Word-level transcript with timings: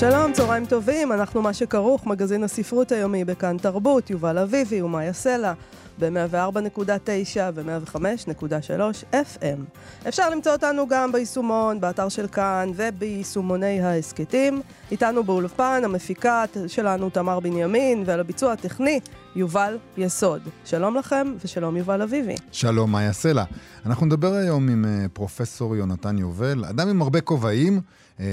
שלום, 0.00 0.32
צהריים 0.32 0.66
טובים, 0.66 1.12
אנחנו 1.12 1.42
מה 1.42 1.54
שכרוך, 1.54 2.06
מגזין 2.06 2.44
הספרות 2.44 2.92
היומי 2.92 3.24
בכאן 3.24 3.56
תרבות, 3.58 4.10
יובל 4.10 4.38
אביבי 4.38 4.82
ומאיה 4.82 5.12
סלע, 5.12 5.52
ב-104.9 5.98 7.40
ו-105.3 7.54 9.04
FM. 9.12 9.78
אפשר 10.08 10.30
למצוא 10.30 10.52
אותנו 10.52 10.88
גם 10.88 11.12
ביישומון, 11.12 11.80
באתר 11.80 12.08
של 12.08 12.28
כאן 12.28 12.70
וביישומוני 12.76 13.80
ההסכתים. 13.80 14.60
איתנו 14.90 15.24
באולפן, 15.24 15.82
המפיקה 15.84 16.44
שלנו 16.66 17.10
תמר 17.10 17.40
בנימין, 17.40 18.02
ועל 18.06 18.20
הביצוע 18.20 18.52
הטכני, 18.52 19.00
יובל 19.36 19.78
יסוד. 19.96 20.40
שלום 20.64 20.96
לכם 20.96 21.34
ושלום 21.44 21.76
יובל 21.76 22.02
אביבי. 22.02 22.34
שלום, 22.52 22.92
מאיה 22.92 23.12
סלע. 23.12 23.44
אנחנו 23.86 24.06
נדבר 24.06 24.32
היום 24.32 24.68
עם 24.68 24.84
uh, 24.84 25.08
פרופסור 25.08 25.76
יונתן 25.76 26.18
יובל, 26.18 26.64
אדם 26.64 26.88
עם 26.88 27.02
הרבה 27.02 27.20
כובעים, 27.20 27.80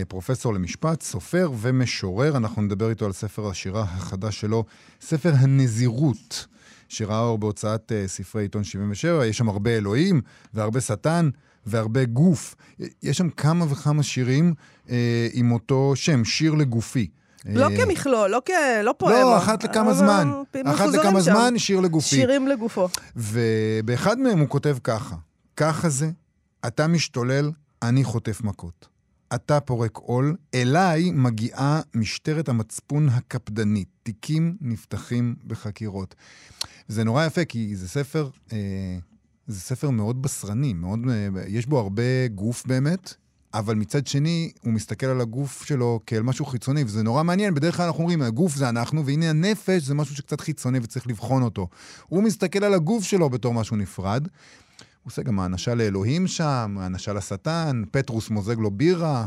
פרופסור 0.07 0.53
למשפט, 0.53 1.01
סופר 1.01 1.51
ומשורר. 1.59 2.37
אנחנו 2.37 2.61
נדבר 2.61 2.89
איתו 2.89 3.05
על 3.05 3.13
ספר 3.13 3.47
השירה 3.47 3.81
החדש 3.81 4.41
שלו, 4.41 4.65
ספר 5.01 5.33
הנזירות, 5.37 6.45
שראה 6.89 7.19
אור 7.19 7.37
בהוצאת 7.37 7.91
uh, 7.91 8.07
ספרי 8.07 8.41
עיתון 8.41 8.63
77. 8.63 9.25
יש 9.25 9.37
שם 9.37 9.49
הרבה 9.49 9.77
אלוהים 9.77 10.21
והרבה 10.53 10.81
שטן. 10.81 11.29
והרבה 11.67 12.05
גוף. 12.05 12.55
יש 13.03 13.17
שם 13.17 13.29
כמה 13.29 13.65
וכמה 13.71 14.03
שירים 14.03 14.53
אה, 14.89 15.27
עם 15.33 15.51
אותו 15.51 15.91
שם, 15.95 16.25
שיר 16.25 16.53
לגופי. 16.53 17.07
לא 17.45 17.67
כמכלול, 17.77 18.29
לא, 18.29 18.41
כ... 18.45 18.51
לא 18.83 18.95
פואמה. 18.97 19.19
לא, 19.19 19.37
אחת 19.37 19.63
לכמה 19.63 19.93
זמן. 19.93 20.31
אחת 20.65 20.89
לכמה 20.93 21.21
שם. 21.21 21.31
זמן, 21.31 21.53
שיר 21.57 21.79
לגופי. 21.79 22.15
שירים 22.15 22.47
לגופו. 22.47 22.87
ובאחד 23.15 24.19
מהם 24.19 24.39
הוא 24.39 24.49
כותב 24.49 24.77
ככה: 24.83 25.15
ככה 25.57 25.89
זה, 25.89 26.09
אתה 26.67 26.87
משתולל, 26.87 27.51
אני 27.81 28.03
חוטף 28.03 28.41
מכות. 28.41 28.87
אתה 29.35 29.59
פורק 29.59 29.97
עול, 29.97 30.35
אליי 30.53 31.11
מגיעה 31.11 31.81
משטרת 31.95 32.49
המצפון 32.49 33.09
הקפדנית. 33.09 33.87
תיקים 34.03 34.57
נפתחים 34.61 35.35
בחקירות. 35.47 36.15
זה 36.87 37.03
נורא 37.03 37.25
יפה, 37.25 37.45
כי 37.45 37.75
זה 37.75 37.87
ספר, 37.87 38.29
אה, 38.53 38.97
זה 39.47 39.59
ספר 39.59 39.89
מאוד 39.89 40.21
בשרני, 40.21 40.73
מאוד, 40.73 40.99
אה, 41.09 41.27
יש 41.47 41.65
בו 41.65 41.79
הרבה 41.79 42.27
גוף 42.27 42.65
באמת, 42.65 43.13
אבל 43.53 43.75
מצד 43.75 44.07
שני, 44.07 44.51
הוא 44.61 44.73
מסתכל 44.73 45.05
על 45.05 45.21
הגוף 45.21 45.63
שלו 45.65 45.99
כאל 46.05 46.21
משהו 46.21 46.45
חיצוני, 46.45 46.83
וזה 46.83 47.03
נורא 47.03 47.23
מעניין. 47.23 47.53
בדרך 47.53 47.77
כלל 47.77 47.85
אנחנו 47.85 47.99
אומרים, 47.99 48.21
הגוף 48.21 48.55
זה 48.55 48.69
אנחנו, 48.69 49.05
והנה 49.05 49.29
הנפש 49.29 49.83
זה 49.83 49.93
משהו 49.93 50.15
שקצת 50.15 50.41
חיצוני 50.41 50.79
וצריך 50.83 51.07
לבחון 51.07 51.43
אותו. 51.43 51.67
הוא 52.07 52.23
מסתכל 52.23 52.63
על 52.63 52.73
הגוף 52.73 53.03
שלו 53.03 53.29
בתור 53.29 53.53
משהו 53.53 53.75
נפרד. 53.75 54.27
הוא 55.07 55.11
עושה 55.11 55.23
גם 55.23 55.39
האנשה 55.39 55.75
לאלוהים 55.75 56.27
שם, 56.27 56.77
האנשה 56.79 57.13
לשטן, 57.13 57.83
פטרוס 57.91 58.29
מוזג 58.29 58.59
לו 58.59 58.71
בירה, 58.71 59.25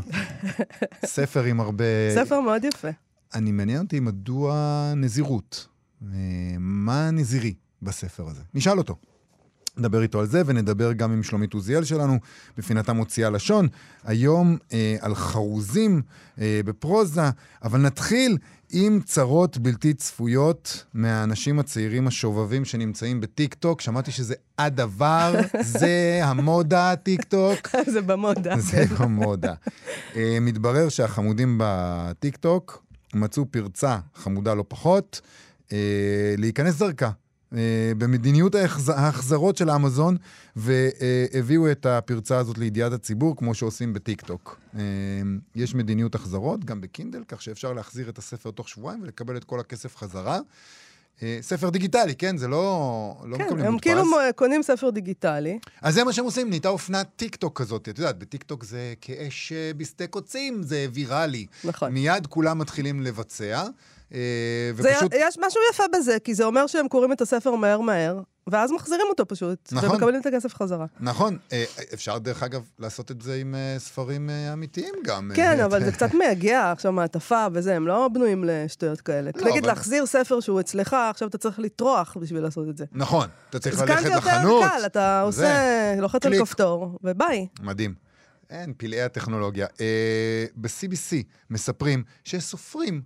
ספר 1.05 1.43
עם 1.43 1.59
הרבה... 1.59 1.83
ספר 2.15 2.41
מאוד 2.41 2.63
יפה. 2.63 2.87
אני 3.35 3.51
מעניין 3.51 3.81
אותי 3.83 3.99
מדוע 3.99 4.53
נזירות. 4.95 5.67
אה, 6.03 6.07
מה 6.59 7.11
נזירי 7.11 7.53
בספר 7.81 8.27
הזה? 8.29 8.41
נשאל 8.53 8.77
אותו. 8.77 8.95
נדבר 9.77 10.01
איתו 10.01 10.19
על 10.19 10.25
זה, 10.25 10.41
ונדבר 10.45 10.93
גם 10.93 11.11
עם 11.11 11.23
שלומית 11.23 11.53
עוזיאל 11.53 11.83
שלנו, 11.83 12.19
בפינתה 12.57 12.93
מוציאה 12.93 13.29
לשון, 13.29 13.67
היום 14.03 14.57
אה, 14.73 14.95
על 15.01 15.15
חרוזים 15.15 16.01
אה, 16.41 16.61
בפרוזה, 16.65 17.29
אבל 17.63 17.79
נתחיל 17.79 18.37
עם 18.71 18.99
צרות 19.05 19.57
בלתי 19.57 19.93
צפויות 19.93 20.85
מהאנשים 20.93 21.59
הצעירים 21.59 22.07
השובבים 22.07 22.65
שנמצאים 22.65 23.21
בטיק 23.21 23.53
טוק. 23.53 23.81
שמעתי 23.81 24.11
שזה 24.11 24.35
הדבר, 24.57 25.33
זה 25.79 26.19
המודה, 26.23 26.95
טיק 26.95 27.23
טוק. 27.23 27.75
זה 27.93 28.01
במודה. 28.01 28.59
זה 28.59 28.85
במודה. 28.99 29.53
אה, 30.15 30.37
מתברר 30.41 30.89
שהחמודים 30.89 31.57
בטיק 31.63 32.37
טוק 32.37 32.83
מצאו 33.13 33.45
פרצה 33.51 33.97
חמודה 34.15 34.53
לא 34.53 34.65
פחות, 34.67 35.21
אה, 35.71 35.77
להיכנס 36.37 36.77
דרכה. 36.77 37.11
אה, 37.55 37.91
במדיניות 37.97 38.55
ההחזרות 38.95 39.57
של 39.57 39.69
אמזון, 39.69 40.17
והביאו 40.55 41.71
את 41.71 41.85
הפרצה 41.85 42.37
הזאת 42.37 42.57
לידיעת 42.57 42.93
הציבור, 42.93 43.35
כמו 43.35 43.53
שעושים 43.53 43.93
בטיקטוק. 43.93 44.59
אה, 44.75 44.81
יש 45.55 45.75
מדיניות 45.75 46.15
החזרות, 46.15 46.65
גם 46.65 46.81
בקינדל, 46.81 47.23
כך 47.27 47.41
שאפשר 47.41 47.73
להחזיר 47.73 48.09
את 48.09 48.17
הספר 48.17 48.51
תוך 48.51 48.69
שבועיים 48.69 49.01
ולקבל 49.03 49.37
את 49.37 49.43
כל 49.43 49.59
הכסף 49.59 49.97
חזרה. 49.97 50.39
אה, 51.23 51.37
ספר 51.41 51.69
דיגיטלי, 51.69 52.15
כן? 52.15 52.37
זה 52.37 52.47
לא, 52.47 53.15
לא 53.25 53.37
כן, 53.37 53.43
מקבלים 53.43 53.65
הם 53.65 53.71
מודפס. 53.71 53.87
כאילו 53.87 54.03
קונים 54.35 54.63
ספר 54.63 54.89
דיגיטלי. 54.89 55.59
אז 55.81 55.93
זה 55.93 56.03
מה 56.03 56.13
שהם 56.13 56.25
עושים, 56.25 56.49
נהייתה 56.49 56.69
אופנת 56.69 57.07
טיק 57.15 57.35
טוק 57.35 57.61
כזאת. 57.61 57.89
את 57.89 57.97
יודעת, 57.99 58.19
בטיק 58.19 58.43
טוק 58.43 58.63
זה 58.63 58.93
כאש 59.01 59.53
בשדה 59.77 60.07
קוצים, 60.07 60.63
זה 60.63 60.85
ויראלי. 60.93 61.45
נכון. 61.63 61.93
מיד 61.93 62.27
כולם 62.27 62.59
מתחילים 62.59 63.01
לבצע. 63.01 63.67
אה, 64.13 64.71
ופשוט... 64.75 65.11
זה, 65.11 65.17
יש 65.17 65.37
משהו 65.47 65.61
יפה 65.71 65.83
בזה, 65.97 66.17
כי 66.23 66.35
זה 66.35 66.43
אומר 66.43 66.67
שהם 66.67 66.87
קוראים 66.87 67.11
את 67.11 67.21
הספר 67.21 67.55
מהר 67.55 67.81
מהר, 67.81 68.19
ואז 68.47 68.71
מחזירים 68.71 69.05
אותו 69.09 69.25
פשוט, 69.27 69.69
נכון. 69.71 69.89
ומקבלים 69.89 70.21
את 70.21 70.25
הכסף 70.25 70.53
חזרה. 70.53 70.85
נכון. 70.99 71.37
אה, 71.53 71.63
אפשר 71.93 72.17
דרך 72.17 72.43
אגב 72.43 72.61
לעשות 72.79 73.11
את 73.11 73.21
זה 73.21 73.35
עם 73.35 73.55
אה, 73.55 73.75
ספרים 73.79 74.29
אמיתיים 74.53 74.93
גם. 75.05 75.31
כן, 75.35 75.59
אבל 75.59 75.83
זה 75.85 75.91
קצת 75.91 76.13
מייגע, 76.13 76.71
עכשיו 76.71 76.91
מעטפה 76.91 77.45
וזה, 77.53 77.75
הם 77.75 77.87
לא 77.87 78.07
בנויים 78.13 78.43
לשטויות 78.47 79.01
כאלה. 79.01 79.31
לא, 79.35 79.49
נגיד 79.49 79.63
אבל... 79.63 79.67
להחזיר 79.73 80.05
ספר 80.05 80.39
שהוא 80.39 80.59
אצלך, 80.59 80.95
עכשיו 81.09 81.27
אתה 81.27 81.37
צריך 81.37 81.59
לטרוח 81.59 82.17
בשביל 82.19 82.43
לעשות 82.43 82.69
את 82.69 82.77
זה. 82.77 82.85
נכון, 82.91 83.27
אתה 83.49 83.59
צריך 83.59 83.81
ללכת 83.81 83.91
לחנות. 83.91 84.13
אז 84.13 84.23
כאן 84.23 84.43
זה 84.43 84.49
יותר 84.49 84.67
קל, 84.67 84.85
אתה 84.85 85.21
עושה, 85.21 85.95
לוחץ 85.97 86.25
על 86.25 86.39
כפתור, 86.39 86.99
וביי. 87.03 87.47
מדהים. 87.61 88.11
אין, 88.51 88.73
פלאי 88.77 89.01
הטכנולוגיה. 89.01 89.67
אה, 89.81 90.45
ב-CBC 90.55 91.15
מספרים 91.49 92.03
שסופרים 92.23 93.01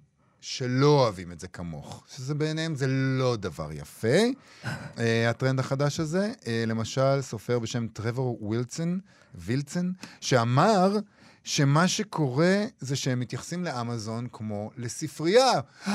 שלא 0.47 0.87
אוהבים 0.87 1.31
את 1.31 1.39
זה 1.39 1.47
כמוך, 1.47 2.03
שזה 2.15 2.35
בעיניהם 2.35 2.75
זה 2.75 2.87
לא 2.87 3.35
דבר 3.35 3.71
יפה, 3.71 4.17
uh, 4.63 4.67
הטרנד 5.29 5.59
החדש 5.59 5.99
הזה. 5.99 6.33
Uh, 6.41 6.45
למשל, 6.67 7.21
סופר 7.21 7.59
בשם 7.59 7.87
טרוור 7.87 8.49
וילצן, 8.49 8.97
וילצן, 9.35 9.91
שאמר 10.21 10.97
שמה 11.43 11.87
שקורה 11.87 12.65
זה 12.79 12.95
שהם 12.95 13.19
מתייחסים 13.19 13.63
לאמזון 13.63 14.27
כמו 14.31 14.71
לספרייה. 14.77 15.51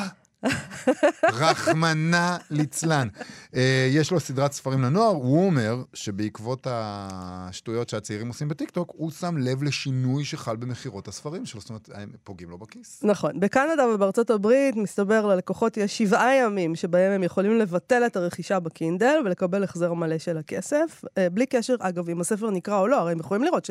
רחמנא 1.33 2.37
ליצלן. 2.51 3.09
Uh, 3.53 3.57
יש 3.91 4.11
לו 4.11 4.21
סדרת 4.21 4.53
ספרים 4.53 4.83
לנוער, 4.83 5.15
הוא 5.15 5.47
אומר 5.47 5.83
שבעקבות 5.95 6.67
השטויות 6.71 7.89
שהצעירים 7.89 8.29
עושים 8.29 8.49
בטיקטוק, 8.49 8.93
הוא 8.97 9.11
שם 9.11 9.37
לב 9.37 9.63
לשינוי 9.63 10.25
שחל 10.25 10.57
במכירות 10.57 11.09
הספרים 11.09 11.47
שלו, 11.47 11.61
זאת 11.61 11.71
אומרת, 11.71 11.89
הם 11.95 12.11
פוגעים 12.25 12.51
לו 12.51 12.59
בכיס. 12.59 13.01
נכון. 13.03 13.41
בקנדה 13.41 13.89
ובארצות 13.89 14.31
הברית, 14.31 14.77
מסתבר 14.77 15.27
ללקוחות 15.27 15.77
יש 15.77 15.99
שבעה 15.99 16.37
ימים 16.37 16.75
שבהם 16.75 17.13
הם 17.13 17.23
יכולים 17.23 17.59
לבטל 17.59 18.07
את 18.07 18.17
הרכישה 18.17 18.61
בקינדל 18.61 19.17
ולקבל 19.25 19.65
החזר 19.65 19.93
מלא 19.95 20.19
של 20.19 20.39
הכסף, 20.39 21.05
uh, 21.05 21.09
בלי 21.33 21.47
קשר, 21.47 21.75
אגב, 21.81 22.09
אם 22.09 22.21
הספר 22.21 22.51
נקרא 22.51 22.79
או 22.79 22.89
לא, 22.89 23.01
הרי 23.01 23.13
הם 23.13 23.21
יכולים 23.21 23.45
לראות 23.45 23.65
ש... 23.65 23.71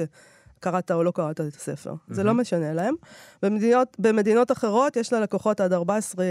קראת 0.59 0.91
או 0.91 1.03
לא 1.03 1.11
קראת 1.11 1.41
את 1.41 1.55
הספר. 1.55 1.91
Mm-hmm. 1.91 2.13
זה 2.13 2.23
לא 2.23 2.33
משנה 2.33 2.73
להם. 2.73 2.95
במדינות, 3.43 3.95
במדינות 3.99 4.51
אחרות 4.51 4.97
יש 4.97 5.13
ללקוחות 5.13 5.61
עד 5.61 5.73
14, 5.73 6.25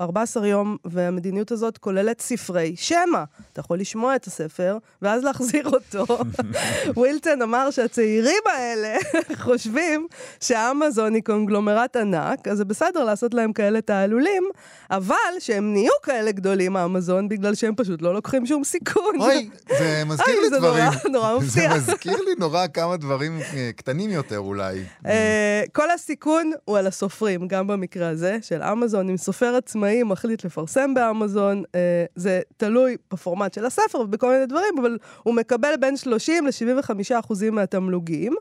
14 0.00 0.46
יום, 0.46 0.76
והמדיניות 0.84 1.52
הזאת 1.52 1.78
כוללת 1.78 2.20
ספרי 2.20 2.76
שמע. 2.76 3.24
אתה 3.52 3.60
יכול 3.60 3.78
לשמוע 3.78 4.16
את 4.16 4.24
הספר, 4.26 4.78
ואז 5.02 5.24
להחזיר 5.24 5.68
אותו. 5.68 6.06
ווילטון 6.96 7.42
אמר 7.42 7.70
שהצעירים 7.70 8.42
האלה 8.46 8.96
חושבים 9.44 10.06
שאמזון 10.40 11.14
היא 11.14 11.22
קונגלומרט 11.22 11.96
ענק, 11.96 12.48
אז 12.48 12.58
זה 12.58 12.64
בסדר 12.64 13.04
לעשות 13.04 13.34
להם 13.34 13.52
כאלה 13.52 13.80
תעלולים, 13.80 14.42
אבל 14.90 15.14
שהם 15.38 15.72
נהיו 15.72 15.92
כאלה 16.02 16.32
גדולים, 16.32 16.76
אמזון, 16.76 17.28
בגלל 17.28 17.54
שהם 17.54 17.74
פשוט 17.74 18.02
לא 18.02 18.14
לוקחים 18.14 18.46
שום 18.46 18.64
סיכון. 18.64 19.20
אוי, 19.20 19.50
זה 19.78 20.02
מזכיר 20.06 20.40
לי 20.40 20.58
דברים. 20.58 20.84
זה 21.02 21.08
נורא, 21.08 21.36
מפתיע. 21.38 21.78
זה 21.78 21.92
מזכיר 21.92 22.16
לי 22.16 22.34
נורא 22.38 22.66
כמה 22.66 22.96
דברים 22.96 23.40
אה, 23.54 23.65
קטנים 23.72 24.10
יותר 24.10 24.38
אולי. 24.38 24.82
אה, 25.06 25.62
כל 25.72 25.90
הסיכון 25.90 26.52
הוא 26.64 26.78
על 26.78 26.86
הסופרים, 26.86 27.48
גם 27.48 27.66
במקרה 27.66 28.08
הזה 28.08 28.38
של 28.42 28.62
אמזון. 28.62 29.10
אם 29.10 29.16
סופר 29.16 29.54
עצמאי 29.54 30.02
מחליט 30.02 30.44
לפרסם 30.44 30.94
באמזון, 30.94 31.62
אה, 31.74 32.04
זה 32.14 32.40
תלוי 32.56 32.96
בפורמט 33.12 33.54
של 33.54 33.64
הספר 33.66 34.00
ובכל 34.00 34.32
מיני 34.32 34.46
דברים, 34.46 34.78
אבל 34.80 34.98
הוא 35.22 35.34
מקבל 35.34 35.74
בין 35.80 35.96
30 35.96 36.46
ל-75 36.46 36.90
אחוזים 37.18 37.54
מהתמלוגים. 37.54 38.34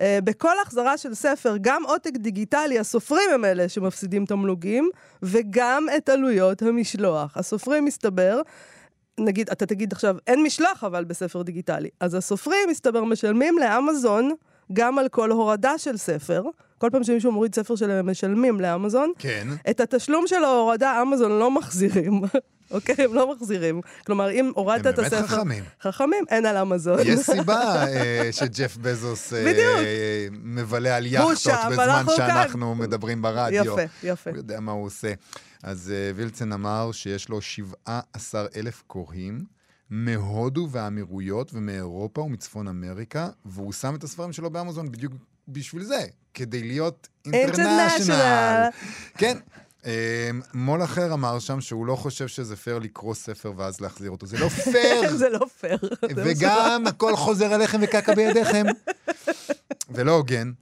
אה, 0.00 0.18
בכל 0.24 0.54
החזרה 0.62 0.98
של 0.98 1.14
ספר, 1.14 1.56
גם 1.60 1.82
עותק 1.86 2.12
דיגיטלי, 2.16 2.78
הסופרים 2.78 3.30
הם 3.34 3.44
אלה 3.44 3.68
שמפסידים 3.68 4.26
תמלוגים, 4.26 4.90
וגם 5.22 5.86
את 5.96 6.08
עלויות 6.08 6.62
המשלוח. 6.62 7.36
הסופרים, 7.36 7.84
מסתבר, 7.84 8.40
נגיד, 9.18 9.50
אתה 9.50 9.66
תגיד 9.66 9.92
עכשיו, 9.92 10.16
אין 10.26 10.42
משלוח 10.42 10.84
אבל 10.84 11.04
בספר 11.04 11.42
דיגיטלי. 11.42 11.88
אז 12.00 12.14
הסופרים, 12.14 12.68
מסתבר, 12.70 13.04
משלמים 13.04 13.58
לאמזון 13.58 14.30
גם 14.72 14.98
על 14.98 15.08
כל 15.08 15.30
הורדה 15.30 15.78
של 15.78 15.96
ספר. 15.96 16.42
כל 16.78 16.88
פעם 16.92 17.04
שמישהו 17.04 17.32
מוריד 17.32 17.54
ספר 17.54 17.76
שלהם, 17.76 17.98
הם 17.98 18.10
משלמים 18.10 18.60
לאמזון. 18.60 19.12
כן. 19.18 19.48
את 19.70 19.80
התשלום 19.80 20.26
של 20.26 20.44
ההורדה, 20.44 21.02
אמזון 21.02 21.38
לא 21.38 21.50
מחזירים. 21.50 22.20
אוקיי? 22.70 22.94
הם 22.98 23.14
לא 23.14 23.34
מחזירים. 23.34 23.80
כלומר, 24.06 24.30
אם 24.30 24.52
הורדת 24.54 24.86
הם 24.86 24.92
את 24.92 24.96
באמת 24.98 25.12
הספר... 25.12 25.26
חכמים. 25.26 25.64
חכמים, 25.82 26.24
אין 26.28 26.46
על 26.46 26.56
אמזון. 26.56 26.98
יש 27.04 27.20
סיבה 27.34 27.86
אה, 27.86 28.28
שג'ף 28.32 28.76
בזוס 28.76 29.32
אה, 29.32 29.44
בדיוק. 29.44 29.78
מבלה 30.30 30.96
על 30.96 31.06
יאכטות 31.06 31.54
בזמן. 31.70 32.04
שאנחנו 32.16 32.74
מדברים 32.74 33.22
ברדיו. 33.22 33.64
יפה, 33.64 33.82
יפה. 34.02 34.30
הוא 34.30 34.36
יודע 34.36 34.60
מה 34.60 34.72
הוא 34.72 34.86
עושה. 34.86 35.12
אז 35.62 35.92
אה, 35.94 36.10
וילצן 36.14 36.52
אמר 36.52 36.92
שיש 36.92 37.28
לו 37.28 37.40
17 37.40 38.46
אלף 38.56 38.82
קוראים 38.86 39.57
מהודו 39.90 40.68
והאמירויות 40.70 41.50
ומאירופה 41.54 42.20
ומצפון 42.20 42.68
אמריקה, 42.68 43.28
והוא 43.44 43.72
שם 43.72 43.94
את 43.94 44.04
הספרים 44.04 44.32
שלו 44.32 44.50
באמזון 44.50 44.92
בדיוק 44.92 45.12
בשביל 45.48 45.84
זה, 45.84 46.06
כדי 46.34 46.62
להיות 46.62 47.08
international. 47.32 48.68
כן. 49.18 49.38
אה, 49.86 50.30
מו"ל 50.54 50.84
אחר 50.84 51.12
אמר 51.12 51.38
שם 51.38 51.60
שהוא 51.60 51.86
לא 51.86 51.96
חושב 51.96 52.28
שזה 52.28 52.56
פייר 52.56 52.78
לקרוא 52.78 53.14
ספר 53.14 53.52
ואז 53.56 53.80
להחזיר 53.80 54.10
אותו. 54.10 54.26
זה 54.26 54.38
לא 54.38 54.48
פייר! 54.72 55.16
זה 55.16 55.28
לא 55.28 55.46
פייר. 55.60 55.78
וגם 56.16 56.86
הכל 56.86 57.16
חוזר 57.16 57.54
אליכם 57.54 57.78
ותקע 57.82 58.14
בידיכם. 58.14 58.66
ולא 59.90 60.12
הוגן. 60.12 60.52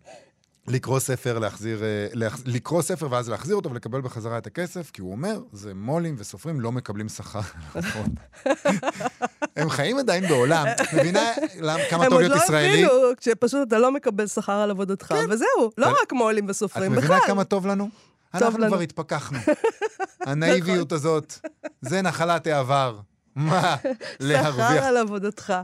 לקרוא 0.69 0.99
ספר, 0.99 1.39
להחזיר, 1.39 1.83
אה, 1.85 2.07
להח... 2.13 2.39
לקרוא 2.45 2.83
ספר 2.83 3.09
ואז 3.11 3.29
להחזיר 3.31 3.57
אותו 3.57 3.71
ולקבל 3.71 4.01
בחזרה 4.01 4.39
את 4.39 4.47
הכסף, 4.47 4.91
כי 4.91 5.01
הוא 5.01 5.13
אומר, 5.13 5.41
זה 5.53 5.75
מו"לים 5.75 6.15
וסופרים 6.19 6.61
לא 6.61 6.73
מקבלים 6.73 7.09
שכר. 7.09 7.41
נכון. 7.75 8.07
הם 9.57 9.71
חיים 9.71 9.99
עדיין 9.99 10.29
בעולם, 10.29 10.67
את 10.67 10.95
מבינה 10.95 11.31
למ- 11.61 11.79
כמה 11.91 12.05
הם 12.05 12.11
טוב 12.11 12.13
עוד 12.21 12.23
להיות 12.23 12.39
לא 12.39 12.45
ישראלי? 12.45 12.85
הבינו, 12.85 12.91
כשפשוט 13.17 13.69
אתה 13.69 13.79
לא 13.79 13.93
מקבל 13.93 14.27
שכר 14.27 14.53
על 14.53 14.71
עבודתך, 14.71 15.15
וזהו. 15.31 15.71
לא 15.79 15.87
רק 16.03 16.13
מו"לים 16.13 16.45
את 16.45 16.51
וסופרים, 16.51 16.93
מבינה 16.93 17.07
בכלל. 17.07 17.27
כמה 17.27 17.45
טוב 17.45 17.67
לנו? 17.67 17.89
אנחנו 18.35 18.59
לנו. 18.59 18.73
כבר 18.73 18.81
התפכחנו. 18.81 19.39
הנאיביות 20.27 20.93
הזאת, 20.93 21.35
זה 21.81 22.03
נחלת 22.03 22.47
העבר. 22.47 22.99
מה? 23.37 23.77
שכר 23.83 23.93
להרוויח 24.21 24.85
על 24.85 24.97
עבודתך. 24.97 25.55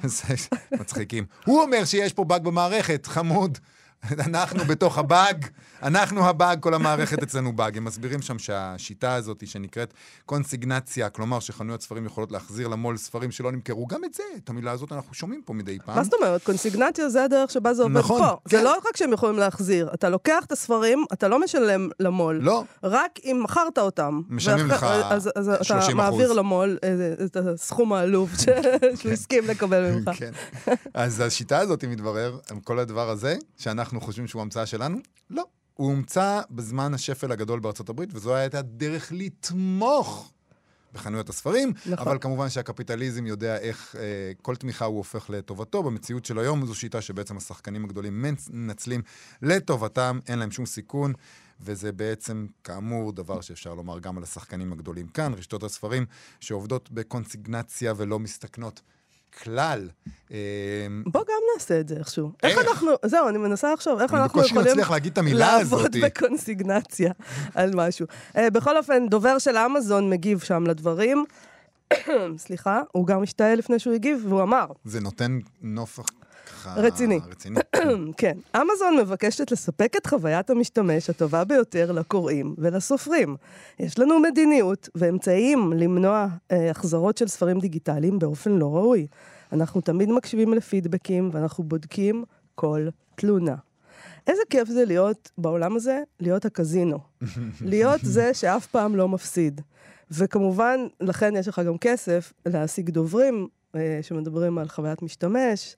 מצחיקים. 0.73 1.25
הוא 1.45 1.63
אומר 1.63 1.85
שיש 1.85 2.13
פה 2.13 2.25
באג 2.25 2.45
במערכת, 2.45 3.07
חמוד. 3.07 3.59
אנחנו 4.11 4.65
בתוך 4.65 4.99
הבאג, 4.99 5.47
אנחנו 5.83 6.29
הבאג, 6.29 6.61
כל 6.61 6.75
המערכת 6.75 7.23
אצלנו 7.23 7.53
באג. 7.53 7.77
הם 7.77 7.85
מסבירים 7.85 8.23
שם 8.23 8.39
שהשיטה 8.39 9.15
הזאת 9.15 9.47
שנקראת 9.47 9.95
קונסיגנציה, 10.27 11.09
כלומר 11.11 11.41
שחנויות 11.41 11.83
ספרים 11.83 12.07
יכולות 12.07 12.33
להחזיר 12.33 12.69
למו"ל 12.69 12.97
ספרים 12.97 13.31
שלא 13.31 13.53
נמכרו, 13.53 13.87
גם 13.87 14.05
את 14.05 14.15
זה, 14.15 14.23
את 14.45 14.49
המילה 14.49 14.71
הזאת 14.71 14.93
אנחנו 14.93 15.15
שומעים 15.15 15.43
פה 15.45 15.53
מדי 15.53 15.79
פעם. 15.85 15.97
מה 15.97 16.05
זאת 16.05 16.15
אומרת? 16.15 16.45
קונסיגנציה 16.45 17.09
זה 17.09 17.25
הדרך 17.25 17.51
שבה 17.51 17.75
זה 17.75 17.83
עובד 17.83 17.97
נכון, 17.97 18.21
פה. 18.23 18.37
כן. 18.49 18.57
זה 18.57 18.63
לא 18.65 18.77
רק 18.89 18.97
שהם 18.97 19.13
יכולים 19.13 19.39
להחזיר, 19.39 19.91
אתה 19.95 20.09
לוקח 20.09 20.45
את 20.47 20.53
הספרים, 20.53 21.05
אתה 21.13 21.29
לא 21.29 21.41
משלם 21.41 21.89
למו"ל. 22.01 22.39
לא. 22.43 22.65
רק 22.83 23.19
אם 23.25 23.41
מכרת 23.45 23.79
אותם. 23.79 24.21
משלמים 24.29 24.67
לך 24.67 24.83
אז, 24.83 25.31
אז 25.37 25.49
אתה 25.49 25.63
30%. 25.91 25.95
מעביר 25.95 26.33
למו"ל 26.33 26.79
איזה- 26.83 27.15
את 27.25 27.37
הסכום 27.37 27.93
העלוב 27.93 28.31
ש- 28.39 28.45
שהוא 29.01 29.13
הסכים 29.13 29.45
לקבל 29.47 29.91
ממך. 29.91 30.11
כן. 30.17 30.31
אז 30.95 31.21
השיטה 31.21 31.59
הזאת, 31.59 31.85
מתברר, 31.85 32.39
כל 32.65 32.79
הדבר 32.79 33.11
הזה, 33.11 33.37
שאנחנו 33.59 33.92
חושבים 34.01 34.27
שהוא 34.27 34.43
המצאה 34.43 34.67
שלנו, 34.67 34.99
לא. 35.31 35.45
הוא 35.75 35.91
הומצא 35.91 36.41
בזמן 36.51 36.95
השפל 36.95 37.33
הגדול 37.33 37.61
בארצות 37.61 37.89
הברית, 37.89 38.11
וזו 38.15 38.35
הייתה 38.35 38.63
דרך 38.63 39.13
לתמוך 39.13 40.33
בחנויות 40.93 41.29
הספרים, 41.29 41.73
נכון. 41.87 42.09
אבל 42.09 42.19
כמובן 42.21 42.49
שהקפיטליזם 42.49 43.27
יודע 43.27 43.59
איך 43.59 43.97
אה, 43.99 44.33
כל 44.43 44.57
תמיכה 44.57 44.85
הוא 44.85 44.97
הופך 44.97 45.31
לטובתו. 45.31 45.83
במציאות 45.83 46.25
של 46.25 46.39
היום 46.39 46.67
זו 46.67 46.75
שיטה 46.75 47.01
שבעצם 47.01 47.37
השחקנים 47.37 47.85
הגדולים 47.85 48.25
מנצלים 48.51 49.03
לטובתם, 49.43 50.19
אין 50.29 50.39
להם 50.39 50.51
שום 50.51 50.67
סיכון. 50.67 51.13
וזה 51.65 51.93
בעצם, 51.93 52.47
כאמור, 52.65 53.13
דבר 53.13 53.41
שאפשר 53.41 53.75
לומר 53.75 53.99
גם 53.99 54.17
על 54.17 54.23
השחקנים 54.23 54.73
הגדולים 54.73 55.07
כאן, 55.07 55.35
רשתות 55.35 55.63
הספרים 55.63 56.07
שעובדות 56.41 56.91
בקונסיגנציה 56.91 57.93
ולא 57.97 58.19
מסתכנות 58.19 58.81
כלל. 59.43 59.89
אה, 60.33 60.37
בוא 61.07 61.21
גם 61.21 61.41
נעשה 61.55 61.81
את 61.81 61.89
זה 61.89 61.97
איכשהו. 61.97 62.33
איך? 62.43 62.59
איך 62.59 62.69
אנחנו, 62.69 62.91
זהו, 63.05 63.29
אני 63.29 63.39
מנסה 63.39 63.73
לחשוב, 63.73 64.01
איך 64.01 64.15
אנחנו 64.15 64.43
יכולים 64.45 64.79
להגיד 64.91 65.13
את 65.13 65.19
המילה 65.19 65.53
הזאת. 65.53 65.81
לעבוד 65.81 65.97
בקונסיגנציה 66.05 67.13
על 67.55 67.71
משהו. 67.75 68.07
אה, 68.37 68.51
בכל 68.51 68.77
אופן, 68.77 69.09
דובר 69.09 69.39
של 69.39 69.57
אמזון 69.57 70.11
מגיב 70.11 70.41
שם 70.41 70.65
לדברים. 70.67 71.25
סליחה, 72.45 72.81
הוא 72.93 73.07
גם 73.07 73.23
השתעל 73.23 73.59
לפני 73.59 73.79
שהוא 73.79 73.95
הגיב, 73.95 74.25
והוא 74.29 74.43
אמר, 74.43 74.67
זה 74.85 75.01
נותן 75.01 75.39
נופח 75.63 76.07
ככה... 76.53 76.75
רציני. 76.77 77.21
רציני. 77.31 77.61
כן, 78.17 78.39
אמזון 78.57 78.97
מבקשת 79.01 79.51
לספק 79.51 79.93
את 79.97 80.07
חוויית 80.07 80.51
המשתמש 80.51 81.11
הטובה 81.11 81.45
ביותר 81.45 81.93
לקוראים 81.93 82.55
ולסופרים. 82.59 83.37
יש 83.79 83.99
לנו 83.99 84.21
מדיניות 84.21 84.89
ואמצעים 84.95 85.73
למנוע 85.73 86.27
אה, 86.53 86.71
החזרות 86.71 87.19
של 87.19 87.29
ספרים 87.29 87.61
דיגיטליים 87.61 88.19
באופן 88.19 88.51
לא 88.51 88.77
ראוי. 88.77 89.07
אנחנו 89.53 89.81
תמיד 89.81 90.11
מקשיבים 90.11 90.55
לפידבקים 90.55 91.31
ואנחנו 91.33 91.65
בודקים 91.65 92.25
כל 92.55 92.89
תלונה. 93.15 93.55
איזה 94.27 94.43
כיף 94.51 94.69
זה 94.69 94.85
להיות 94.85 95.31
בעולם 95.39 95.77
הזה, 95.77 96.03
להיות 96.21 96.45
הקזינו. 96.45 96.99
להיות 97.61 98.01
זה 98.03 98.35
שאף 98.35 98.67
פעם 98.67 98.97
לא 98.97 99.09
מפסיד. 99.09 99.61
וכמובן, 100.11 100.81
לכן 101.01 101.37
יש 101.37 101.49
לך 101.49 101.59
גם 101.67 101.79
כסף 101.79 102.33
להשיג 102.47 102.91
דוברים 102.91 103.49
אה, 103.77 103.99
שמדברים 104.03 104.59
על 104.59 104.69
חוויית 104.69 105.03
משתמש. 105.03 105.77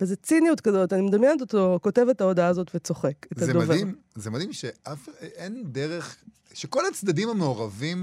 וזה 0.00 0.16
ציניות 0.16 0.60
כזאת, 0.60 0.92
אני 0.92 1.02
מדמיינת 1.02 1.40
אותו, 1.40 1.78
כותב 1.82 2.06
את 2.10 2.20
ההודעה 2.20 2.48
הזאת 2.48 2.70
וצוחק, 2.74 3.26
את 3.32 3.38
זה 3.38 3.50
הדובר. 3.50 3.64
מדהים, 3.64 3.94
זה 4.14 4.30
מדהים 4.30 4.52
שאף, 4.52 5.08
אין 5.20 5.62
דרך, 5.64 6.16
שכל 6.54 6.86
הצדדים 6.86 7.28
המעורבים, 7.28 8.00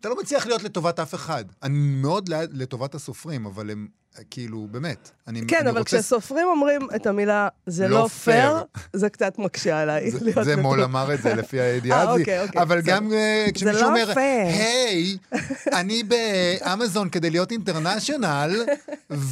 אתה 0.00 0.08
לא 0.08 0.16
מצליח 0.20 0.46
להיות 0.46 0.62
לטובת 0.62 1.00
אף 1.00 1.14
אחד. 1.14 1.44
אני 1.62 1.78
מאוד 1.78 2.28
לטובת 2.52 2.94
הסופרים, 2.94 3.46
אבל 3.46 3.70
הם, 3.70 3.86
כאילו, 4.30 4.66
באמת. 4.70 5.10
אני, 5.26 5.40
כן, 5.48 5.56
אני 5.60 5.70
אבל 5.70 5.78
רוצה... 5.78 5.98
כשסופרים 5.98 6.46
אומרים 6.46 6.88
את 6.96 7.06
המילה 7.06 7.48
זה 7.66 7.88
לא 7.88 7.98
לא 7.98 8.08
פייר. 8.08 8.56
זה 8.92 9.08
קצת 9.08 9.38
מקשה 9.38 9.80
עליי. 9.82 10.10
זה, 10.10 10.42
זה 10.42 10.56
מול 10.56 10.82
אמר 10.82 11.14
את 11.14 11.22
זה 11.22 11.34
לפי 11.34 11.60
הידיעה 11.60 11.98
אה, 11.98 12.02
הזאת. 12.02 12.20
אוקיי, 12.20 12.42
אוקיי, 12.42 12.62
אבל 12.62 12.80
בסדר. 12.80 12.92
גם 12.92 13.12
אה, 13.12 13.46
כשמישהו 13.54 13.82
לא 13.82 13.88
אומר. 13.88 14.12
היי, 14.16 15.18
אני 15.80 16.02
באמזון 16.02 17.08
כדי 17.08 17.30
להיות 17.30 17.52
אינטרנשיונל, 17.52 18.64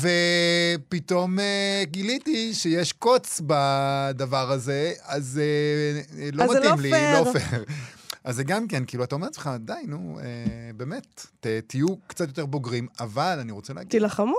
ופתאום 0.88 1.38
אה, 1.40 1.82
גיליתי 1.84 2.54
שיש 2.54 2.92
קוץ 2.92 3.40
בדבר 3.46 4.52
הזה, 4.52 4.92
אז 5.04 5.40
אה, 5.42 6.28
לא 6.32 6.44
אז 6.44 6.50
זה 6.50 6.60
לא 6.60 6.60
מתאים 6.60 6.80
לי, 6.80 6.90
פייר. 6.90 7.20
לא 7.20 7.32
פייר. 7.32 7.64
אז 8.26 8.36
זה 8.36 8.44
גם 8.44 8.68
כן, 8.68 8.82
כאילו, 8.86 9.04
אתה 9.04 9.14
אומר 9.14 9.26
לעצמך, 9.26 9.50
די, 9.60 9.72
נו, 9.86 10.18
אה, 10.20 10.24
באמת, 10.76 11.26
ת, 11.40 11.46
תהיו 11.46 11.86
קצת 12.06 12.28
יותר 12.28 12.46
בוגרים, 12.46 12.88
אבל 13.00 13.38
אני 13.40 13.52
רוצה 13.52 13.72
להגיד... 13.74 13.90
תילחמו, 13.90 14.34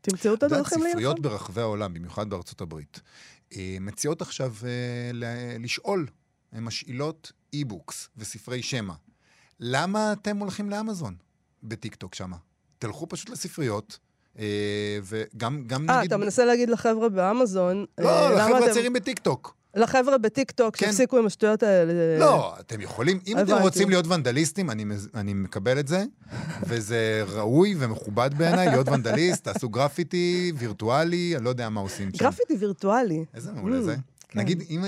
תמצאו 0.00 0.34
את 0.34 0.42
הדרכים 0.42 0.78
להילחם. 0.78 0.90
ספריות 0.90 1.20
ברחבי 1.20 1.60
העולם, 1.60 1.94
במיוחד 1.94 2.30
בארצות 2.30 2.60
הברית, 2.60 3.00
אה, 3.56 3.76
מציעות 3.80 4.22
עכשיו 4.22 4.54
אה, 4.64 4.70
ל- 5.14 5.64
לשאול, 5.64 6.06
הן 6.52 6.64
משאילות 6.64 7.32
e-books 7.52 8.08
וספרי 8.16 8.62
שמע. 8.62 8.94
למה 9.60 10.12
אתם 10.12 10.36
הולכים 10.36 10.70
לאמזון 10.70 11.14
בטיקטוק 11.62 12.14
שמה? 12.14 12.36
תלכו 12.78 13.08
פשוט 13.08 13.28
לספריות, 13.30 13.98
אה, 14.38 14.44
וגם 15.02 15.62
גם 15.66 15.90
אה, 15.90 15.96
נגיד... 15.98 16.12
אתה 16.12 16.24
מנסה 16.24 16.44
להגיד 16.44 16.70
לחבר'ה 16.70 17.08
באמזון, 17.08 17.84
אה, 17.98 18.04
לא, 18.04 18.30
למה 18.30 18.34
לחבר'ה 18.44 18.58
אתם- 18.58 18.68
הצעירים 18.70 18.92
בטיקטוק. 18.92 19.57
לחבר'ה 19.76 20.18
בטיקטוק 20.18 20.76
כן. 20.76 20.86
שהפסיקו 20.86 21.18
עם 21.18 21.26
השטויות 21.26 21.62
האלה. 21.62 22.18
לא, 22.18 22.54
אתם 22.60 22.80
יכולים, 22.80 23.18
אם 23.26 23.36
אתם 23.38 23.46
הבנתי. 23.48 23.62
רוצים 23.62 23.88
להיות 23.90 24.06
ונדליסטים, 24.06 24.70
אני, 24.70 24.84
אני 25.14 25.34
מקבל 25.34 25.78
את 25.78 25.88
זה, 25.88 26.04
וזה 26.62 27.22
ראוי 27.28 27.74
ומכובד 27.78 28.30
בעיניי 28.36 28.68
להיות 28.68 28.88
ונדליסט, 28.88 29.44
תעשו 29.44 29.68
גרפיטי 29.68 30.52
וירטואלי, 30.58 31.36
אני 31.36 31.44
לא 31.44 31.50
יודע 31.50 31.68
מה 31.68 31.80
עושים 31.80 32.10
שם. 32.12 32.18
גרפיטי 32.24 32.54
וירטואלי. 32.58 33.24
איזה 33.34 33.52
מעולה 33.52 33.78
Mm, 33.78 33.82
זה. 33.82 33.96
כן. 34.28 34.38
נגיד, 34.40 34.62
אם, 34.70 34.84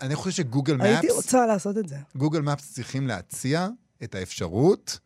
אני 0.00 0.14
חושב 0.14 0.30
שגוגל 0.30 0.80
הייתי 0.80 1.06
מפס, 1.06 1.16
רוצה 1.16 1.46
לעשות 1.46 1.78
את 1.78 1.88
זה. 1.88 1.96
גוגל 2.16 2.40
מפס 2.40 2.72
צריכים 2.72 3.06
להציע 3.06 3.68
את 4.04 4.14
האפשרות 4.14 4.98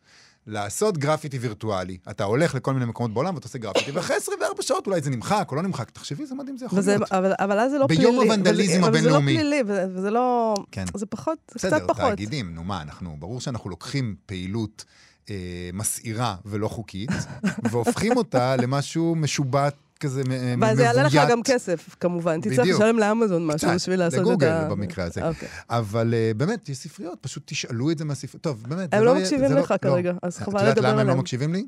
לעשות 0.49 0.97
גרפיטי 0.97 1.37
וירטואלי. 1.37 1.97
אתה 2.09 2.23
הולך 2.23 2.55
לכל 2.55 2.73
מיני 2.73 2.85
מקומות 2.85 3.13
בעולם 3.13 3.35
ואתה 3.35 3.47
עושה 3.47 3.57
גרפיטי, 3.57 3.91
ואחרי 3.91 4.15
24 4.15 4.61
שעות 4.61 4.87
אולי 4.87 5.01
זה 5.01 5.09
נמחק 5.09 5.47
או 5.51 5.55
לא 5.55 5.61
נמחק. 5.61 5.89
תחשבי 5.89 6.23
איזה 6.23 6.35
מדהים 6.35 6.57
זה 6.57 6.65
יכול 6.65 6.79
וזה, 6.79 6.91
להיות. 6.97 7.11
אבל, 7.11 7.33
אבל 7.39 7.59
אז 7.59 7.71
זה 7.71 7.77
לא 7.77 7.87
ביום 7.87 8.01
פלילי. 8.15 8.25
הוונדליזם 8.29 8.77
וזה- 8.79 8.87
הבינלאומי. 8.87 9.31
אבל 9.41 9.43
זה 9.43 9.43
לא 9.43 9.63
פלילי, 9.63 9.85
וזה, 9.85 9.97
וזה 9.99 10.09
לא... 10.11 10.55
כן. 10.71 10.85
זה 10.95 11.05
פחות, 11.05 11.37
זה 11.47 11.53
בסדר, 11.55 11.77
קצת 11.79 11.87
פחות. 11.87 12.09
תאגידים, 12.09 12.55
נו 12.55 12.63
מה, 12.63 12.81
אנחנו, 12.81 13.15
ברור 13.19 13.41
שאנחנו 13.41 13.69
לוקחים 13.69 14.15
פעילות 14.25 14.85
אה, 15.29 15.35
מסעירה 15.73 16.35
ולא 16.45 16.67
חוקית, 16.67 17.09
והופכים 17.71 18.17
אותה 18.17 18.55
למשהו 18.55 19.15
משובט 19.15 19.75
כזה, 19.99 20.23
מבוית. 20.23 20.57
ואז 20.61 20.77
זה 20.77 20.83
יעלה 20.83 21.03
לך 21.03 21.17
גם 21.29 21.43
כסף, 21.43 21.95
כמובן. 21.99 22.41
תצטרך 22.41 22.59
בדיוק. 22.59 22.81
לשלם 22.81 22.99
לאמזון 22.99 23.47
משהו 23.47 23.67
קצת, 23.67 23.75
בשביל 23.75 23.99
לעשות 23.99 24.19
את 24.19 24.25
ה... 24.25 24.29
לגוגל 24.29 24.67
במקרה 24.69 25.05
הזה. 25.05 25.27
אוקיי. 25.27 25.47
אבל 25.69 26.13
אה, 26.13 26.31
באמת, 26.37 26.69
יש 26.69 26.77
ספריות, 26.77 27.17
פשוט 27.21 27.43
תשאלו 27.45 27.91
את 27.91 27.97
זה 27.97 28.05
מהספריות. 28.05 28.43
טוב, 28.43 28.63
באמת, 28.69 28.93
הם 28.93 29.03
לא 29.03 29.09
יהיה- 29.09 29.21
מקשיבים 29.21 29.51
לא- 29.51 29.59
לך 29.59 29.73
כרגע, 29.81 30.13
אז 30.21 30.35
את 30.35 30.41
חבל 30.41 30.59
יודעת 30.59 30.77
לדבר 30.77 30.87
למה 30.87 30.91
הם 30.91 30.97
לא 30.97 31.01
עליהם. 31.01 31.19
מקשיבים 31.19 31.53
לי? 31.53 31.67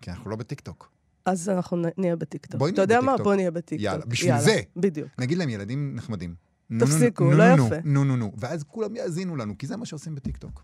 כי 0.00 0.10
אנחנו 0.10 0.30
לא 0.30 0.36
בטיקטוק. 0.36 0.90
אז 1.26 1.48
אנחנו 1.48 1.82
נהיה 1.98 2.16
בטיקטוק. 2.16 2.58
בואי 2.58 2.70
אתה 2.72 2.76
נהיה 2.76 2.84
יודע 2.84 3.00
מה? 3.00 3.12
בטיקטוק. 3.12 3.24
בוא 3.24 3.34
נהיה 3.34 3.50
בטיקטוק. 3.50 3.84
יאללה, 3.84 4.04
בשביל 4.06 4.38
זה. 4.40 4.60
בדיוק. 4.76 5.08
נגיד 5.18 5.38
להם 5.38 5.48
ילדים 5.48 5.92
נחמדים. 5.96 6.34
תפסיקו, 6.80 7.30
לא 7.32 7.44
יפה. 7.44 7.74
נו, 7.84 8.04
נו, 8.04 8.16
נו. 8.16 8.32
ואז 8.38 8.62
כולם 8.68 8.96
יאזינו 8.96 9.36
לנו, 9.36 9.58
כי 9.58 9.66
זה 9.66 9.76
מה 9.76 9.86
שעושים 9.86 10.14
בטיקטוק. 10.14 10.62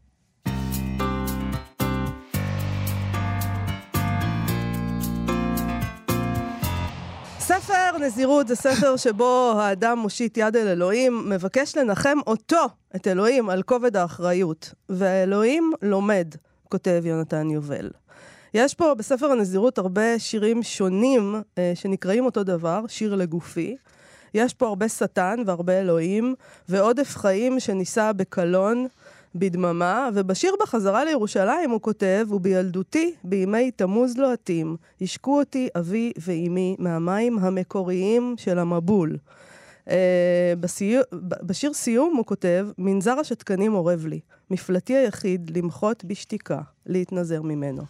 ספר 7.46 7.98
נזירות 8.00 8.48
זה 8.48 8.56
ספר 8.56 8.96
שבו 8.96 9.52
האדם 9.56 9.98
מושיט 9.98 10.36
יד 10.36 10.56
אל 10.56 10.68
אלוהים, 10.68 11.28
מבקש 11.28 11.76
לנחם 11.76 12.18
אותו, 12.26 12.66
את 12.96 13.06
אלוהים, 13.06 13.50
על 13.50 13.62
כובד 13.62 13.96
האחריות. 13.96 14.74
והאלוהים 14.88 15.72
לומד, 15.82 16.28
כותב 16.68 17.02
יונתן 17.04 17.50
יובל. 17.50 17.90
יש 18.54 18.74
פה 18.74 18.94
בספר 18.94 19.32
הנזירות 19.32 19.78
הרבה 19.78 20.18
שירים 20.18 20.62
שונים 20.62 21.34
אה, 21.58 21.72
שנקראים 21.74 22.24
אותו 22.24 22.44
דבר, 22.44 22.84
שיר 22.88 23.14
לגופי. 23.14 23.76
יש 24.34 24.54
פה 24.54 24.66
הרבה 24.66 24.88
שטן 24.88 25.36
והרבה 25.46 25.72
אלוהים, 25.80 26.34
ועודף 26.68 27.16
חיים 27.16 27.60
שנישא 27.60 28.12
בקלון, 28.16 28.86
בדממה, 29.34 30.08
ובשיר 30.14 30.54
בחזרה 30.62 31.04
לירושלים 31.04 31.70
הוא 31.70 31.80
כותב, 31.80 32.26
ובילדותי, 32.30 33.14
בימי 33.24 33.70
תמוז 33.70 34.16
לוהטים, 34.16 34.76
השקו 35.00 35.38
אותי 35.38 35.68
אבי 35.78 36.12
ואימי 36.18 36.76
מהמים 36.78 37.38
המקוריים 37.38 38.34
של 38.38 38.58
המבול. 38.58 39.16
Uh, 39.84 39.88
בסיו... 40.60 41.02
ב- 41.12 41.46
בשיר 41.46 41.72
סיום 41.72 42.16
הוא 42.16 42.26
כותב, 42.26 42.68
מנזר 42.78 43.18
השתקנים 43.20 43.74
אורב 43.74 44.06
לי, 44.06 44.20
מפלטי 44.50 44.96
היחיד 44.96 45.56
למחות 45.56 46.04
בשתיקה, 46.04 46.60
להתנזר 46.86 47.42
ממנו. 47.42 47.82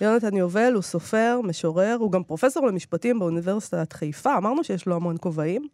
יונתן 0.00 0.36
יובל 0.36 0.72
הוא 0.74 0.82
סופר, 0.82 1.40
משורר, 1.44 1.96
הוא 2.00 2.12
גם 2.12 2.22
פרופסור 2.22 2.66
למשפטים 2.66 3.18
באוניברסיטת 3.18 3.92
חיפה, 3.92 4.36
אמרנו 4.36 4.64
שיש 4.64 4.86
לו 4.86 4.96
המון 4.96 5.16
כובעים. 5.20 5.68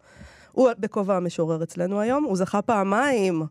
הוא 0.52 0.70
בכובע 0.78 1.16
המשורר 1.16 1.62
אצלנו 1.62 2.00
היום, 2.00 2.24
הוא 2.24 2.36
זכה 2.36 2.62
פעמיים, 2.62 3.42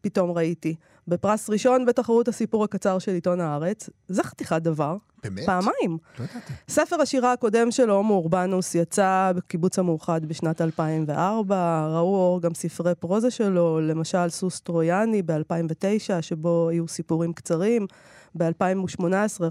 פתאום 0.00 0.30
ראיתי, 0.30 0.74
בפרס 1.08 1.50
ראשון 1.50 1.84
בתחרות 1.84 2.28
הסיפור 2.28 2.64
הקצר 2.64 2.98
של 2.98 3.12
עיתון 3.12 3.40
הארץ. 3.40 3.90
זה 4.08 4.22
חתיכת 4.22 4.62
דבר, 4.62 4.96
באמת? 5.22 5.46
פעמיים. 5.46 5.98
לא 6.18 6.24
ידעתי. 6.24 6.52
ספר 6.68 7.00
השירה 7.00 7.32
הקודם 7.32 7.70
שלו, 7.70 7.94
הומו 7.94 8.14
אורבנוס, 8.14 8.74
יצא 8.74 9.32
בקיבוץ 9.36 9.78
המאוחד 9.78 10.26
בשנת 10.26 10.60
2004. 10.60 11.86
ראו 11.88 12.14
אור 12.16 12.40
גם 12.40 12.54
ספרי 12.54 12.94
פרוזה 12.94 13.30
שלו, 13.30 13.80
למשל 13.80 14.28
סוס 14.28 14.60
טרויאני 14.60 15.22
ב-2009, 15.22 16.20
שבו 16.20 16.68
היו 16.68 16.88
סיפורים 16.88 17.32
קצרים. 17.32 17.86
ב-2018 18.34 19.04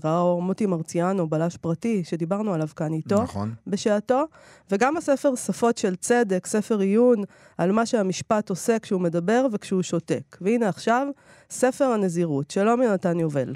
ראה 0.03 0.19
אור 0.19 0.41
מוטי 0.41 0.65
מרציאנו, 0.65 1.27
בלש 1.27 1.57
פרטי, 1.57 2.03
שדיברנו 2.03 2.53
עליו 2.53 2.67
כאן 2.75 2.93
איתו. 2.93 3.23
נכון. 3.23 3.53
בשעתו, 3.67 4.23
וגם 4.71 4.97
הספר 4.97 5.35
שפות 5.35 5.77
של 5.77 5.95
צדק, 5.95 6.45
ספר 6.45 6.79
עיון 6.79 7.23
על 7.57 7.71
מה 7.71 7.85
שהמשפט 7.85 8.49
עושה 8.49 8.79
כשהוא 8.79 9.01
מדבר 9.01 9.45
וכשהוא 9.51 9.81
שותק. 9.81 10.37
והנה 10.41 10.69
עכשיו, 10.69 11.07
ספר 11.49 11.85
הנזירות. 11.85 12.51
שלום 12.51 12.81
יונתן 12.81 13.19
יובל. 13.19 13.53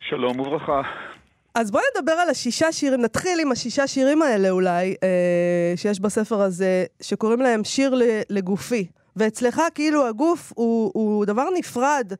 שלום 0.00 0.40
וברכה. 0.40 0.82
אז 1.54 1.70
בואי 1.70 1.84
נדבר 1.96 2.12
על 2.12 2.30
השישה 2.30 2.72
שירים, 2.72 3.00
נתחיל 3.00 3.38
עם 3.42 3.52
השישה 3.52 3.86
שירים 3.86 4.22
האלה 4.22 4.50
אולי, 4.50 4.94
אה, 5.02 5.72
שיש 5.76 6.00
בספר 6.00 6.40
הזה, 6.40 6.84
שקוראים 7.00 7.40
להם 7.40 7.64
שיר 7.64 7.94
לגופי. 8.30 8.86
ואצלך 9.16 9.60
כאילו 9.74 10.06
הגוף 10.06 10.52
הוא, 10.56 10.90
הוא 10.94 11.24
דבר 11.24 11.46
נפרד 11.58 12.12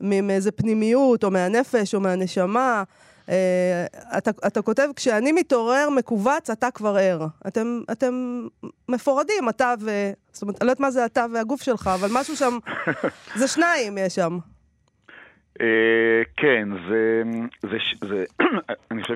מאיזה 0.00 0.52
פנימיות, 0.52 1.24
או 1.24 1.30
מהנפש, 1.30 1.94
או 1.94 2.00
מהנשמה. 2.00 2.82
אה, 3.28 3.86
אתה, 4.18 4.30
אתה 4.46 4.62
כותב, 4.62 4.88
כשאני 4.96 5.32
מתעורר 5.32 5.88
מכווץ, 5.96 6.50
אתה 6.50 6.70
כבר 6.70 6.96
ער. 6.96 7.26
אתם, 7.46 7.80
אתם 7.92 8.46
מפורדים, 8.88 9.48
אתה 9.48 9.74
ו... 9.80 10.10
זאת 10.32 10.42
אומרת, 10.42 10.56
אני 10.60 10.66
לא 10.66 10.70
יודעת 10.70 10.80
מה 10.80 10.90
זה 10.90 11.04
אתה 11.04 11.26
והגוף 11.34 11.62
שלך, 11.62 11.90
אבל 11.94 12.08
משהו 12.12 12.36
שם, 12.36 12.58
זה 13.38 13.48
שניים 13.48 13.98
יש 13.98 14.14
שם. 14.14 14.38
אה, 15.60 16.22
כן, 16.36 16.68
זה, 16.88 17.22
זה, 17.62 17.76
זה, 18.08 18.24
אני 18.90 19.02
חושב 19.02 19.14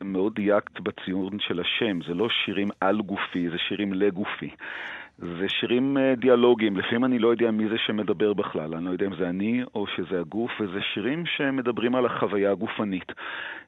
שמאוד 0.00 0.34
דייקת 0.34 0.80
בציון 0.80 1.38
של 1.40 1.60
השם, 1.60 1.98
זה 2.08 2.14
לא 2.14 2.28
שירים 2.44 2.70
על 2.80 3.00
גופי, 3.00 3.48
זה 3.50 3.56
שירים 3.68 3.92
לגופי. 3.92 4.50
זה 5.20 5.48
שירים 5.48 5.98
אה, 5.98 6.14
דיאלוגיים, 6.16 6.76
לפעמים 6.76 7.04
אני 7.04 7.18
לא 7.18 7.28
יודע 7.28 7.50
מי 7.50 7.68
זה 7.68 7.78
שמדבר 7.86 8.32
בכלל, 8.32 8.74
אני 8.74 8.84
לא 8.84 8.90
יודע 8.90 9.06
אם 9.06 9.16
זה 9.18 9.28
אני 9.28 9.62
או 9.74 9.86
שזה 9.86 10.20
הגוף, 10.20 10.50
וזה 10.60 10.78
שירים 10.94 11.26
שמדברים 11.26 11.94
על 11.94 12.06
החוויה 12.06 12.50
הגופנית, 12.50 13.12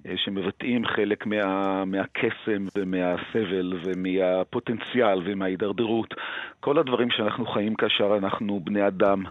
אה, 0.06 0.12
שמבטאים 0.16 0.86
חלק 0.86 1.26
מה, 1.26 1.84
מהקסם 1.84 2.66
ומהסבל 2.76 3.72
ומהפוטנציאל 3.84 5.22
ומההידרדרות. 5.24 6.14
כל 6.60 6.78
הדברים 6.78 7.10
שאנחנו 7.10 7.46
חיים 7.46 7.74
כאשר 7.74 8.16
אנחנו 8.18 8.60
בני 8.60 8.86
אדם. 8.86 9.22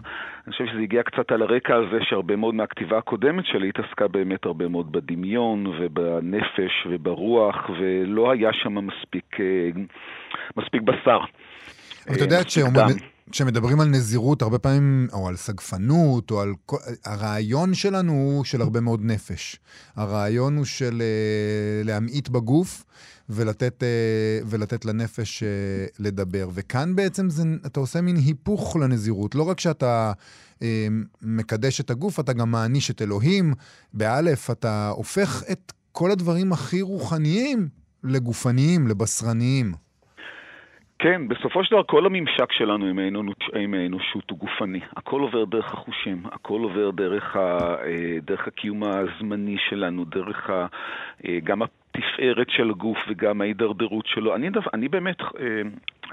אני 0.46 0.52
חושב 0.52 0.66
שזה 0.66 0.80
הגיע 0.80 1.02
קצת 1.02 1.32
על 1.32 1.42
הרקע 1.42 1.76
הזה 1.76 1.98
שהרבה 2.02 2.36
מאוד 2.36 2.54
מהכתיבה 2.54 2.98
הקודמת 2.98 3.46
שלי 3.46 3.68
התעסקה 3.68 4.08
באמת 4.08 4.46
הרבה 4.46 4.68
מאוד 4.68 4.92
בדמיון 4.92 5.66
ובנפש 5.66 6.86
וברוח, 6.90 7.70
ולא 7.80 8.30
היה 8.30 8.52
שם 8.52 8.74
מספיק, 8.86 9.40
אה, 9.40 9.68
מספיק 10.56 10.82
בשר. 10.82 11.18
אבל 12.08 12.14
אתה 12.16 12.24
יודע, 12.24 12.42
דם. 12.72 12.88
כשמדברים 13.30 13.80
על 13.80 13.88
נזירות, 13.88 14.42
הרבה 14.42 14.58
פעמים, 14.58 15.08
או 15.12 15.28
על 15.28 15.36
סגפנות, 15.36 16.30
או 16.30 16.40
על... 16.40 16.52
הרעיון 17.04 17.74
שלנו 17.74 18.12
הוא 18.12 18.44
של 18.44 18.62
הרבה 18.62 18.80
מאוד 18.80 19.00
נפש. 19.04 19.56
הרעיון 19.96 20.56
הוא 20.56 20.64
של 20.64 21.02
אה, 21.02 21.84
להמעיט 21.84 22.28
בגוף 22.28 22.84
ולתת, 23.28 23.82
אה, 23.82 23.88
ולתת 24.46 24.84
לנפש 24.84 25.42
אה, 25.42 25.48
לדבר. 25.98 26.48
וכאן 26.54 26.96
בעצם 26.96 27.30
זה, 27.30 27.42
אתה 27.66 27.80
עושה 27.80 28.00
מין 28.00 28.16
היפוך 28.16 28.76
לנזירות. 28.76 29.34
לא 29.34 29.42
רק 29.42 29.60
שאתה 29.60 30.12
אה, 30.62 30.86
מקדש 31.22 31.80
את 31.80 31.90
הגוף, 31.90 32.20
אתה 32.20 32.32
גם 32.32 32.50
מעניש 32.50 32.90
את 32.90 33.02
אלוהים. 33.02 33.54
באלף, 33.94 34.50
אתה 34.50 34.88
הופך 34.88 35.42
את 35.52 35.72
כל 35.92 36.10
הדברים 36.10 36.52
הכי 36.52 36.82
רוחניים 36.82 37.68
לגופניים, 38.04 38.88
לבשרניים. 38.88 39.74
כן, 41.02 41.28
בסופו 41.28 41.64
של 41.64 41.70
דבר 41.70 41.82
כל 41.82 42.06
הממשק 42.06 42.52
שלנו 42.52 42.86
עם 42.86 42.98
האנוש- 42.98 43.50
עם 43.56 43.74
האנושות 43.74 44.30
הוא 44.30 44.38
גופני. 44.38 44.80
הכל 44.96 45.20
עובר 45.20 45.44
דרך 45.44 45.72
החושים, 45.74 46.22
הכל 46.32 46.60
עובר 46.60 46.90
דרך, 46.90 47.36
ה, 47.36 47.40
אה, 47.84 48.18
דרך 48.24 48.46
הקיום 48.48 48.82
הזמני 48.84 49.56
שלנו, 49.68 50.04
דרך 50.04 50.50
ה, 50.50 50.66
אה, 51.28 51.38
גם 51.44 51.62
התפארת 51.62 52.50
של 52.50 52.70
הגוף 52.70 52.98
וגם 53.08 53.40
ההידרדרות 53.40 54.06
שלו. 54.06 54.34
אני, 54.34 54.50
דו- 54.50 54.60
אני 54.74 54.88
באמת, 54.88 55.20
אה, 55.20 55.62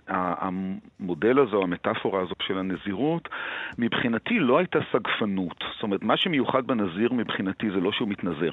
המודל 0.08 1.39
הזה, 1.39 1.56
או 1.56 1.63
המטאפורה 1.63 2.22
הזו 2.22 2.34
של 2.41 2.58
הנזירות, 2.58 3.29
מבחינתי 3.77 4.39
לא 4.39 4.58
הייתה 4.58 4.79
סגפנות. 4.91 5.63
זאת 5.74 5.84
אומרת, 5.84 6.03
מה 6.03 6.18
שמיוחד 6.18 6.68
בנזיר 6.68 7.13
מבחינתי 7.13 7.70
זה 7.72 7.79
לא 7.79 7.91
שהוא 7.91 8.08
מתנזר. 8.08 8.51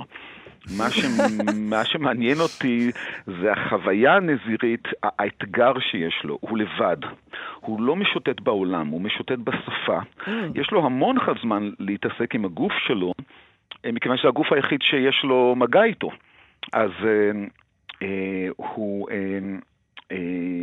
מה, 0.78 0.90
ש... 0.90 1.04
מה 1.70 1.84
שמעניין 1.84 2.40
אותי 2.40 2.90
זה 3.26 3.52
החוויה 3.52 4.16
הנזירית, 4.16 4.88
האתגר 5.02 5.72
שיש 5.78 6.20
לו, 6.24 6.38
הוא 6.40 6.58
לבד. 6.58 6.96
הוא 7.60 7.80
לא 7.80 7.96
משוטט 7.96 8.40
בעולם, 8.40 8.88
הוא 8.88 9.00
משוטט 9.00 9.38
בשפה. 9.38 9.98
יש 10.54 10.70
לו 10.70 10.86
המון 10.86 11.16
זמן 11.42 11.70
להתעסק 11.78 12.34
עם 12.34 12.44
הגוף 12.44 12.72
שלו, 12.86 13.12
אה, 13.84 13.92
מכיוון 13.92 14.16
שזה 14.18 14.28
הגוף 14.28 14.52
היחיד 14.52 14.82
שיש 14.82 15.20
לו 15.24 15.54
מגע 15.56 15.82
איתו. 15.84 16.10
אז 16.72 16.90
אה, 17.04 17.30
אה, 18.02 18.48
הוא... 18.56 19.10
אה, 19.10 19.38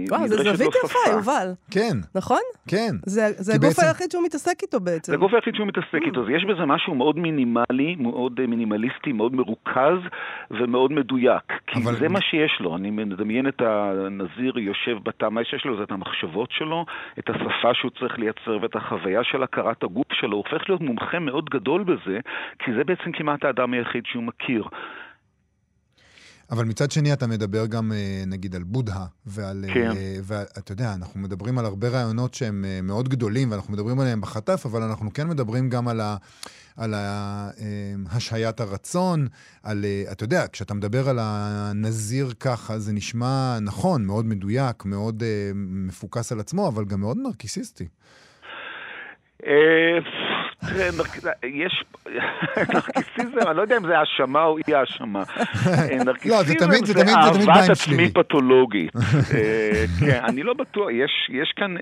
וואו, 0.09 0.27
זו 0.27 0.35
נדרשת 0.35 0.55
זווית 0.57 0.73
יפה. 0.85 0.99
יובל. 1.11 1.47
כן, 1.71 1.97
נכון? 2.15 2.39
כן. 2.67 2.91
זה 3.05 3.21
זה 3.37 3.53
הגוף 3.53 3.65
בעצם- 3.67 3.81
היחיד 3.87 4.11
שהוא 4.11 4.23
מתעסק 4.23 4.61
איתו 4.61 4.79
בעצם. 4.79 5.11
זה 5.11 5.17
הגוף 5.17 5.33
היחיד 5.33 5.55
שהוא 5.55 5.67
מתעסק 5.67 5.99
איתו, 6.05 6.21
אז 6.23 6.27
יש 6.29 6.45
בזה 6.45 6.65
משהו 6.65 6.95
מאוד 6.95 7.19
מינימלי, 7.19 7.95
מאוד 7.99 8.39
אה, 8.39 8.47
מינימליסטי, 8.47 9.11
מאוד 9.11 9.33
מרוכז 9.35 9.99
ומאוד 10.51 10.91
מדויק. 10.93 11.43
כי 11.67 11.79
אבל- 11.83 11.95
זה 11.95 12.09
מה 12.09 12.19
שיש 12.21 12.57
לו, 12.59 12.75
אני 12.75 12.91
מדמיין 12.91 13.47
את 13.47 13.61
הנזיר 13.61 14.57
יושב 14.59 14.97
בתא, 15.03 15.29
מה 15.29 15.41
שיש 15.43 15.65
לו 15.65 15.77
זה 15.77 15.83
את 15.83 15.91
המחשבות 15.91 16.49
שלו, 16.51 16.85
את 17.19 17.29
השפה 17.29 17.73
שהוא 17.73 17.91
צריך 17.99 18.19
לייצר 18.19 18.57
ואת 18.61 18.75
החוויה 18.75 19.23
של 19.23 19.43
הכרת 19.43 19.83
הגוף 19.83 20.07
שלו, 20.13 20.37
הוא 20.37 20.43
הופך 20.47 20.69
להיות 20.69 20.81
מומחה 20.81 21.19
מאוד 21.19 21.49
גדול 21.49 21.83
בזה, 21.83 22.19
כי 22.59 22.71
זה 22.77 22.83
בעצם 22.83 23.11
כמעט 23.13 23.45
האדם 23.45 23.73
היחיד 23.73 24.03
שהוא 24.05 24.23
מכיר. 24.23 24.63
אבל 26.53 26.65
מצד 26.65 26.91
שני 26.91 27.13
אתה 27.13 27.27
מדבר 27.27 27.65
גם 27.65 27.91
אה, 27.91 28.23
נגיד 28.27 28.55
על 28.55 28.63
בודהה, 28.63 29.05
ועל... 29.25 29.65
כן. 29.73 29.91
אה, 29.91 30.15
ואתה 30.23 30.71
יודע, 30.71 30.93
אנחנו 30.93 31.19
מדברים 31.19 31.57
על 31.59 31.65
הרבה 31.65 31.87
רעיונות 31.87 32.33
שהם 32.33 32.65
אה, 32.67 32.79
מאוד 32.83 33.09
גדולים, 33.09 33.51
ואנחנו 33.51 33.73
מדברים 33.73 33.99
עליהם 33.99 34.21
בחטף, 34.21 34.65
אבל 34.65 34.81
אנחנו 34.81 35.13
כן 35.13 35.27
מדברים 35.27 35.69
גם 35.69 35.87
על, 35.87 36.01
ה, 36.01 36.17
על 36.77 36.93
השהיית 38.11 38.59
הרצון, 38.59 39.27
על, 39.63 39.85
אתה 40.11 40.23
יודע, 40.23 40.45
כשאתה 40.51 40.73
מדבר 40.73 41.09
על 41.09 41.17
הנזיר 41.21 42.33
ככה, 42.39 42.79
זה 42.79 42.93
נשמע 42.93 43.57
נכון, 43.61 44.05
מאוד 44.05 44.25
מדויק, 44.25 44.85
מאוד 44.85 45.23
מפוקס 45.55 46.31
על 46.31 46.39
עצמו, 46.39 46.67
אבל 46.67 46.85
גם 46.85 46.99
מאוד 46.99 47.17
נרקיסיסטי. 47.17 47.87
אה, 50.71 50.89
יש, 51.47 51.83
נרקיסיזם, 52.73 53.47
אני 53.47 53.57
לא 53.57 53.61
יודע 53.61 53.77
אם 53.77 53.87
זה 53.87 53.99
האשמה 53.99 54.43
או 54.43 54.57
אי 54.67 54.75
האשמה. 54.75 55.23
אה, 55.67 55.97
לא, 55.97 56.03
נרקיסיזם 56.03 56.85
זה 56.85 57.03
אהבת 57.15 57.69
עצמי. 57.69 58.09
פתולוגית. 58.11 58.95
אה, 59.35 59.85
כן, 59.99 60.19
אני 60.23 60.43
לא 60.43 60.53
בטוח, 60.53 60.87
יש- 60.91 61.29
כאן 61.55 61.75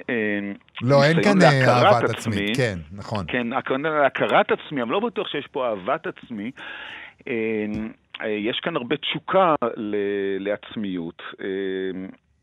לא, 0.81 1.03
אין 1.03 1.23
כאן 1.23 1.41
אה, 1.41 1.69
אהבת 1.69 2.09
עצמי. 2.09 2.53
כן, 2.57 2.77
נכון. 2.91 3.25
כן, 3.27 3.53
הכוונה 3.53 3.89
להכרת 3.89 4.45
עצמי, 4.51 4.81
אני 4.81 4.89
לא 4.91 4.99
בטוח 4.99 5.27
שיש 5.27 5.47
פה 5.51 5.67
אהבת 5.69 6.07
עצמי. 6.07 6.51
יש 8.27 8.59
כאן 8.63 8.75
הרבה 8.75 8.95
תשוקה 8.97 9.55
לעצמיות. 10.39 11.21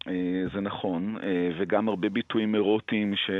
אה, 0.08 0.48
זה 0.54 0.60
נכון, 0.60 1.16
אה, 1.22 1.50
וגם 1.58 1.88
הרבה 1.88 2.08
ביטויים 2.08 2.54
אירוטיים 2.54 3.16
ש... 3.16 3.30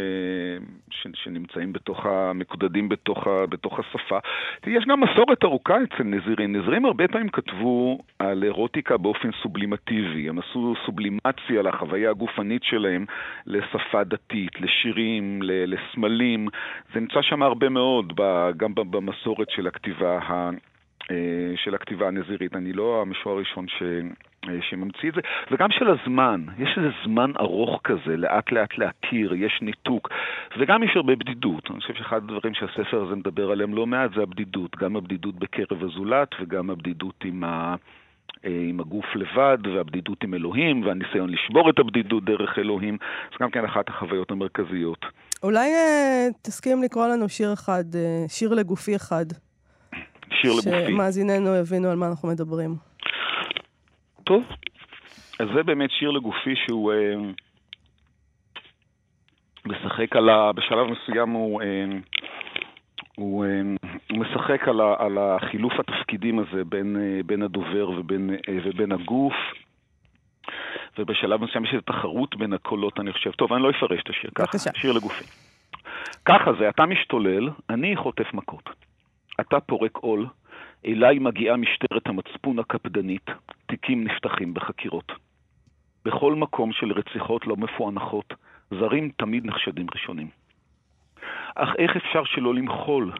ש... 0.90 1.06
שנמצאים 1.14 1.72
בתוך 1.72 2.06
ה... 2.06 2.32
מקודדים 2.32 2.88
בתוך, 2.88 3.26
ה... 3.26 3.46
בתוך 3.46 3.78
השפה. 3.78 4.18
יש 4.66 4.84
גם 4.84 5.00
מסורת 5.00 5.44
ארוכה 5.44 5.76
אצל 5.82 6.04
נזירים. 6.04 6.56
נזירים 6.56 6.84
הרבה 6.84 7.08
פעמים 7.08 7.28
כתבו 7.28 7.98
על 8.18 8.44
אירוטיקה 8.44 8.96
באופן 8.96 9.30
סובלימטיבי. 9.42 10.28
הם 10.28 10.38
עשו 10.38 10.74
סובלימציה 10.86 11.62
לחוויה 11.62 12.10
הגופנית 12.10 12.62
שלהם 12.64 13.04
לשפה 13.46 14.04
דתית, 14.04 14.60
לשירים, 14.60 15.42
ל... 15.42 15.74
לסמלים. 15.74 16.48
זה 16.94 17.00
נמצא 17.00 17.22
שם 17.22 17.42
הרבה 17.42 17.68
מאוד, 17.68 18.12
ב... 18.16 18.50
גם 18.56 18.74
במסורת 18.74 19.50
של 19.50 19.66
הכתיבה 19.66 20.18
ה... 20.18 20.50
אה, 21.10 21.52
של 21.56 21.74
הכתיבה 21.74 22.08
הנזירית. 22.08 22.56
אני 22.56 22.72
לא 22.72 23.02
המשוער 23.02 23.36
הראשון 23.36 23.68
ש... 23.68 23.82
אה, 24.48 24.62
שממציא 24.70 25.08
את 25.08 25.14
זה, 25.14 25.20
וגם 25.50 25.68
של 25.70 25.86
הזמן. 25.90 26.44
יש 26.58 26.68
איזה 26.76 26.88
זמן 27.04 27.32
ארוך 27.40 27.80
כזה, 27.84 28.16
לאט 28.16 28.52
לאט 28.52 28.78
להכיר, 28.78 29.34
יש 29.34 29.58
ניתוק, 29.62 30.08
וגם 30.58 30.82
יש 30.82 30.90
הרבה 30.96 31.16
בדידות. 31.16 31.70
אני 31.70 31.80
חושב 31.80 31.94
שאחד 31.94 32.16
הדברים 32.16 32.54
שהספר 32.54 33.02
הזה 33.02 33.14
מדבר 33.14 33.50
עליהם 33.50 33.74
לא 33.74 33.86
מעט 33.86 34.10
זה 34.16 34.22
הבדידות. 34.22 34.76
גם 34.76 34.96
הבדידות 34.96 35.34
בקרב 35.34 35.84
הזולת 35.84 36.28
וגם 36.40 36.70
הבדידות 36.70 37.24
עם 37.24 37.44
ה... 37.44 37.74
אה, 38.44 38.50
עם 38.68 38.80
הגוף 38.80 39.04
לבד, 39.14 39.58
והבדידות 39.74 40.24
עם 40.24 40.34
אלוהים, 40.34 40.86
והניסיון 40.86 41.30
לשבור 41.30 41.70
את 41.70 41.78
הבדידות 41.78 42.24
דרך 42.24 42.58
אלוהים. 42.58 42.96
זה 43.30 43.36
גם 43.40 43.50
כן 43.50 43.64
אחת 43.64 43.88
החוויות 43.88 44.30
המרכזיות. 44.30 45.06
אולי 45.42 45.68
אה, 45.74 46.26
תסכים 46.42 46.82
לקרוא 46.82 47.06
לנו 47.06 47.28
שיר 47.28 47.52
אחד, 47.52 47.84
אה, 47.94 48.24
שיר 48.28 48.54
לגופי 48.54 48.96
אחד. 48.96 49.24
שיר 50.30 50.52
לגופי. 50.52 50.86
שמאזיננו 50.92 51.56
יבינו 51.56 51.88
על 51.88 51.96
מה 51.96 52.06
אנחנו 52.06 52.28
מדברים. 52.28 52.74
טוב, 54.28 54.42
אז 55.40 55.48
זה 55.54 55.62
באמת 55.62 55.90
שיר 55.90 56.10
לגופי 56.10 56.54
שהוא 56.56 56.92
אה, 56.92 57.14
משחק 59.66 60.16
על 60.16 60.28
ה... 60.28 60.52
בשלב 60.52 60.86
מסוים 60.86 61.30
הוא, 61.30 61.62
אה, 61.62 61.84
הוא, 63.16 63.44
אה, 63.44 63.60
הוא 64.10 64.18
משחק 64.18 64.68
על, 64.68 64.80
ה, 64.80 64.94
על 64.98 65.18
החילוף 65.18 65.72
התפקידים 65.78 66.38
הזה 66.38 66.64
בין, 66.64 66.96
אה, 67.00 67.20
בין 67.26 67.42
הדובר 67.42 67.90
ובין, 67.90 68.30
אה, 68.48 68.58
ובין 68.64 68.92
הגוף. 68.92 69.34
ובשלב 70.98 71.44
מסוים 71.44 71.64
יש 71.64 71.70
איזו 71.72 71.82
תחרות 71.86 72.36
בין 72.36 72.52
הקולות, 72.52 73.00
אני 73.00 73.12
חושב. 73.12 73.30
טוב, 73.30 73.52
אני 73.52 73.62
לא 73.62 73.70
אפרש 73.70 74.00
את 74.02 74.10
השיר 74.10 74.30
ככה. 74.34 74.58
שיר 74.58 74.92
לגופי. 74.92 75.24
ככה 76.24 76.52
זה, 76.58 76.68
אתה 76.68 76.86
משתולל, 76.86 77.50
אני 77.70 77.96
חוטף 77.96 78.34
מכות. 78.34 78.68
אתה 79.40 79.60
פורק 79.60 79.96
עול, 79.96 80.26
אליי 80.86 81.18
מגיעה 81.18 81.56
משטרת 81.56 82.06
המצפון 82.06 82.58
הקפדנית, 82.58 83.26
תיקים 83.66 84.04
נפתחים 84.04 84.54
בחקירות. 84.54 85.12
בכל 86.04 86.34
מקום 86.34 86.72
של 86.72 86.92
רציחות 86.92 87.46
לא 87.46 87.56
מפוענחות, 87.56 88.34
זרים 88.70 89.10
תמיד 89.16 89.46
נחשדים 89.46 89.86
ראשונים. 89.94 90.28
אך 91.54 91.68
איך 91.78 91.96
אפשר 91.96 92.24
שלא 92.24 92.54
למחול 92.54 93.12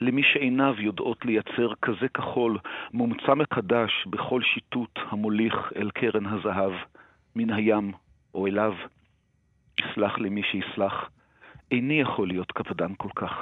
למי 0.00 0.22
שעיניו 0.22 0.74
יודעות 0.78 1.24
לייצר 1.24 1.74
כזה 1.82 2.08
כחול, 2.08 2.58
מומצא 2.92 3.34
מחדש 3.34 4.06
בכל 4.06 4.42
שיטוט 4.42 4.98
המוליך 5.10 5.72
אל 5.76 5.90
קרן 5.90 6.26
הזהב, 6.26 6.72
מן 7.36 7.52
הים 7.52 7.92
או 8.34 8.46
אליו? 8.46 8.74
יסלח 9.80 10.18
לי 10.18 10.28
מי 10.28 10.42
שיסלח, 10.42 11.10
איני 11.70 12.00
יכול 12.00 12.28
להיות 12.28 12.52
קפדן 12.52 12.92
כל 12.96 13.08
כך. 13.14 13.32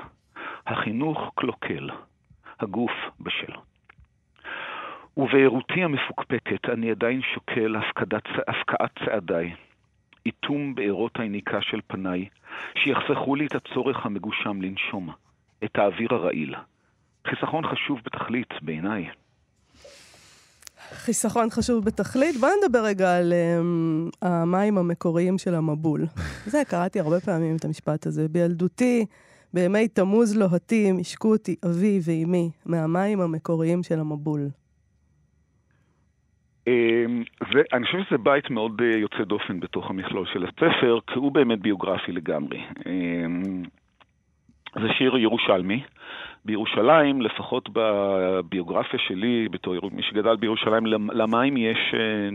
החינוך 0.67 1.33
קלוקל, 1.35 1.91
הגוף 2.61 2.93
בשל. 3.21 3.53
ובעירותי 5.21 5.83
המפוקפקת 5.83 6.69
אני 6.73 6.91
עדיין 6.91 7.21
שוקל 7.35 7.77
הפקדת, 7.77 8.23
הפקעת 8.49 8.91
צעדיי, 9.05 9.55
איתום 10.27 10.75
בארות 10.75 11.13
היניקה 11.19 11.59
של 11.63 11.81
פניי, 11.87 12.29
שיחסכו 12.75 13.35
לי 13.35 13.47
את 13.47 13.55
הצורך 13.55 14.07
המגושם 14.07 14.63
לנשום, 14.63 15.11
את 15.65 15.79
האוויר 15.79 16.15
הרעיל. 16.15 16.55
חיסכון 17.27 17.65
חשוב 17.67 18.01
בתכלית, 18.05 18.49
בעיניי. 18.63 19.09
חיסכון 20.91 21.51
חשוב 21.51 21.85
בתכלית. 21.85 22.37
בוא 22.37 22.49
נדבר 22.65 22.85
רגע 22.85 23.17
על 23.17 23.33
um, 23.33 24.17
המים 24.23 24.79
המקוריים 24.79 25.39
של 25.39 25.55
המבול. 25.55 26.07
זה, 26.47 26.63
קראתי 26.69 27.01
הרבה 27.01 27.21
פעמים 27.21 27.57
את 27.57 27.65
המשפט 27.65 28.07
הזה. 28.07 28.29
בילדותי, 28.29 29.07
בימי 29.55 29.89
תמוז 29.89 30.37
לוהטים, 30.37 30.99
השקו 30.99 31.33
אותי 31.33 31.57
אבי 31.67 32.01
ואימי 32.05 32.51
מהמים 32.67 33.21
המקוריים 33.21 33.83
של 33.83 34.01
המבול. 34.01 34.49
אמ, 36.67 37.23
זה, 37.53 37.63
אני 37.73 37.87
חושב 37.87 37.99
שזה 38.09 38.19
בית 38.19 38.51
מאוד 38.51 38.81
אה, 38.83 38.99
יוצא 38.99 39.25
דופן 39.25 39.61
בתוך 39.61 39.91
המכלול 39.91 40.27
של 40.33 40.45
הספר, 40.47 40.99
כי 41.07 41.15
הוא 41.19 41.33
באמת 41.33 41.59
ביוגרפי 41.61 42.13
לגמרי. 42.13 42.61
אמ, 42.87 43.63
זה 44.75 44.89
שיר 44.99 45.17
ירושלמי. 45.17 45.83
בירושלים, 46.45 47.23
לפחות 47.23 47.69
בביוגרפיה 47.73 49.01
שלי, 49.01 49.49
בתור 49.51 49.75
מי 49.93 50.03
שגדל 50.03 50.37
בירושלים, 50.37 50.87
למ- 50.87 51.11
למים 51.11 51.57
יש 51.57 51.95
אה, 51.95 52.29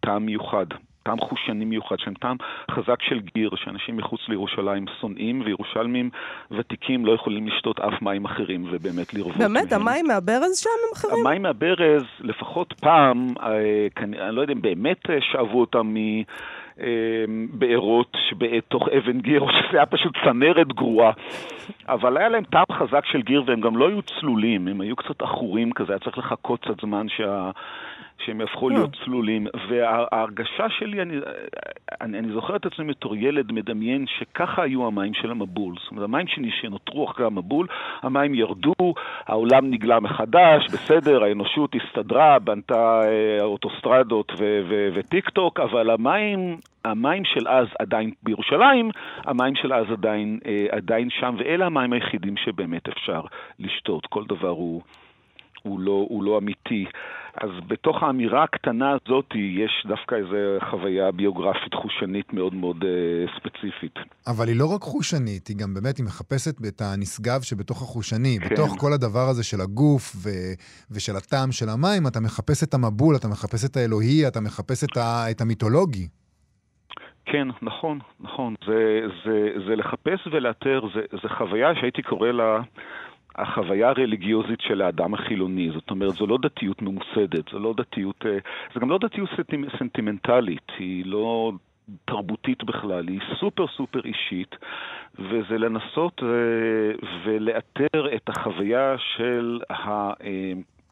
טעם 0.00 0.26
מיוחד, 0.26 0.66
טעם 1.06 1.20
חושני 1.20 1.64
מיוחד, 1.64 1.96
שהם 1.98 2.14
טעם 2.14 2.36
חזק 2.70 3.02
של 3.02 3.20
גיר, 3.34 3.50
שאנשים 3.56 3.96
מחוץ 3.96 4.20
לירושלים 4.28 4.84
שונאים, 5.00 5.42
וירושלמים 5.44 6.10
ותיקים 6.50 7.06
לא 7.06 7.12
יכולים 7.12 7.46
לשתות 7.48 7.80
אף 7.80 8.02
מים 8.02 8.24
אחרים, 8.24 8.64
ובאמת 8.70 9.14
לרוות 9.14 9.36
באמת, 9.36 9.72
מהם. 9.72 9.88
המים 9.88 10.06
מהברז 10.06 10.58
שם 10.58 10.70
הם 10.88 10.92
אחרים? 10.92 11.26
המים 11.26 11.42
מהברז, 11.42 12.02
לפחות 12.20 12.74
פעם, 12.80 13.34
אה, 13.42 13.86
אני 13.96 14.36
לא 14.36 14.40
יודע 14.40 14.52
אם 14.52 14.62
באמת 14.62 15.10
אה, 15.10 15.18
שאבו 15.20 15.60
אותם 15.60 15.94
מבארות 17.28 18.16
בתוך 18.38 18.88
אבן 18.88 19.20
גיר, 19.20 19.40
או 19.40 19.48
שזה 19.48 19.76
היה 19.76 19.86
פשוט 19.86 20.12
צנרת 20.24 20.68
גרועה. 20.68 21.12
אבל 21.88 22.16
היה 22.16 22.28
להם 22.28 22.44
טעם 22.44 22.64
חזק 22.72 23.04
של 23.04 23.22
גיר, 23.22 23.42
והם 23.46 23.60
גם 23.60 23.76
לא 23.76 23.88
היו 23.88 24.02
צלולים, 24.02 24.68
הם 24.68 24.80
היו 24.80 24.96
קצת 24.96 25.22
עכורים 25.22 25.72
כזה, 25.72 25.92
היה 25.92 26.00
צריך 26.00 26.18
לחכות 26.18 26.60
קצת 26.60 26.80
זמן 26.80 27.08
שה... 27.08 27.50
שהם 28.24 28.40
יהפכו 28.40 28.68
להיות 28.68 28.96
צלולים. 29.04 29.46
וההרגשה 29.68 30.68
שלי, 30.78 31.02
אני, 31.02 31.16
אני, 32.00 32.18
אני 32.18 32.32
זוכר 32.32 32.56
את 32.56 32.66
עצמי 32.66 32.86
בתור 32.86 33.16
ילד 33.16 33.52
מדמיין 33.52 34.04
שככה 34.06 34.62
היו 34.62 34.86
המים 34.86 35.14
של 35.14 35.30
המבול. 35.30 35.74
זאת 35.82 35.90
אומרת, 35.90 36.04
המים 36.04 36.26
שנותרו 36.60 37.10
אחרי 37.10 37.26
המבול, 37.26 37.66
המים 38.02 38.34
ירדו, 38.34 38.94
העולם 39.26 39.70
נגלה 39.70 40.00
מחדש, 40.00 40.66
בסדר, 40.66 41.24
האנושות 41.24 41.74
הסתדרה, 41.74 42.38
בנתה 42.38 43.00
אה, 43.04 43.42
אוטוסטרדות 43.42 44.32
וטיק 44.94 45.30
טוק, 45.30 45.60
אבל 45.60 45.90
המים... 45.90 46.56
המים 46.84 47.24
של 47.24 47.48
אז 47.48 47.66
עדיין 47.78 48.10
בירושלים, 48.22 48.90
המים 49.24 49.54
של 49.56 49.72
אז 49.72 49.86
עדיין, 49.90 50.38
אה, 50.46 50.66
עדיין 50.70 51.08
שם, 51.10 51.34
ואלה 51.38 51.66
המים 51.66 51.92
היחידים 51.92 52.36
שבאמת 52.36 52.88
אפשר 52.88 53.20
לשתות. 53.58 54.06
כל 54.06 54.24
דבר 54.28 54.48
הוא, 54.48 54.82
הוא, 55.62 55.80
לא, 55.80 56.06
הוא 56.08 56.24
לא 56.24 56.38
אמיתי. 56.38 56.86
אז 57.40 57.50
בתוך 57.66 58.02
האמירה 58.02 58.44
הקטנה 58.44 58.90
הזאת 58.90 59.26
יש 59.34 59.86
דווקא 59.88 60.14
איזו 60.14 60.36
חוויה 60.70 61.12
ביוגרפית 61.12 61.74
חושנית 61.74 62.32
מאוד 62.32 62.54
מאוד 62.54 62.76
uh, 62.82 62.86
ספציפית. 63.36 63.94
אבל 64.26 64.48
היא 64.48 64.56
לא 64.58 64.74
רק 64.74 64.80
חושנית, 64.80 65.46
היא 65.46 65.56
גם 65.56 65.74
באמת, 65.74 65.96
היא 65.98 66.06
מחפשת 66.06 66.54
את 66.68 66.80
הנשגב 66.80 67.40
שבתוך 67.42 67.82
החושני. 67.82 68.38
כן. 68.40 68.48
בתוך 68.48 68.74
כל 68.78 68.92
הדבר 68.92 69.26
הזה 69.30 69.44
של 69.44 69.60
הגוף 69.60 70.16
ו... 70.22 70.28
ושל 70.90 71.16
הטעם 71.16 71.52
של 71.52 71.68
המים, 71.68 72.06
אתה 72.06 72.20
מחפש 72.20 72.62
את 72.64 72.74
המבול, 72.74 73.16
אתה 73.16 73.28
מחפש 73.28 73.64
את 73.70 73.76
האלוהי, 73.76 74.28
אתה 74.28 74.40
מחפש 74.40 74.84
את, 74.84 74.96
ה... 74.96 75.30
את 75.30 75.40
המיתולוגי. 75.40 76.08
כן, 77.24 77.48
נכון, 77.62 77.98
נכון. 78.20 78.54
זה, 78.66 79.00
זה, 79.24 79.48
זה 79.66 79.76
לחפש 79.76 80.26
ולאתר, 80.32 80.80
זה, 80.94 81.00
זה 81.22 81.28
חוויה 81.28 81.74
שהייתי 81.74 82.02
קורא 82.02 82.28
לה 82.28 82.60
החוויה 83.36 83.88
הרליגיוזית 83.88 84.60
של 84.60 84.82
האדם 84.82 85.14
החילוני. 85.14 85.70
זאת 85.70 85.90
אומרת, 85.90 86.12
זו 86.12 86.26
לא 86.26 86.38
דתיות 86.42 86.82
ממוסדת, 86.82 87.48
זו 87.52 87.58
לא 87.58 87.74
דתיות, 87.76 88.26
אה, 88.26 88.38
זה 88.74 88.80
גם 88.80 88.90
לא 88.90 88.98
דתיות 88.98 89.30
סנטימנטלית, 89.78 90.72
היא 90.78 91.06
לא 91.06 91.52
תרבותית 92.04 92.64
בכלל, 92.64 93.08
היא 93.08 93.20
סופר 93.40 93.66
סופר 93.66 94.00
אישית, 94.04 94.56
וזה 95.18 95.58
לנסות 95.58 96.22
אה, 96.22 96.28
ולאתר 97.24 98.14
את 98.16 98.28
החוויה 98.28 98.94
של 98.98 99.60
ה... 99.70 100.12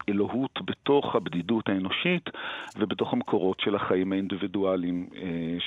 אלוהות 0.09 0.59
בתוך 0.65 1.15
הבדידות 1.17 1.69
האנושית 1.69 2.31
ובתוך 2.79 3.13
המקורות 3.13 3.61
של 3.61 3.77
החיים 3.77 4.13
האינדיבידואליים 4.13 5.07
אה, 5.17 5.21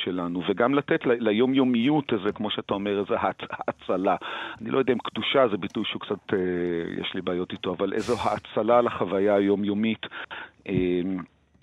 שלנו, 0.04 0.42
וגם 0.50 0.76
לתת 0.76 1.06
ל- 1.06 1.30
ליומיומיות 1.30 2.14
הזה, 2.14 2.32
כמו 2.32 2.52
שאתה 2.52 2.74
אומר, 2.74 3.00
איזו 3.00 3.16
האצלה. 3.52 4.16
אני 4.62 4.70
לא 4.70 4.80
יודע 4.80 4.94
אם 4.94 5.00
קדושה 5.00 5.48
זה 5.52 5.58
ביטוי 5.58 5.84
שהוא 5.86 6.02
קצת, 6.02 6.34
אה, 6.34 7.02
יש 7.02 7.12
לי 7.16 7.22
בעיות 7.22 7.52
איתו, 7.52 7.74
אבל 7.74 7.94
איזו 7.94 8.16
האצלה 8.22 8.82
לחוויה 8.82 9.36
היומיומית. 9.36 10.06
אה, 10.68 10.74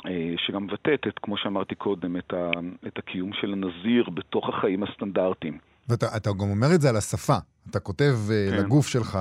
אה, 0.06 0.34
שגם 0.46 0.64
מבטאת, 0.64 1.06
את, 1.08 1.18
כמו 1.22 1.36
שאמרתי 1.36 1.74
קודם, 1.74 2.16
את, 2.16 2.32
ה, 2.32 2.50
את 2.86 2.98
הקיום 2.98 3.30
של 3.40 3.52
הנזיר 3.52 4.10
בתוך 4.10 4.48
החיים 4.48 4.82
הסטנדרטיים. 4.82 5.58
ואתה 5.88 6.30
גם 6.40 6.50
אומר 6.50 6.74
את 6.74 6.80
זה 6.80 6.88
על 6.88 6.96
השפה. 6.96 7.36
אתה 7.70 7.80
כותב 7.80 8.12
אה, 8.30 8.46
כן. 8.50 8.64
לגוף 8.64 8.86
שלך, 8.86 9.18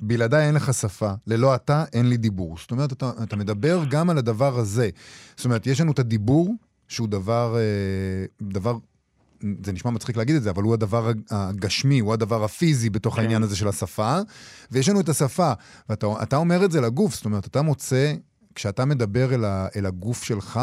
בלעדיי 0.00 0.46
אין 0.46 0.54
לך 0.54 0.74
שפה, 0.74 1.12
ללא 1.26 1.54
אתה 1.54 1.84
אין 1.92 2.08
לי 2.08 2.16
דיבור. 2.16 2.56
זאת 2.58 2.70
אומרת, 2.70 2.92
אתה, 2.92 3.10
אתה 3.22 3.36
מדבר 3.36 3.84
גם 3.90 4.10
על 4.10 4.18
הדבר 4.18 4.58
הזה. 4.58 4.90
זאת 5.36 5.44
אומרת, 5.44 5.66
יש 5.66 5.80
לנו 5.80 5.92
את 5.92 5.98
הדיבור, 5.98 6.54
שהוא 6.88 7.08
דבר, 7.08 7.56
אה, 7.56 8.26
דבר, 8.42 8.76
זה 9.64 9.72
נשמע 9.72 9.90
מצחיק 9.90 10.16
להגיד 10.16 10.36
את 10.36 10.42
זה, 10.42 10.50
אבל 10.50 10.62
הוא 10.62 10.74
הדבר 10.74 11.12
הגשמי, 11.30 11.98
הוא 11.98 12.12
הדבר 12.12 12.44
הפיזי 12.44 12.90
בתוך 12.90 13.14
כן. 13.14 13.20
העניין 13.20 13.42
הזה 13.42 13.56
של 13.56 13.68
השפה, 13.68 14.18
ויש 14.70 14.88
לנו 14.88 15.00
את 15.00 15.08
השפה. 15.08 15.52
ואתה 15.88 16.36
אומר 16.36 16.64
את 16.64 16.72
זה 16.72 16.80
לגוף, 16.80 17.14
זאת 17.14 17.24
אומרת, 17.24 17.46
אתה 17.46 17.62
מוצא, 17.62 18.14
כשאתה 18.54 18.84
מדבר 18.84 19.34
אל, 19.34 19.44
ה, 19.44 19.66
אל 19.76 19.86
הגוף 19.86 20.22
שלך, 20.22 20.60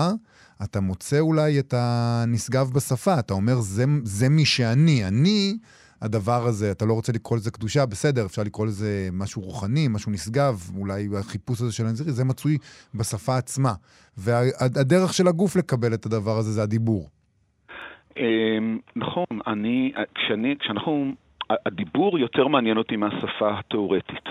אתה 0.63 0.79
מוצא 0.79 1.19
אולי 1.19 1.59
את 1.59 1.73
הנשגב 1.77 2.69
בשפה, 2.73 3.19
אתה 3.19 3.33
אומר, 3.33 3.61
זה, 3.61 3.85
זה 4.03 4.29
מי 4.29 4.45
שאני. 4.45 5.05
אני... 5.07 5.57
הדבר 6.01 6.45
הזה, 6.45 6.71
אתה 6.71 6.85
לא 6.85 6.93
רוצה 6.93 7.11
לקרוא 7.13 7.37
לזה 7.37 7.51
קדושה, 7.51 7.85
בסדר, 7.85 8.25
אפשר 8.25 8.41
לקרוא 8.45 8.65
לזה 8.65 9.09
משהו 9.13 9.41
רוחני, 9.41 9.87
משהו 9.89 10.11
נשגב, 10.11 10.55
אולי 10.77 11.07
החיפוש 11.19 11.61
הזה 11.61 11.73
של 11.73 11.83
הנזירי, 11.85 12.11
זה 12.11 12.25
מצוי 12.25 12.57
בשפה 12.95 13.37
עצמה. 13.37 13.73
והדרך 14.17 15.13
של 15.13 15.27
הגוף 15.27 15.55
לקבל 15.55 15.93
את 15.93 16.05
הדבר 16.05 16.37
הזה 16.37 16.51
זה 16.51 16.63
הדיבור. 16.63 17.09
אמ, 18.17 18.79
נכון, 18.95 19.25
אני, 19.47 19.91
כשאני, 20.15 20.55
כשאנחנו, 20.59 21.11
הדיבור 21.65 22.19
יותר 22.19 22.47
מעניין 22.47 22.77
אותי 22.77 22.95
מהשפה 22.95 23.59
התיאורטית. 23.59 24.25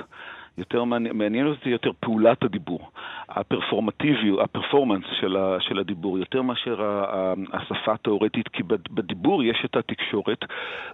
יותר 0.59 0.85
מעניין 0.85 1.47
אותי 1.47 1.69
יותר 1.69 1.91
פעולת 2.01 2.45
הדיבור, 2.45 2.91
הפרפורמטיביות, 3.29 4.41
הפרפורמנס 4.41 5.05
של, 5.21 5.37
ה, 5.37 5.57
של 5.61 5.79
הדיבור, 5.79 6.19
יותר 6.19 6.43
מאשר 6.43 7.05
השפה 7.53 7.93
התאורטית, 7.93 8.49
כי 8.49 8.63
בדיבור 8.91 9.43
יש 9.45 9.63
את 9.65 9.77
התקשורת, 9.77 10.45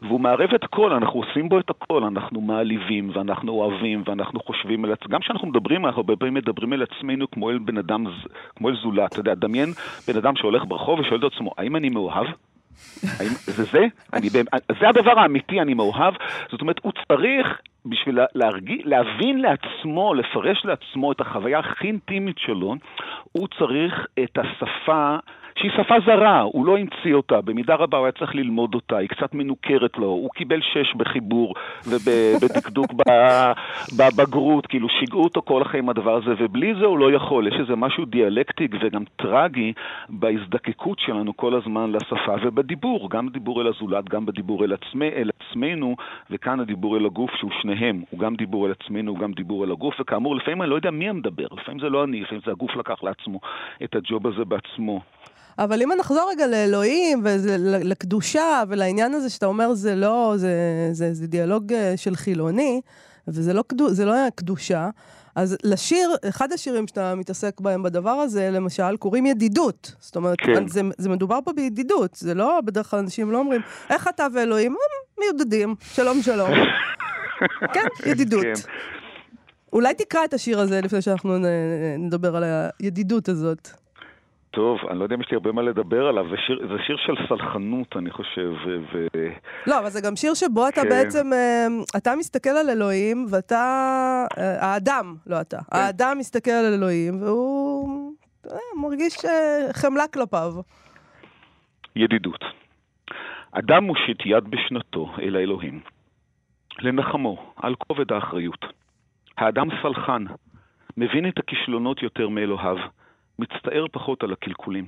והוא 0.02 0.20
מערב 0.20 0.54
את 0.54 0.64
הכל, 0.64 0.92
אנחנו 0.92 1.22
עושים 1.22 1.48
בו 1.48 1.58
את 1.58 1.70
הכל, 1.70 2.04
אנחנו 2.04 2.40
מעליבים, 2.40 3.10
ואנחנו 3.14 3.52
אוהבים, 3.52 4.02
ואנחנו 4.06 4.40
חושבים 4.40 4.84
על 4.84 4.92
עצמנו, 4.92 5.10
גם 5.10 5.20
כשאנחנו 5.20 5.48
מדברים, 5.48 5.86
אנחנו 5.86 6.00
הרבה 6.00 6.16
פעמים 6.16 6.34
מדברים 6.34 6.72
על 6.72 6.82
עצמנו 6.82 7.30
כמו 7.30 7.50
אל 7.50 7.58
בן 7.58 7.78
אדם, 7.78 8.04
כמו 8.56 8.68
אל 8.68 8.76
זולת, 8.76 9.12
אתה 9.12 9.20
יודע, 9.20 9.34
דמיין 9.34 9.68
בן 10.08 10.16
אדם 10.16 10.36
שהולך 10.36 10.64
ברחוב 10.68 11.00
ושואל 11.00 11.26
את 11.26 11.32
עצמו, 11.32 11.50
האם 11.58 11.76
אני 11.76 11.88
מאוהב? 11.88 12.26
האם 13.18 13.28
זה 13.46 13.64
זה? 13.64 13.86
אני, 14.12 14.28
זה 14.80 14.88
הדבר 14.88 15.18
האמיתי, 15.18 15.60
אני 15.60 15.74
מאוהב. 15.74 16.14
זאת 16.50 16.60
אומרת, 16.60 16.80
הוא 16.82 16.92
צריך, 16.92 17.46
בשביל 17.86 18.18
להרגיש, 18.34 18.82
להבין 18.84 19.40
לעצמו, 19.40 20.14
לפרש 20.14 20.64
לעצמו 20.64 21.12
את 21.12 21.20
החוויה 21.20 21.58
הכי 21.58 21.86
אינטימית 21.86 22.38
שלו, 22.38 22.74
הוא 23.32 23.48
צריך 23.58 24.06
את 24.24 24.38
השפה 24.38 25.16
שהיא 25.58 25.70
שפה 25.70 25.94
זרה, 26.06 26.40
הוא 26.40 26.66
לא 26.66 26.78
המציא 26.78 27.14
אותה, 27.14 27.40
במידה 27.40 27.74
רבה 27.74 27.98
הוא 27.98 28.06
היה 28.06 28.12
צריך 28.12 28.34
ללמוד 28.34 28.74
אותה, 28.74 28.96
היא 28.96 29.08
קצת 29.08 29.34
מנוכרת 29.34 29.98
לו, 29.98 30.06
הוא 30.06 30.30
קיבל 30.30 30.60
שש 30.62 30.94
בחיבור 30.96 31.54
ובדקדוק 31.88 32.92
בבגרות, 33.98 34.66
כאילו 34.66 34.88
שיגעו 34.88 35.24
אותו 35.24 35.42
כל 35.42 35.62
החיים 35.62 35.88
הדבר 35.88 36.16
הזה, 36.16 36.30
ובלי 36.38 36.74
זה 36.74 36.86
הוא 36.86 36.98
לא 36.98 37.12
יכול, 37.12 37.48
יש 37.48 37.54
איזה 37.60 37.76
משהו 37.76 38.04
דיאלקטי 38.04 38.68
וגם 38.80 39.04
טרגי 39.16 39.72
בהזדקקות 40.08 40.98
שלנו 40.98 41.36
כל 41.36 41.54
הזמן 41.54 41.92
לשפה 41.92 42.34
ובדיבור, 42.42 43.10
גם 43.10 43.26
בדיבור 43.26 43.62
אל 43.62 43.66
הזולת, 43.66 44.08
גם 44.08 44.26
בדיבור 44.26 44.64
אל, 44.64 44.72
עצמי, 44.72 45.08
אל 45.08 45.30
עצמנו, 45.40 45.96
וכאן 46.30 46.60
הדיבור 46.60 46.96
אל 46.96 47.06
הגוף 47.06 47.30
שהוא 47.36 47.50
שניהם, 47.62 48.02
הוא 48.10 48.20
גם 48.20 48.34
דיבור 48.34 48.66
אל 48.66 48.72
עצמנו, 48.80 49.10
הוא 49.10 49.18
גם 49.18 49.32
דיבור 49.32 49.64
אל 49.64 49.70
הגוף, 49.70 49.94
וכאמור, 50.00 50.36
לפעמים 50.36 50.62
אני 50.62 50.70
לא 50.70 50.74
יודע 50.74 50.90
מי 50.90 51.08
המדבר, 51.08 51.46
לפעמים 51.52 51.80
זה 51.80 51.88
לא 51.88 52.04
אני, 52.04 52.20
לפעמים 52.20 52.42
זה 52.44 52.50
הגוף 52.50 52.76
לקח 52.76 53.02
לעצמו 53.02 53.40
את 53.84 53.94
הג'וב 53.94 54.26
הזה 54.26 54.44
בעצמו. 54.44 55.00
אבל 55.58 55.82
אם 55.82 55.92
נחזור 55.98 56.30
רגע 56.30 56.46
לאלוהים 56.46 57.20
ולקדושה 57.24 58.62
ולעניין 58.68 59.14
הזה 59.14 59.30
שאתה 59.30 59.46
אומר 59.46 59.74
זה 59.74 59.94
לא, 59.94 60.34
זה, 60.36 60.52
זה, 60.92 61.14
זה 61.14 61.26
דיאלוג 61.26 61.72
אה, 61.72 61.96
של 61.96 62.16
חילוני, 62.16 62.80
וזה 63.28 63.52
לא, 63.52 63.64
קדו, 63.66 63.88
לא 64.04 64.12
היה 64.12 64.30
קדושה, 64.30 64.90
אז 65.34 65.56
לשיר, 65.64 66.10
אחד 66.28 66.52
השירים 66.52 66.88
שאתה 66.88 67.14
מתעסק 67.14 67.60
בהם 67.60 67.82
בדבר 67.82 68.10
הזה, 68.10 68.50
למשל, 68.50 68.96
קוראים 68.96 69.26
ידידות. 69.26 69.94
זאת 70.00 70.16
אומרת, 70.16 70.40
כן. 70.40 70.68
זה, 70.68 70.80
זה 70.98 71.08
מדובר 71.08 71.38
פה 71.44 71.52
בידידות, 71.52 72.14
זה 72.14 72.34
לא, 72.34 72.60
בדרך 72.64 72.90
כלל 72.90 72.98
אנשים 72.98 73.30
לא 73.30 73.38
אומרים, 73.38 73.60
איך 73.90 74.08
אתה 74.08 74.26
ואלוהים? 74.34 74.72
הם 74.72 75.24
מיודדים, 75.24 75.74
שלום 75.80 76.22
שלום. 76.22 76.50
כן, 77.74 77.86
ידידות. 78.06 78.42
כן. 78.42 78.70
אולי 79.72 79.94
תקרא 79.94 80.24
את 80.24 80.34
השיר 80.34 80.60
הזה 80.60 80.80
לפני 80.80 81.02
שאנחנו 81.02 81.38
נדבר 81.98 82.36
על 82.36 82.44
הידידות 82.80 83.28
הזאת. 83.28 83.85
טוב, 84.56 84.78
אני 84.90 84.98
לא 84.98 85.04
יודע 85.04 85.16
אם 85.16 85.20
יש 85.20 85.30
לי 85.30 85.34
הרבה 85.34 85.52
מה 85.52 85.62
לדבר 85.62 86.06
עליו, 86.06 86.26
זה 86.30 86.36
שיר, 86.46 86.58
זה 86.68 86.78
שיר 86.86 86.96
של 86.96 87.14
סלחנות, 87.28 87.96
אני 87.96 88.10
חושב. 88.10 88.52
ו... 88.66 89.06
לא, 89.66 89.78
אבל 89.78 89.88
זה 89.88 90.00
גם 90.00 90.16
שיר 90.16 90.34
שבו 90.34 90.68
אתה 90.68 90.82
כן. 90.82 90.88
בעצם, 90.88 91.32
אה, 91.32 91.66
אתה 91.96 92.16
מסתכל 92.18 92.50
על 92.50 92.70
אלוהים, 92.70 93.26
ואתה, 93.30 93.64
אה, 94.38 94.66
האדם, 94.66 95.14
לא 95.26 95.40
אתה, 95.40 95.56
כן. 95.56 95.76
האדם 95.76 96.18
מסתכל 96.18 96.50
על 96.50 96.74
אלוהים, 96.74 97.22
והוא 97.22 98.12
אה, 98.50 98.56
מרגיש 98.82 99.16
חמלה 99.72 100.04
כלפיו. 100.12 100.52
ידידות. 101.96 102.44
אדם 103.52 103.84
מושיט 103.84 104.18
יד 104.24 104.44
בשנתו 104.44 105.12
אל 105.22 105.36
האלוהים, 105.36 105.80
לנחמו 106.78 107.52
על 107.56 107.74
כובד 107.74 108.12
האחריות. 108.12 108.64
האדם 109.38 109.68
סלחן, 109.82 110.24
מבין 110.96 111.28
את 111.28 111.38
הכישלונות 111.38 112.02
יותר 112.02 112.28
מאלוהיו. 112.28 112.76
מצטער 113.38 113.86
פחות 113.92 114.22
על 114.22 114.32
הקלקולים. 114.32 114.86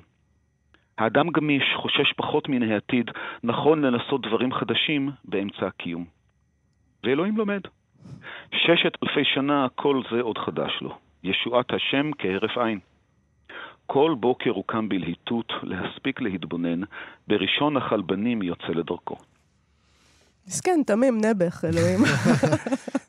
האדם 0.98 1.30
גמיש, 1.30 1.64
חושש 1.76 2.12
פחות 2.16 2.48
מן 2.48 2.62
העתיד, 2.62 3.10
נכון 3.42 3.84
לנסות 3.84 4.26
דברים 4.26 4.52
חדשים 4.52 5.10
באמצע 5.24 5.66
הקיום. 5.66 6.04
ואלוהים 7.04 7.36
לומד. 7.36 7.60
ששת 8.54 8.92
אלפי 9.02 9.24
שנה 9.24 9.66
כל 9.74 10.02
זה 10.10 10.20
עוד 10.20 10.38
חדש 10.38 10.72
לו. 10.80 10.98
ישועת 11.24 11.72
השם 11.72 12.10
כהרף 12.18 12.58
עין. 12.58 12.78
כל 13.86 14.14
בוקר 14.20 14.50
הוא 14.50 14.64
קם 14.66 14.88
בלהיטות 14.88 15.52
להספיק 15.62 16.20
להתבונן, 16.20 16.80
בראשון 17.28 17.76
החלבנים 17.76 18.42
יוצא 18.42 18.68
לדרכו. 18.68 19.16
מסכן, 20.48 20.80
תמים, 20.86 21.20
נעבך, 21.20 21.64
אלוהים. 21.64 21.98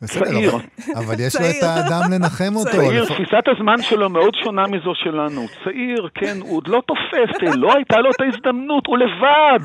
צעיר. 0.06 0.52
אבל 0.95 1.15
יש 1.19 1.36
לו 1.36 1.41
את 1.41 1.63
האדם 1.63 2.02
לנחם 2.13 2.56
אותו. 2.56 2.71
צעיר, 2.71 3.06
תפיסת 3.06 3.43
הזמן 3.47 3.82
שלו 3.82 4.10
מאוד 4.10 4.36
שונה 4.43 4.67
מזו 4.67 4.95
שלנו. 4.95 5.41
צעיר, 5.63 6.10
כן, 6.15 6.38
הוא 6.41 6.58
עוד 6.58 6.67
לא 6.67 6.82
תופס, 6.86 7.56
לא 7.56 7.73
הייתה 7.75 7.97
לו 7.99 8.10
את 8.12 8.21
ההזדמנות, 8.21 8.88
הוא 8.88 8.97
לבד. 8.97 9.60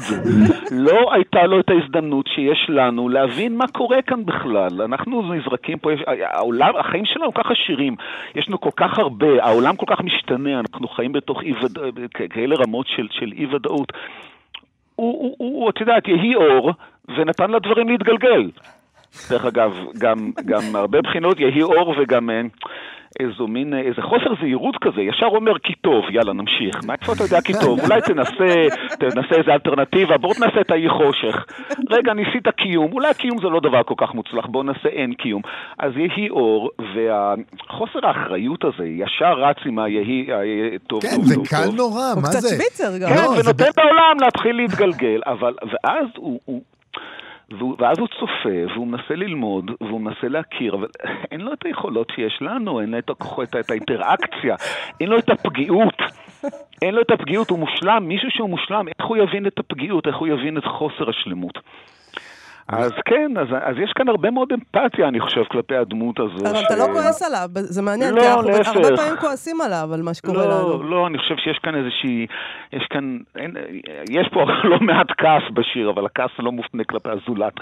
לא 0.70 1.14
הייתה 1.14 1.42
לו 1.42 1.60
את 1.60 1.70
ההזדמנות 1.70 2.26
שיש 2.26 2.66
לנו 2.68 3.08
להבין 3.08 3.56
מה 3.56 3.66
קורה 3.66 4.02
כאן 4.02 4.24
בכלל. 4.24 4.82
אנחנו 4.82 5.34
נזרקים 5.34 5.78
פה, 5.78 5.90
העולם, 6.20 6.76
החיים 6.76 7.04
שלנו 7.04 7.32
כל 7.32 7.42
כך 7.42 7.50
עשירים, 7.50 7.96
יש 8.34 8.48
לנו 8.48 8.60
כל 8.60 8.70
כך 8.76 8.98
הרבה, 8.98 9.42
העולם 9.42 9.76
כל 9.76 9.87
כך 9.88 10.00
משתנה, 10.00 10.60
אנחנו 10.60 10.88
חיים 10.88 11.12
בתוך 11.12 11.38
כאלה 12.30 12.56
רמות 12.56 12.87
של 13.10 13.32
אי-ודאות. 13.32 13.92
הוא, 14.96 15.70
את 15.70 15.80
יודעת, 15.80 16.08
יהי 16.08 16.34
אור, 16.34 16.72
ונתן 17.08 17.50
לדברים 17.50 17.88
להתגלגל. 17.88 18.50
דרך 19.30 19.44
אגב, 19.44 19.72
גם, 19.98 20.30
גם 20.46 20.76
הרבה 20.76 21.02
בחינות 21.02 21.40
יהי 21.40 21.62
אור 21.62 21.94
וגם... 21.98 22.30
אה, 22.30 22.42
איזו 23.20 23.46
מין, 23.46 23.74
איזה 23.74 24.02
חוסר 24.02 24.34
זהירות 24.40 24.76
כזה, 24.80 25.00
ישר 25.00 25.26
אומר 25.26 25.58
כי 25.58 25.74
טוב, 25.74 26.04
יאללה 26.10 26.32
נמשיך. 26.32 26.84
מאיפה 26.84 27.12
אתה 27.12 27.22
יודע 27.24 27.40
כי 27.40 27.52
טוב? 27.52 27.80
אולי 27.80 28.00
תנסה, 28.00 28.54
תנסה 28.98 29.34
איזה 29.38 29.52
אלטרנטיבה, 29.52 30.18
בוא 30.18 30.34
תנסה 30.34 30.60
את 30.60 30.70
האי 30.70 30.88
חושך. 30.88 31.44
רגע, 31.90 32.12
ניסית 32.14 32.48
קיום, 32.48 32.92
אולי 32.92 33.14
קיום 33.14 33.38
זה 33.42 33.48
לא 33.48 33.60
דבר 33.60 33.82
כל 33.82 33.94
כך 33.96 34.14
מוצלח, 34.14 34.46
בוא 34.46 34.64
נעשה 34.64 34.88
אין 34.88 35.14
קיום. 35.14 35.42
אז 35.78 35.92
יהי 35.96 36.30
אור, 36.30 36.70
והחוסר 36.94 38.06
האחריות 38.06 38.64
הזה, 38.64 38.84
ישר 38.84 39.32
רץ 39.32 39.56
עם 39.66 39.78
היהי 39.78 40.26
טוב, 40.86 41.02
כן, 41.02 41.16
טוב, 41.16 41.24
זה 41.24 41.34
טוב, 41.34 41.46
קל 41.46 41.64
טוב. 41.66 41.76
נורא, 41.76 42.12
הוא 42.14 42.22
מה 42.22 42.28
קצת 42.28 42.40
זה? 42.40 42.48
שוויצר 42.48 42.98
גם. 42.98 43.08
כן, 43.08 43.14
לא, 43.14 43.34
זה 43.34 43.40
ונותן 43.44 43.70
לעולם 43.76 44.16
להתחיל 44.20 44.56
להתגלגל, 44.56 45.20
אבל, 45.26 45.54
ואז 45.62 46.06
הוא... 46.16 46.62
ואז 47.78 47.98
הוא 47.98 48.08
צופה, 48.08 48.72
והוא 48.74 48.86
מנסה 48.86 49.14
ללמוד, 49.14 49.70
והוא 49.80 50.00
מנסה 50.00 50.28
להכיר, 50.28 50.74
אבל 50.74 50.88
אין 51.30 51.40
לו 51.40 51.52
את 51.52 51.64
היכולות 51.64 52.12
שיש 52.14 52.38
לנו, 52.40 52.80
אין 52.80 52.90
לו 52.90 52.98
את, 52.98 53.10
את 53.60 53.70
האינטראקציה, 53.70 54.56
אין 55.00 55.08
לו 55.08 55.18
את 55.18 55.28
הפגיעות. 55.28 56.02
אין 56.82 56.94
לו 56.94 57.02
את 57.02 57.10
הפגיעות, 57.10 57.50
הוא 57.50 57.58
מושלם, 57.58 58.04
מישהו 58.08 58.30
שהוא 58.30 58.50
מושלם, 58.50 58.88
איך 58.88 59.06
הוא 59.06 59.16
יבין 59.16 59.46
את 59.46 59.58
הפגיעות, 59.58 60.06
איך 60.06 60.16
הוא 60.16 60.28
יבין 60.28 60.58
את 60.58 60.64
חוסר 60.64 61.10
השלמות. 61.10 61.58
אז 62.68 62.90
כן, 63.05 63.33
אז, 63.40 63.46
אז 63.62 63.77
יש 63.85 63.92
כאן 63.92 64.09
הרבה 64.09 64.31
מאוד 64.31 64.53
אמפתיה, 64.53 65.09
אני 65.09 65.20
חושב, 65.20 65.44
כלפי 65.44 65.77
הדמות 65.77 66.20
הזו. 66.20 66.50
אבל 66.50 66.64
אתה 66.66 66.77
לא 66.77 66.85
כועס 66.92 67.22
עליו, 67.22 67.48
זה 67.55 67.83
מעניין, 67.83 68.14
לא, 68.14 68.20
כי 68.20 68.29
אנחנו 68.29 68.50
להפך. 68.50 68.68
הרבה 68.68 68.96
פעמים 68.96 69.16
כועסים 69.20 69.61
עליו, 69.61 69.88
על 69.94 70.03
מה 70.03 70.14
שקורה 70.14 70.46
לנו. 70.46 70.68
לא, 70.68 70.90
לא, 70.90 71.07
אני 71.07 71.18
חושב 71.18 71.37
שיש 71.37 71.59
כאן 71.62 71.74
איזושהי, 71.74 72.27
יש 72.72 72.87
כאן, 72.90 73.18
אין, 73.37 73.57
יש 74.11 74.29
פה 74.33 74.44
לא 74.70 74.81
מעט 74.81 75.07
כעס 75.18 75.42
בשיר, 75.55 75.90
אבל 75.90 76.07
הכעס 76.07 76.31
לא 76.38 76.53
מופנה 76.53 76.85
כלפי 76.85 77.09
הזולת. 77.09 77.55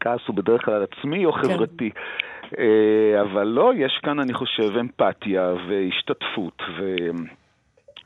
כעס 0.00 0.20
הוא 0.26 0.36
בדרך 0.36 0.64
כלל 0.64 0.84
עצמי 0.92 1.26
או 1.26 1.32
חברתי. 1.32 1.90
אה, 2.58 3.20
אבל 3.20 3.46
לא, 3.46 3.72
יש 3.76 4.00
כאן, 4.02 4.20
אני 4.20 4.34
חושב, 4.34 4.76
אמפתיה 4.80 5.52
והשתתפות, 5.68 6.62
ו... 6.78 6.96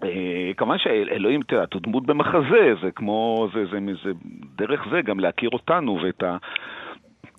אה, 0.05 0.53
כמובן 0.57 0.79
שאלוהים, 0.79 1.41
אתה 1.41 1.55
יודע, 1.55 1.67
הוא 1.75 1.83
דמות 1.83 2.07
במחזה, 2.07 2.75
זה 2.83 2.91
כמו, 2.91 3.49
זה, 3.55 3.65
זה, 3.65 3.79
זה, 4.05 4.11
דרך 4.57 4.87
זה 4.91 5.03
גם 5.03 5.21
להכיר 5.21 5.51
אותנו 5.53 5.99
ואת, 6.03 6.23
ה, 6.23 6.37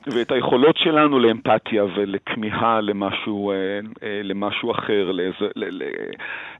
ואת 0.08 0.32
היכולות 0.32 0.78
שלנו 0.78 1.20
לאמפתיה 1.20 1.84
ולכמיהה 1.84 2.82
למשהו, 2.82 3.52
אה, 3.52 3.56
אה, 4.04 4.22
למשהו 4.24 4.72
אחר, 4.72 5.12
לאיזה, 5.12 5.46
ל, 5.56 5.84
ל, 5.84 5.84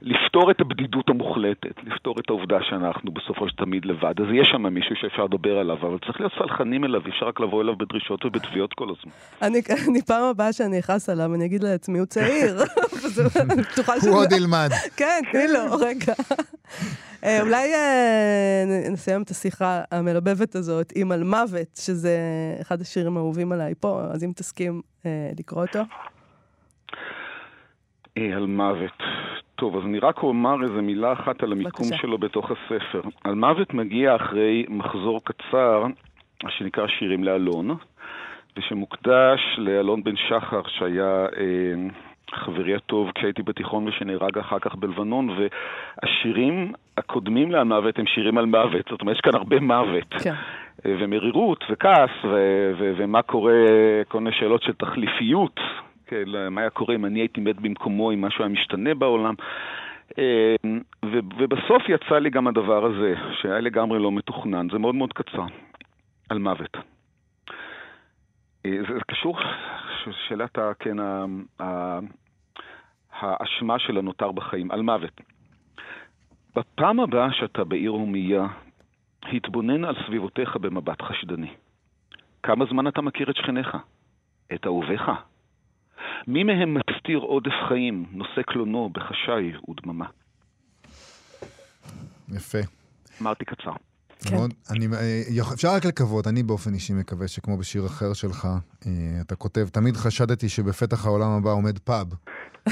לפתור 0.02 0.50
את 0.50 0.60
הבדידות 0.60 1.08
המוחלטת, 1.08 1.74
לפתור 1.82 2.14
את 2.20 2.30
העובדה 2.30 2.58
שאנחנו 2.62 3.12
בסופו 3.12 3.48
של 3.48 3.56
תמיד 3.56 3.84
לבד. 3.84 4.20
אז 4.20 4.26
יש 4.32 4.48
שם 4.48 4.66
מישהו 4.66 4.96
שאפשר 4.96 5.24
לדבר 5.24 5.58
עליו, 5.58 5.76
אבל 5.76 5.98
צריך 6.06 6.20
להיות 6.20 6.32
סלחנים 6.38 6.84
אליו, 6.84 7.00
אי 7.06 7.10
אפשר 7.10 7.26
רק 7.26 7.40
לבוא 7.40 7.62
אליו 7.62 7.76
בדרישות 7.76 8.24
ובתביעות 8.24 8.74
כל 8.74 8.84
הזמן. 8.84 9.12
אני, 9.42 9.60
אני 9.88 10.02
פעם 10.02 10.22
הבאה 10.22 10.52
שאני 10.52 10.78
אכעס 10.78 11.08
עליו, 11.08 11.34
אני 11.34 11.44
אגיד 11.44 11.62
לעצמי, 11.64 11.98
הוא 11.98 12.06
צעיר. 12.06 12.56
הוא 14.08 14.16
עוד 14.16 14.32
ילמד. 14.32 14.70
כן, 14.96 15.20
תני 15.32 15.48
לו, 15.48 15.76
רגע. 15.76 16.12
אה, 17.24 17.42
אולי 17.42 17.74
אה, 17.74 18.64
נסיים 18.90 19.22
את 19.22 19.30
השיחה 19.30 19.82
המלבבת 19.90 20.54
הזאת 20.54 20.92
עם 20.96 21.12
על 21.12 21.24
מוות, 21.24 21.76
שזה 21.76 22.18
אחד 22.60 22.80
השירים 22.80 23.16
האהובים 23.16 23.52
עליי 23.52 23.74
פה, 23.80 24.00
אז 24.00 24.24
אם 24.24 24.32
תסכים 24.36 24.82
אה, 25.06 25.30
לקרוא 25.38 25.64
אותו. 25.66 25.78
על 28.16 28.46
מוות. 28.46 29.02
טוב, 29.56 29.76
אז 29.76 29.82
אני 29.84 29.98
רק 29.98 30.22
אומר 30.22 30.64
איזה 30.64 30.82
מילה 30.82 31.12
אחת 31.12 31.42
על 31.42 31.52
המיקום 31.52 31.86
בבקשה. 31.86 32.02
שלו 32.02 32.18
בתוך 32.18 32.50
הספר. 32.50 33.00
על 33.24 33.34
מוות 33.34 33.74
מגיע 33.74 34.16
אחרי 34.16 34.66
מחזור 34.68 35.20
קצר, 35.24 35.86
שנקרא 36.48 36.86
שירים 36.88 37.24
לאלון, 37.24 37.76
ושמוקדש 38.56 39.40
לאלון 39.58 40.04
בן 40.04 40.16
שחר, 40.16 40.62
שהיה 40.68 41.26
אה, 41.36 41.74
חברי 42.30 42.74
הטוב 42.74 43.10
כשהייתי 43.14 43.42
בתיכון 43.42 43.88
ושנהרג 43.88 44.38
אחר 44.38 44.58
כך 44.58 44.74
בלבנון, 44.74 45.28
והשירים 45.30 46.72
הקודמים 46.96 47.50
לעל 47.50 47.64
מוות 47.64 47.98
הם 47.98 48.06
שירים 48.06 48.38
על 48.38 48.46
מוות. 48.46 48.86
זאת 48.90 49.00
אומרת, 49.00 49.16
יש 49.16 49.20
כאן 49.20 49.34
הרבה 49.34 49.60
מוות. 49.60 50.14
כן. 50.22 50.34
אה, 50.86 50.94
ומרירות 51.00 51.64
וכעס 51.70 52.10
ו- 52.24 52.72
ו- 52.78 52.92
ומה 52.96 53.22
קורה, 53.22 53.52
כל 54.08 54.20
מיני 54.20 54.36
שאלות 54.36 54.62
של 54.62 54.72
תחליפיות, 54.72 55.60
כן, 56.06 56.24
מה 56.50 56.60
היה 56.60 56.70
קורה 56.70 56.94
אם 56.94 57.04
אני 57.04 57.20
הייתי 57.20 57.40
מת 57.40 57.60
במקומו, 57.60 58.12
אם 58.12 58.20
משהו 58.20 58.44
היה 58.44 58.52
משתנה 58.52 58.94
בעולם. 58.94 59.34
אה, 60.18 60.54
ו- 61.04 61.18
ובסוף 61.38 61.88
יצא 61.88 62.18
לי 62.18 62.30
גם 62.30 62.46
הדבר 62.46 62.84
הזה, 62.84 63.14
שהיה 63.40 63.60
לגמרי 63.60 63.98
לא 63.98 64.12
מתוכנן, 64.12 64.66
זה 64.72 64.78
מאוד 64.78 64.94
מאוד 64.94 65.12
קצר, 65.12 65.44
על 66.30 66.38
מוות. 66.38 66.76
אה, 68.66 68.70
זה 68.88 68.98
קשור, 69.10 69.38
שאלת. 70.28 70.58
כן, 70.78 70.96
האשמה 73.12 73.78
של 73.78 73.98
הנותר 73.98 74.32
בחיים, 74.32 74.70
על 74.70 74.82
מוות. 74.82 75.20
בפעם 76.56 77.00
הבאה 77.00 77.32
שאתה 77.32 77.64
בעיר 77.64 77.90
הומייה, 77.90 78.46
התבונן 79.32 79.84
על 79.84 79.94
סביבותיך 80.06 80.56
במבט 80.56 81.02
חשדני. 81.02 81.54
כמה 82.42 82.64
זמן 82.70 82.88
אתה 82.88 83.02
מכיר 83.02 83.30
את 83.30 83.36
שכניך? 83.36 83.76
את 84.54 84.66
אהוביך? 84.66 85.02
מי 86.26 86.44
מהם 86.44 86.74
מסתיר 86.74 87.18
עודף 87.18 87.54
חיים, 87.68 88.06
נושא 88.10 88.42
קלונו 88.42 88.88
בחשאי 88.92 89.52
ודממה? 89.68 90.06
יפה. 92.28 92.58
אמרתי 93.22 93.44
קצר. 93.44 93.72
כן. 94.20 94.34
מאוד, 94.36 94.54
אני, 94.70 94.86
אה, 94.96 95.22
אפשר 95.54 95.74
רק 95.74 95.84
לקוות, 95.84 96.26
אני 96.26 96.42
באופן 96.42 96.74
אישי 96.74 96.92
מקווה 96.92 97.28
שכמו 97.28 97.56
בשיר 97.56 97.86
אחר 97.86 98.12
שלך, 98.12 98.48
אה, 98.86 98.90
אתה 99.20 99.34
כותב, 99.36 99.68
תמיד 99.72 99.96
חשדתי 99.96 100.48
שבפתח 100.48 101.06
העולם 101.06 101.30
הבא 101.30 101.50
עומד 101.50 101.78
פאב. 101.78 102.06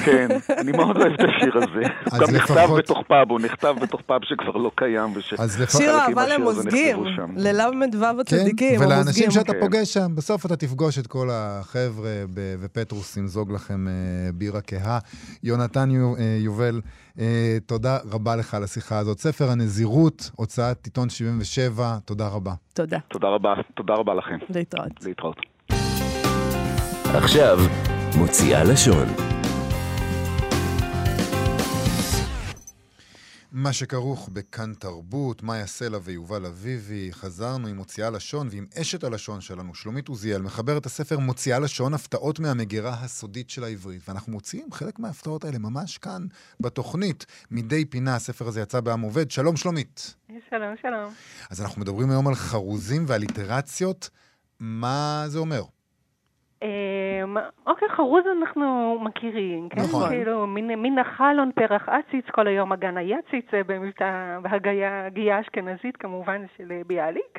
כן, 0.04 0.28
אני 0.58 0.72
מאוד 0.72 0.96
אוהב 0.96 1.12
את 1.12 1.20
השיר 1.20 1.56
הזה. 1.56 1.88
הוא 2.10 2.18
גם 2.28 2.34
נכתב 2.34 2.54
לפחות- 2.54 2.78
בתוך 2.78 2.98
פאב, 3.08 3.30
הוא 3.30 3.40
נכתב 3.40 3.74
בתוך 3.82 4.00
פאב 4.06 4.20
שכבר 4.24 4.56
לא 4.56 4.70
קיים. 4.76 5.12
וש... 5.16 5.34
אז 5.38 5.60
לפ... 5.60 5.70
שיר 5.70 5.98
אהבה 5.98 6.26
למוזגים. 6.26 6.96
לל"ו 7.36 8.20
הצדיקים. 8.20 8.80
ולאנשים 8.80 9.30
שאתה 9.30 9.52
כן. 9.52 9.60
פוגש 9.60 9.94
שם, 9.94 10.12
בסוף 10.14 10.46
אתה 10.46 10.56
תפגוש 10.56 10.98
את 10.98 11.06
כל 11.06 11.28
החבר'ה, 11.32 12.10
ב- 12.34 12.54
ופטרוס 12.60 13.16
ימזוג 13.16 13.52
לכם 13.52 13.88
אה, 13.88 13.92
בירה 14.34 14.60
כהה. 14.60 14.98
יונתן 15.42 15.90
יו- 15.90 16.14
יובל, 16.40 16.80
תודה 17.66 17.98
רבה 18.10 18.36
לך 18.36 18.54
על 18.54 18.64
השיחה 18.64 18.98
הזאת. 18.98 19.18
ספר 19.18 19.50
הנזירות, 19.50 20.30
הוצאת 20.36 20.84
עיתון 20.84 21.08
77, 21.08 21.98
תודה 22.04 22.28
רבה. 22.28 22.54
תודה, 22.74 22.98
תודה 23.08 23.28
רבה, 23.28 23.54
תודה 23.74 23.94
רבה 23.94 24.14
לכם. 24.14 24.38
להתראות. 24.54 24.92
להתראות. 25.04 25.36
עכשיו, 27.14 27.58
מוציאה 28.18 28.64
לשון. 28.64 29.31
מה 33.54 33.72
שכרוך 33.72 34.28
בכאן 34.32 34.74
תרבות, 34.74 35.42
מאיה 35.42 35.66
סלע 35.66 35.98
ויובל 36.02 36.46
אביבי, 36.46 37.08
חזרנו 37.12 37.68
עם 37.68 37.76
מוציאה 37.76 38.10
לשון 38.10 38.48
ועם 38.50 38.66
אשת 38.80 39.04
הלשון 39.04 39.40
שלנו, 39.40 39.74
שלומית 39.74 40.08
עוזיאל, 40.08 40.42
מחבר 40.42 40.78
את 40.78 40.86
הספר 40.86 41.18
מוציאה 41.18 41.58
לשון, 41.58 41.94
הפתעות 41.94 42.40
מהמגירה 42.40 42.94
הסודית 42.94 43.50
של 43.50 43.64
העברית. 43.64 44.08
ואנחנו 44.08 44.32
מוציאים 44.32 44.72
חלק 44.72 44.98
מההפתעות 44.98 45.44
האלה 45.44 45.58
ממש 45.58 45.98
כאן, 45.98 46.26
בתוכנית, 46.60 47.26
מדי 47.50 47.84
פינה, 47.84 48.16
הספר 48.16 48.48
הזה 48.48 48.60
יצא 48.60 48.80
בעם 48.80 49.00
עובד. 49.00 49.30
שלום 49.30 49.56
שלומית. 49.56 50.14
שלום, 50.50 50.74
שלום. 50.82 51.12
אז 51.50 51.62
אנחנו 51.62 51.80
מדברים 51.80 52.10
היום 52.10 52.28
על 52.28 52.34
חרוזים 52.34 53.04
ואליטרציות, 53.08 54.10
מה 54.60 55.24
זה 55.28 55.38
אומר? 55.38 55.62
אמ, 56.62 57.36
אוקיי, 57.66 57.88
חרוז 57.88 58.24
אנחנו 58.38 58.98
מכירים, 59.02 59.68
כן? 59.68 59.80
נכון. 59.80 60.08
כאילו, 60.08 60.46
מן 60.46 60.98
החלון 60.98 61.50
פרח 61.54 61.88
עציץ, 61.88 62.24
כל 62.30 62.46
היום 62.46 62.72
הגן 62.72 62.96
היציץ, 62.96 63.46
זה 63.52 63.60
במבטא, 63.66 64.38
בהגייה 64.42 65.06
הגייה 65.06 65.36
האשכנזית 65.36 65.96
כמובן 65.96 66.42
של 66.56 66.72
אה, 66.72 66.80
ביאליק. 66.86 67.38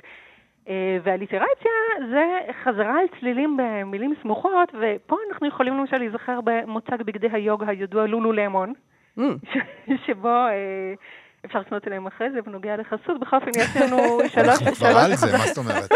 אה, 0.69 0.97
והליטרציה 1.03 1.71
זה 2.09 2.23
חזרה 2.63 2.99
על 2.99 3.05
צלילים 3.19 3.57
במילים 3.57 4.13
סמוכות, 4.21 4.73
ופה 4.79 5.15
אנחנו 5.31 5.47
יכולים 5.47 5.77
למשל 5.77 5.97
להיזכר 5.97 6.39
במוצג 6.43 7.01
בגדי 7.01 7.27
היוגה 7.31 7.65
הידוע 7.69 8.05
לולו 8.07 8.31
למון, 8.31 8.73
Mm, 9.19 9.21
ש- 9.53 9.57
שבו 10.05 10.27
אה, 10.27 10.93
אפשר 11.45 11.59
לפנות 11.59 11.87
אליהם 11.87 12.07
אחרי 12.07 12.31
זה 12.31 12.41
בנוגע 12.41 12.75
לחסות. 12.77 13.19
בכל 13.19 13.35
אופן, 13.35 13.51
יש 13.55 13.77
לנו 13.77 13.97
שלוש... 14.33 14.49
אנחנו 14.49 14.71
כבר 14.75 14.87
על 14.87 15.15
זה, 15.15 15.37
מה 15.37 15.37
זאת 15.37 15.57
אומרת? 15.57 15.91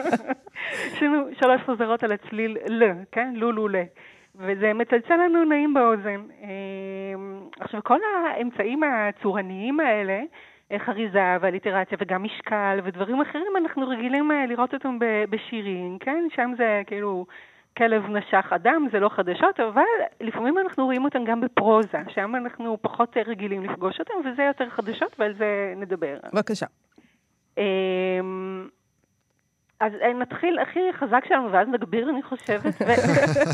יש 0.92 1.02
לנו 1.02 1.28
שלוש 1.40 1.60
חזרות 1.66 2.02
על 2.04 2.12
הצליל 2.12 2.58
ל, 2.66 2.84
כן? 3.12 3.32
לולו 3.36 3.68
ל. 3.68 3.76
וזה 4.34 4.72
מצלצל 4.72 5.14
לנו 5.14 5.44
נעים 5.44 5.74
באוזן. 5.74 6.20
אמ, 6.42 7.40
עכשיו, 7.60 7.80
כל 7.84 7.98
האמצעים 8.36 8.82
הצורניים 8.82 9.80
האלה, 9.80 10.20
חריזה 10.78 11.36
והליטרציה 11.40 11.98
וגם 12.00 12.22
משקל 12.22 12.80
ודברים 12.84 13.20
אחרים, 13.20 13.56
אנחנו 13.56 13.88
רגילים 13.88 14.32
אה, 14.32 14.46
לראות 14.46 14.74
אותם 14.74 14.98
בשירים, 15.30 15.98
כן? 16.00 16.26
שם 16.34 16.52
זה 16.58 16.82
כאילו 16.86 17.26
כלב 17.76 18.06
נשך 18.06 18.52
אדם, 18.54 18.86
זה 18.92 19.00
לא 19.00 19.08
חדשות, 19.08 19.60
אבל 19.60 19.82
לפעמים 20.20 20.58
אנחנו 20.58 20.84
רואים 20.84 21.04
אותם 21.04 21.24
גם 21.24 21.40
בפרוזה, 21.40 21.98
שם 22.08 22.36
אנחנו 22.36 22.78
פחות 22.80 23.16
רגילים 23.26 23.62
לפגוש 23.62 24.00
אותם, 24.00 24.14
וזה 24.24 24.42
יותר 24.42 24.70
חדשות, 24.70 25.16
ועל 25.18 25.34
זה 25.34 25.74
נדבר. 25.76 26.18
בבקשה. 26.32 26.66
אמ, 27.58 28.68
אז 29.80 29.92
אה, 30.02 30.12
נתחיל 30.12 30.58
הכי 30.58 30.80
חזק 30.92 31.24
שלנו, 31.28 31.52
ואז 31.52 31.68
נגביר, 31.68 32.10
אני 32.10 32.22
חושבת. 32.22 32.74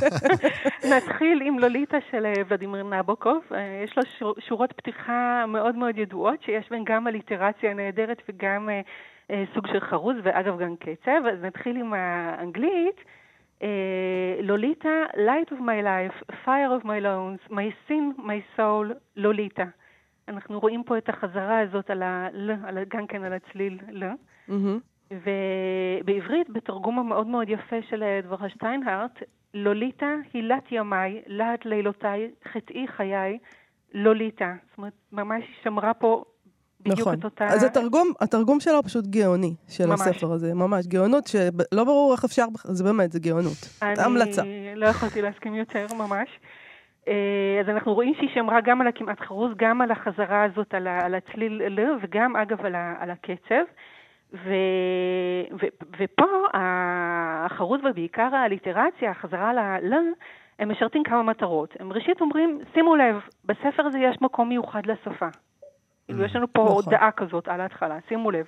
נתחיל 0.97 1.43
עם 1.45 1.59
לוליטה 1.59 1.97
של 2.11 2.27
אה, 2.27 2.33
ולדימיר 2.49 2.83
נבוקוב. 2.83 3.45
אה, 3.55 3.83
יש 3.85 3.97
לו 3.97 4.03
שור, 4.19 4.35
שורות 4.39 4.73
פתיחה 4.73 5.45
מאוד 5.49 5.77
מאוד 5.77 5.99
ידועות, 5.99 6.43
שיש 6.43 6.71
בהן 6.71 6.83
גם 6.85 7.09
אליטרציה 7.09 7.75
נהדרת 7.75 8.23
וגם 8.29 8.69
סוג 9.55 9.67
של 9.67 9.81
חרוז, 9.81 10.17
ואגב 10.23 10.59
גם 10.59 10.77
קצב. 10.77 11.27
אז 11.33 11.43
נתחיל 11.43 11.77
עם 11.77 11.95
האנגלית. 11.95 13.05
לוליטה, 14.43 15.05
light 15.15 15.53
of 15.53 15.61
my 15.61 15.83
life, 15.83 16.33
fire 16.45 16.81
of 16.81 16.85
my 16.85 17.01
loans, 17.03 17.51
my 17.51 17.89
sin, 17.89 18.19
my 18.19 18.59
soul, 18.59 18.95
לוליטה. 19.17 19.65
אנחנו 20.29 20.61
רואים 20.61 20.85
פה 20.85 20.99
את 20.99 21.09
החזרה 21.09 21.59
הזאת 21.61 21.91
על 21.91 22.03
ה... 22.03 22.29
על, 22.65 22.79
גם 22.89 23.07
כן 23.07 23.23
על 23.23 23.33
הצליל 23.33 23.79
ל. 23.91 24.05
Mm-hmm. 24.49 24.53
ובעברית, 25.11 26.51
בתרגום 26.51 26.99
המאוד 26.99 27.27
מאוד 27.27 27.49
יפה 27.49 27.77
של 27.83 28.21
דברה 28.23 28.49
שטיינהרט, 28.49 29.23
לוליטה 29.55 30.15
היא 30.33 30.43
לת 30.43 30.73
ימיי, 30.73 31.23
להט 31.27 31.65
לילותיי, 31.65 32.31
חטאי 32.53 32.89
חיי, 32.89 33.39
לוליטה. 33.95 34.55
זאת 34.69 34.79
אומרת, 34.79 34.93
ממש 35.13 35.45
היא 35.45 35.55
שמרה 35.63 35.95
פה 35.95 36.25
בדיוק 36.81 37.01
נכון. 37.01 37.19
את 37.19 37.25
אותה... 37.25 37.47
אז 37.47 37.65
התרגום, 37.65 38.13
התרגום 38.21 38.61
שלו 38.61 38.83
פשוט 38.83 39.07
גאוני, 39.07 39.55
של 39.69 39.87
ממש. 39.87 40.01
הספר 40.01 40.33
הזה, 40.33 40.55
ממש. 40.55 40.87
גאונות 40.87 41.27
שלא 41.27 41.85
ברור 41.85 42.13
איך 42.13 42.25
אפשר, 42.25 42.45
זה 42.65 42.85
באמת, 42.85 43.13
זה 43.13 43.21
גאונות. 43.21 43.69
אני 43.83 44.03
המלצה. 44.03 44.43
לא 44.77 44.87
יכולתי 44.87 45.23
להסכים 45.23 45.55
יותר, 45.55 45.87
ממש. 45.99 46.29
אה, 47.09 47.61
אז 47.61 47.69
אנחנו 47.69 47.95
רואים 47.95 48.15
שהיא 48.15 48.29
שמרה 48.35 48.61
גם 48.61 48.81
על 48.81 48.87
הכמעט 48.87 49.21
חרוז, 49.21 49.53
גם 49.57 49.81
על 49.81 49.91
החזרה 49.91 50.45
הזאת, 50.45 50.75
על, 50.75 50.89
על 50.89 51.15
הצליל 51.15 51.63
ל, 51.69 51.81
וגם 52.03 52.37
אגב 52.37 52.61
על, 52.61 52.75
על 52.75 53.11
הקצב. 53.11 53.65
ו, 54.35 54.53
ו, 55.61 55.67
ופה 55.99 56.25
החרוז 56.55 57.81
ובעיקר 57.91 58.35
הליטרציה, 58.35 59.11
החזרה 59.11 59.53
ל, 59.53 59.59
ל, 59.83 59.95
הם 60.59 60.73
משרתים 60.73 61.03
כמה 61.03 61.23
מטרות. 61.23 61.75
הם 61.81 61.93
ראשית 61.93 62.21
אומרים, 62.21 62.61
שימו 62.75 62.97
לב, 62.97 63.17
בספר 63.45 63.87
הזה 63.87 63.99
יש 63.99 64.17
מקום 64.21 64.49
מיוחד 64.49 64.83
לשפה. 64.87 65.29
כאילו, 66.09 66.25
יש 66.25 66.37
לנו 66.37 66.53
פה 66.53 66.63
נכון. 66.63 66.75
הודעה 66.75 67.11
כזאת 67.11 67.49
על 67.49 67.61
ההתחלה, 67.61 67.99
שימו 68.09 68.31
לב. 68.31 68.47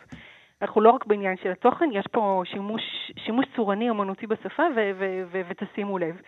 אנחנו 0.62 0.80
לא 0.80 0.90
רק 0.90 1.06
בעניין 1.06 1.36
של 1.36 1.50
התוכן, 1.50 1.88
יש 1.92 2.06
פה 2.06 2.42
שימוש, 2.44 3.12
שימוש 3.18 3.46
צורני 3.56 3.90
אמנותי 3.90 4.26
בשפה, 4.26 4.62
ו, 4.76 4.90
ו, 4.98 5.22
ו, 5.32 5.40
ותשימו 5.48 5.98
לב. 5.98 6.20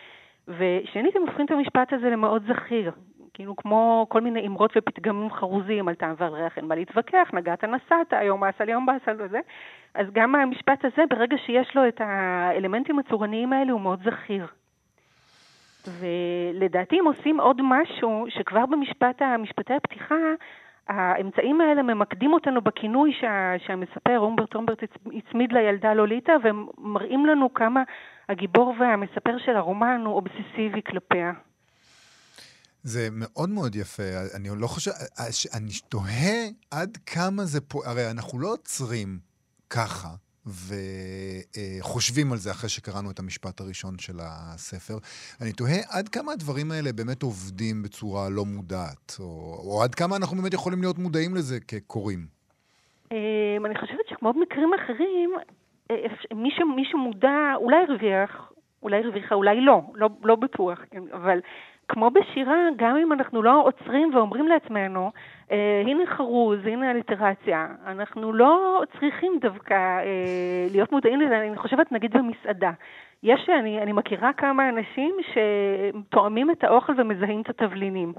ושנית, 0.48 1.16
הם 1.16 1.22
הופכים 1.22 1.46
את 1.46 1.50
המשפט 1.50 1.92
הזה 1.92 2.10
למאוד 2.10 2.42
זכיר. 2.48 2.92
כאילו 3.34 3.56
כמו 3.56 4.06
כל 4.08 4.20
מיני 4.20 4.46
אמרות 4.46 4.72
ופתגמים 4.76 5.30
חרוזים 5.30 5.88
על 5.88 5.94
טעם 5.94 6.14
ועל 6.18 6.32
ריח, 6.32 6.56
אין 6.56 6.64
מה 6.64 6.74
להתווכח, 6.74 7.30
נגעת 7.32 7.64
נסעת, 7.64 8.12
היום 8.12 8.40
באסל, 8.40 8.68
היום 8.68 8.86
באסל 8.86 9.16
וזה. 9.18 9.40
אז 9.94 10.06
גם 10.12 10.34
המשפט 10.34 10.84
הזה, 10.84 11.02
ברגע 11.10 11.36
שיש 11.46 11.76
לו 11.76 11.88
את 11.88 12.00
האלמנטים 12.00 12.98
הצורניים 12.98 13.52
האלה, 13.52 13.72
הוא 13.72 13.80
מאוד 13.80 14.02
זכיר. 14.04 14.46
ולדעתי 15.86 16.98
הם 16.98 17.06
עושים 17.06 17.40
עוד 17.40 17.60
משהו 17.64 18.26
שכבר 18.28 18.66
במשפט, 18.66 19.22
משפטי 19.38 19.74
הפתיחה, 19.74 20.14
האמצעים 20.88 21.60
האלה 21.60 21.82
ממקדים 21.82 22.32
אותנו 22.32 22.60
בכינוי 22.60 23.12
שה, 23.20 23.52
שהמספר, 23.66 24.18
אומברט 24.18 24.54
אומברט, 24.54 24.78
הצמיד 25.06 25.52
לילדה 25.52 25.94
לוליטה, 25.94 26.32
והם 26.44 26.66
מראים 26.78 27.26
לנו 27.26 27.54
כמה 27.54 27.82
הגיבור 28.28 28.74
והמספר 28.80 29.36
של 29.44 29.56
הרומן 29.56 30.02
הוא 30.06 30.14
אובססיבי 30.14 30.82
כלפיה. 30.86 31.32
זה 32.82 33.08
מאוד 33.12 33.50
מאוד 33.50 33.74
יפה. 33.74 34.02
אני 34.36 34.48
לא 34.56 34.66
חושב, 34.66 34.90
אני 35.54 35.70
תוהה 35.88 36.38
עד 36.70 36.98
כמה 37.06 37.44
זה 37.44 37.60
פה, 37.60 37.80
הרי 37.86 38.10
אנחנו 38.10 38.40
לא 38.40 38.48
עוצרים 38.52 39.18
ככה. 39.70 40.08
וחושבים 40.46 42.32
על 42.32 42.38
זה 42.38 42.50
אחרי 42.50 42.68
שקראנו 42.68 43.10
את 43.10 43.18
המשפט 43.18 43.60
הראשון 43.60 43.98
של 43.98 44.16
הספר. 44.20 44.94
אני 45.40 45.52
תוהה 45.52 45.78
עד 45.90 46.08
כמה 46.08 46.32
הדברים 46.32 46.70
האלה 46.70 46.92
באמת 46.92 47.22
עובדים 47.22 47.82
בצורה 47.82 48.30
לא 48.30 48.44
מודעת, 48.44 49.16
או, 49.20 49.24
או 49.66 49.82
עד 49.82 49.94
כמה 49.94 50.16
אנחנו 50.16 50.36
באמת 50.36 50.54
יכולים 50.54 50.80
להיות 50.80 50.98
מודעים 50.98 51.34
לזה 51.34 51.60
כקוראים. 51.60 52.26
אמ, 53.12 53.66
אני 53.66 53.74
חושבת 53.78 54.06
שכמו 54.10 54.32
במקרים 54.32 54.70
אחרים, 54.74 55.30
אה, 55.90 55.96
מי 56.76 56.84
שמודע 56.90 57.52
אולי 57.56 57.76
הרוויח, 57.88 58.52
אולי 58.82 58.96
הרוויחה, 58.96 59.34
אולי 59.34 59.60
לא, 59.60 59.80
לא, 59.94 60.08
לא 60.24 60.34
בטוח, 60.34 60.78
כן, 60.90 61.02
אבל 61.12 61.38
כמו 61.92 62.10
בשירה, 62.10 62.56
גם 62.76 62.96
אם 62.96 63.12
אנחנו 63.12 63.42
לא 63.42 63.62
עוצרים 63.64 64.14
ואומרים 64.14 64.48
לעצמנו, 64.48 65.10
אה, 65.50 65.82
הנה 65.86 66.06
חרוז, 66.06 66.58
הנה 66.64 66.90
הליטרציה, 66.90 67.66
אנחנו 67.86 68.32
לא 68.32 68.82
צריכים 69.00 69.32
דווקא 69.40 69.74
אה, 69.74 70.66
להיות 70.72 70.92
מודעים 70.92 71.20
לזה, 71.20 71.38
אני 71.40 71.56
חושבת 71.56 71.92
נגיד 71.92 72.12
במסעדה. 72.12 72.70
יש, 73.22 73.48
אני, 73.60 73.82
אני 73.82 73.92
מכירה 73.92 74.30
כמה 74.36 74.62
אנשים 74.68 75.16
שתואמים 75.32 76.50
את 76.50 76.64
האוכל 76.64 76.92
ומזהים 77.00 77.42
את 77.42 77.48
התבלינים. 77.50 78.12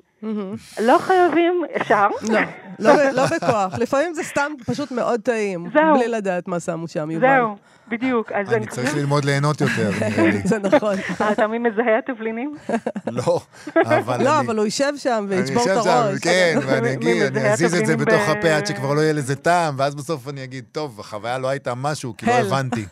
לא 0.81 0.97
חייבים, 0.99 1.63
אפשר? 1.75 2.07
לא, 2.29 2.39
לא, 2.79 3.09
לא 3.11 3.23
בכוח. 3.25 3.79
לפעמים 3.79 4.13
זה 4.13 4.23
סתם 4.23 4.51
פשוט 4.65 4.91
מאוד 4.91 5.21
טעים, 5.21 5.69
זהו. 5.73 5.95
בלי 5.95 6.07
לדעת 6.07 6.47
מה 6.47 6.59
שמו 6.59 6.87
שם, 6.87 7.11
יובל. 7.11 7.27
זהו, 7.27 7.55
בדיוק. 7.87 8.31
אני, 8.31 8.55
אני 8.55 8.67
צריך 8.67 8.95
ללמוד 8.95 9.25
ליהנות 9.25 9.61
יותר, 9.61 9.89
נראה 10.01 10.31
לי. 10.31 10.37
זה 10.49 10.59
נכון. 10.59 10.95
אה, 11.21 11.31
אתה 11.31 11.47
ממזהה 11.47 11.97
התבלינים? 11.99 12.55
לא, 13.11 13.39
אבל 13.85 14.23
לא, 14.23 14.39
אבל 14.39 14.57
הוא 14.57 14.65
יישב 14.65 14.93
שם 14.97 15.25
וישבור 15.29 15.63
את 15.63 15.67
הראש. 15.67 15.87
אני 15.87 16.13
אשב 16.13 16.19
שם, 16.19 16.29
כן, 16.29 16.59
ואני 16.67 16.93
אגיד, 16.93 17.37
אני 17.37 17.53
אזיז 17.53 17.75
את 17.75 17.85
זה 17.85 17.97
בתוך 17.97 18.29
הפה 18.29 18.55
עד 18.55 18.65
שכבר 18.65 18.93
לא 18.93 19.01
יהיה 19.01 19.13
לזה 19.13 19.35
טעם, 19.35 19.75
ואז 19.77 19.95
בסוף 19.95 20.27
אני 20.29 20.43
אגיד, 20.43 20.65
טוב, 20.71 20.99
החוויה 20.99 21.37
לא 21.37 21.47
הייתה 21.47 21.73
משהו, 21.75 22.13
כי 22.17 22.25
לא 22.25 22.31
הבנתי. 22.31 22.85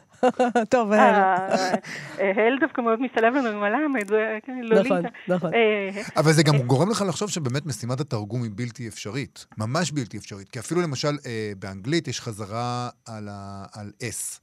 טוב, 0.70 0.92
הל. 0.92 1.00
אה, 1.00 1.76
אה, 2.20 2.48
הל 2.48 2.60
דווקא 2.60 2.82
מאוד 2.82 3.02
משתלב 3.02 3.34
לנו 3.34 3.50
עם 3.50 3.64
הלמד, 3.64 4.10
כן, 4.46 4.60
לוליטה. 4.64 4.96
נכון, 4.96 5.12
נכון. 5.28 5.54
אה, 5.54 6.02
אבל 6.18 6.34
זה 6.34 6.44
גם 6.44 6.58
גורם 6.58 6.90
לך 6.90 7.04
לחשוב 7.08 7.30
שבאמת 7.30 7.66
משימת 7.66 8.00
התרגום 8.00 8.44
היא 8.44 8.52
בלתי 8.56 8.88
אפשרית, 8.88 9.46
ממש 9.58 9.92
בלתי 9.92 10.18
אפשרית. 10.18 10.50
כי 10.50 10.60
אפילו 10.60 10.82
למשל 10.82 11.18
באנגלית 11.60 12.08
יש 12.08 12.22
חזרה 12.22 12.90
על 13.06 13.92
S. 14.04 14.40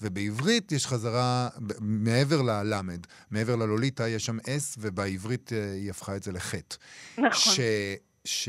ובעברית 0.00 0.72
יש 0.72 0.86
חזרה, 0.86 1.48
מעבר 1.80 2.42
ללמד, 2.42 3.06
מעבר 3.30 3.56
ללוליטה, 3.56 4.08
יש 4.08 4.26
שם 4.26 4.38
S, 4.38 4.76
ובעברית 4.78 5.50
היא 5.50 5.90
הפכה 5.90 6.16
את 6.16 6.22
זה 6.22 6.32
לחטא. 6.32 6.76
נכון. 7.18 7.54
ש... 8.24 8.48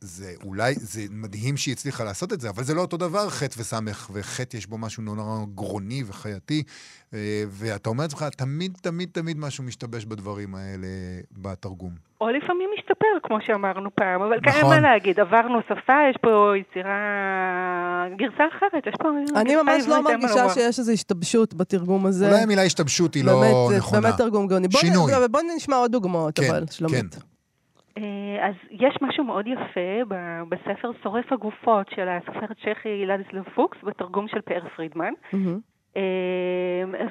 זה 0.00 0.32
אולי, 0.44 0.74
זה 0.74 1.00
מדהים 1.10 1.56
שהיא 1.56 1.72
הצליחה 1.72 2.04
לעשות 2.04 2.32
את 2.32 2.40
זה, 2.40 2.50
אבל 2.50 2.62
זה 2.62 2.74
לא 2.74 2.80
אותו 2.80 2.96
דבר, 2.96 3.28
חטא 3.28 3.60
וסמך, 3.60 4.10
וחטא 4.12 4.56
יש 4.56 4.66
בו 4.66 4.78
משהו 4.78 5.02
נורא 5.02 5.44
גרוני 5.54 6.02
וחייתי, 6.06 6.62
אה, 7.14 7.44
ואתה 7.48 7.88
אומר 7.88 8.04
לעצמך, 8.04 8.22
תמיד, 8.22 8.78
תמיד, 8.82 9.08
תמיד 9.12 9.38
משהו 9.38 9.64
משתבש 9.64 10.04
בדברים 10.04 10.54
האלה 10.54 10.86
בתרגום. 11.32 11.92
או 12.20 12.28
לפעמים 12.28 12.70
משתפר, 12.78 13.06
כמו 13.22 13.38
שאמרנו 13.46 13.90
פעם, 13.94 14.22
אבל 14.22 14.36
נכון. 14.36 14.52
כאן 14.52 14.60
אין 14.60 14.66
מה 14.66 14.80
להגיד, 14.80 15.20
עברנו 15.20 15.58
שפה, 15.64 15.92
יש 16.10 16.16
פה 16.22 16.52
יצירה, 16.60 18.06
גרסה 18.16 18.44
אחרת, 18.56 18.86
יש 18.86 18.94
פה... 19.02 19.08
אני 19.40 19.56
ממש 19.56 19.84
לא 19.88 20.02
מרגישה 20.02 20.48
שיש 20.48 20.78
איזו 20.78 20.92
השתבשות 20.92 21.54
בתרגום 21.54 22.06
הזה. 22.06 22.28
אולי 22.28 22.40
המילה 22.40 22.62
השתבשות 22.62 23.14
היא 23.14 23.24
לא 23.24 23.40
באמת, 23.40 23.78
נכונה. 23.78 24.00
באמת 24.00 24.14
תרגום 24.16 24.46
גאוני. 24.46 24.68
שינוי. 24.70 25.12
בוא 25.30 25.40
נשמע 25.56 25.76
עוד 25.76 25.92
דוגמאות, 25.92 26.38
כן, 26.38 26.50
אבל, 26.50 26.64
שלומית. 26.70 27.29
אה, 27.98 28.48
אז 28.48 28.54
יש 28.70 28.98
משהו 29.02 29.24
מאוד 29.24 29.46
יפה 29.46 30.14
בספר 30.48 30.90
שורף 31.02 31.32
הגופות 31.32 31.90
של 31.90 32.08
הסופרת 32.08 32.56
צ'כי 32.64 33.06
לדיסלב 33.06 33.44
פוקס, 33.54 33.78
בתרגום 33.82 34.28
של 34.28 34.40
פאר 34.40 34.68
פרידמן. 34.68 35.12
Mm-hmm. 35.32 35.96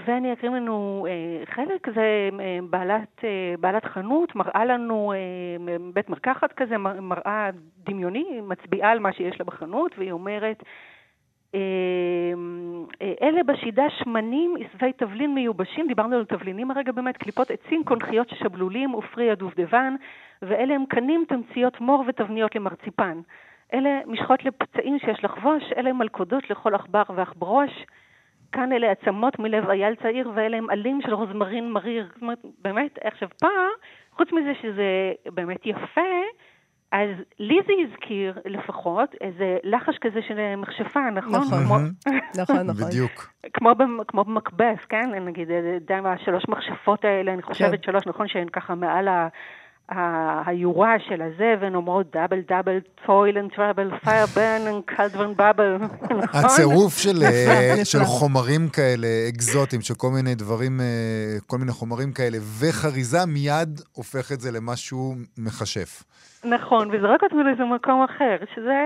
ואני 0.06 0.34
אקריא 0.34 0.52
לנו 0.52 1.08
אה, 1.10 1.46
חלק, 1.46 1.88
זה 1.96 2.30
בעלת, 2.70 3.22
בעלת 3.60 3.86
חנות, 3.86 4.36
מראה 4.36 4.66
לנו 4.66 5.14
בית 5.94 6.10
מרקחת 6.10 6.54
כזה, 6.54 6.78
מראה 6.78 7.50
דמיוני, 7.86 8.42
מצביעה 8.44 8.92
על 8.92 9.00
מה 9.00 9.14
שיש 9.14 9.40
לה 9.40 9.46
בחנות, 9.46 9.92
והיא 9.98 10.12
אומרת, 10.12 10.64
אלה 13.22 13.44
בשידה 13.46 13.84
שמנים, 13.90 14.56
עשבי 14.60 14.94
תבלין 14.94 15.36
מיובשים, 15.36 15.88
דיברנו 15.88 16.16
על 16.16 16.26
תבלינים 16.26 16.72
הרגע 16.72 16.92
באמת, 16.92 17.18
קליפות 17.18 17.52
עצים, 17.52 17.84
קונכיות 17.84 18.30
שבלולים 18.30 18.96
ופרי 18.96 19.32
הדובדבן, 19.32 19.96
ואלה 20.42 20.76
הם 20.76 20.86
קנים, 20.86 21.26
תמציות 21.28 21.82
מור 21.82 22.04
ותבניות 22.08 22.56
למרציפן. 22.56 23.22
אלה 23.74 24.00
משחות 24.06 24.46
לפצעים 24.46 25.00
שיש 25.00 25.24
לחבוש, 25.24 25.64
אלה 25.78 25.94
מלכודות 25.94 26.50
לכל 26.50 26.76
עכבר 26.76 27.04
ועכברוש. 27.16 27.86
כאן 28.52 28.72
אלה 28.74 28.92
עצמות 28.92 29.40
מלב 29.40 29.70
אייל 29.70 29.96
צעיר, 29.96 30.32
ואלה 30.36 30.58
הם 30.58 30.70
עלים 30.70 31.02
של 31.02 31.14
רוזמרין 31.14 31.72
מריר. 31.72 32.08
זאת 32.14 32.22
אומרת, 32.22 32.40
באמת, 32.62 33.00
עכשיו 33.04 33.30
פה, 33.42 33.48
חוץ 34.12 34.32
מזה 34.32 34.54
שזה 34.62 35.14
באמת 35.34 35.66
יפה, 35.66 36.02
אז 36.92 37.10
לי 37.40 37.60
זה 37.68 37.74
הזכיר 37.84 38.34
לפחות 38.46 39.16
איזה 39.22 39.58
לחש 39.64 39.98
כזה 40.02 40.20
של 40.28 40.56
מכשפה, 40.56 41.10
נכון? 41.10 41.32
נכון, 41.34 41.66
כמו... 41.66 41.78
נכון, 42.42 42.68
נכון. 42.68 42.88
בדיוק. 42.88 43.34
כמו, 43.54 43.70
כמו 44.08 44.24
במקבס, 44.24 44.80
כן? 44.90 45.10
נגיד, 45.26 45.48
גם 45.88 46.06
השלוש 46.06 46.44
מכשפות 46.48 47.06
האלה, 47.06 47.34
אני 47.34 47.42
חושבת 47.42 47.86
כן. 47.86 47.92
שלוש, 47.92 48.08
נכון, 48.08 48.28
שהן 48.28 48.50
ככה 48.50 48.76
מעל 48.76 49.08
ה... 49.08 49.28
היורה 50.46 50.96
של 51.08 51.22
הזה, 51.22 51.54
והן 51.62 51.76
אומרות 51.76 52.12
double 52.14 52.40
double 52.48 52.80
toil 53.06 53.38
and 53.38 53.52
trouble, 53.56 53.90
fire 54.04 54.26
burn 54.36 54.68
and 54.68 54.84
cauldron 54.86 55.36
bubble. 55.36 55.78
נכון? 55.78 56.40
הצירוף 56.46 56.98
של, 56.98 57.24
אה, 57.24 57.72
נפלא. 57.74 57.84
של 57.84 58.00
חומרים 58.00 58.70
כאלה, 58.70 59.08
אקזוטיים, 59.30 59.82
של 59.82 59.94
כל 59.94 60.08
מיני 60.16 60.36
דברים, 60.36 60.80
אה, 60.82 60.86
כל 61.48 61.58
מיני 61.58 61.72
חומרים 61.72 62.12
כאלה, 62.12 62.38
וחריזה 62.60 63.26
מיד 63.28 63.82
הופך 63.92 64.32
את 64.32 64.40
זה 64.40 64.52
למשהו 64.52 65.16
מכשף. 65.38 66.04
נכון, 66.44 66.90
וזורק 66.92 67.24
אותנו 67.24 67.44
לאיזה 67.44 67.64
מקום 67.64 68.04
אחר, 68.04 68.36
שזה 68.56 68.80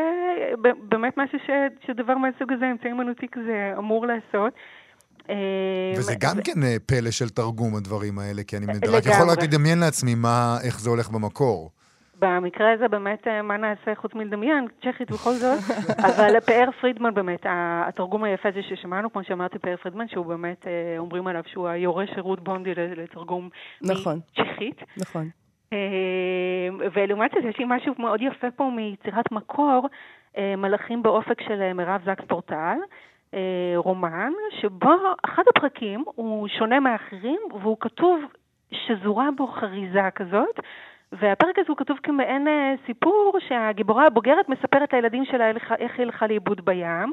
ב- 0.62 0.90
באמת 0.90 1.18
משהו 1.18 1.40
ש, 1.48 1.50
שדבר 1.88 2.18
מהסוג 2.18 2.54
הזה, 2.54 2.66
אמצעי 2.72 2.92
אמנותי 2.92 3.28
כזה 3.32 3.74
אמור 3.78 4.06
לעשות. 4.08 4.54
אה, 5.30 5.36
וזה 5.98 6.16
גם 6.20 6.38
כן 6.44 6.64
אה, 6.64 6.76
פלא 6.86 7.12
של 7.12 7.30
תרגום, 7.30 7.76
הדברים 7.76 8.20
האלה, 8.20 8.44
כי 8.44 8.58
אני 8.58 8.66
רק 8.66 8.76
לגמרי. 8.76 9.00
יכול 9.12 9.30
רק 9.30 9.44
לדמיין 9.44 9.80
לעצמי 9.80 10.16
מה, 10.16 10.58
איך 10.64 10.80
זה 10.80 10.90
הולך 10.90 11.10
במקור. 11.10 11.72
במקרה 12.20 12.72
הזה 12.72 12.88
באמת, 12.88 13.28
אה, 13.28 13.42
מה 13.42 13.58
נעשה 13.58 13.96
חוץ 13.96 14.14
מלדמיין, 14.14 14.68
צ'כית 14.82 15.12
בכל 15.12 15.34
זאת, 15.34 15.60
אבל 16.08 16.40
פאר 16.40 16.70
פרידמן 16.82 17.14
באמת, 17.14 17.40
התרגום 17.46 18.24
היפה 18.24 18.50
הזה 18.50 18.60
ששמענו, 18.70 19.14
כמו 19.14 19.24
שאמרתי, 19.24 19.60
פאר 19.60 19.76
פרידמן, 19.78 20.08
שהוא 20.08 20.26
באמת, 20.26 20.66
אומרים 20.98 21.28
עליו 21.28 21.44
שהוא 21.46 21.68
היורש 21.68 22.10
של 22.16 22.22
רות 22.22 22.44
בונדי 22.44 22.76
לתרגום 22.76 23.50
נכון. 23.82 24.20
מצ'כית. 24.40 24.82
נכון. 24.98 25.30
ולעומת 26.94 27.32
זאת, 27.36 27.44
יש 27.50 27.60
לי 27.60 27.66
משהו 27.68 27.94
מאוד 28.00 28.22
יפה 28.22 28.48
פה 28.56 28.72
מיצירת 28.76 29.32
מקור, 29.32 29.88
מלאכים 30.38 31.04
באופק 31.04 31.42
של 31.42 31.74
מירב 31.74 32.02
זקס 32.06 32.24
פורטל, 32.28 32.78
רומן, 33.76 34.32
שבו 34.62 34.92
אחד 35.26 35.44
הפרקים 35.56 36.04
הוא 36.16 36.48
שונה 36.48 36.80
מאחרים, 36.80 37.40
והוא 37.62 37.78
כתוב 37.80 38.22
שזורה 38.72 39.30
בו 39.38 39.48
חריזה 39.48 40.10
כזאת. 40.16 40.60
והפרק 41.12 41.60
הזה 41.60 41.68
הוא 41.70 41.78
כתוב 41.78 41.98
כמעין 42.04 42.48
אה, 42.48 42.74
סיפור 42.86 43.38
שהגיבורה 43.48 44.06
הבוגרת 44.08 44.50
מספרת 44.50 44.94
לילדים 44.94 45.26
שלה 45.26 45.50
איך- 45.50 45.72
היא 45.98 46.06
הלכה 46.06 46.28
לאיבוד 46.28 46.66
בים, 46.66 47.12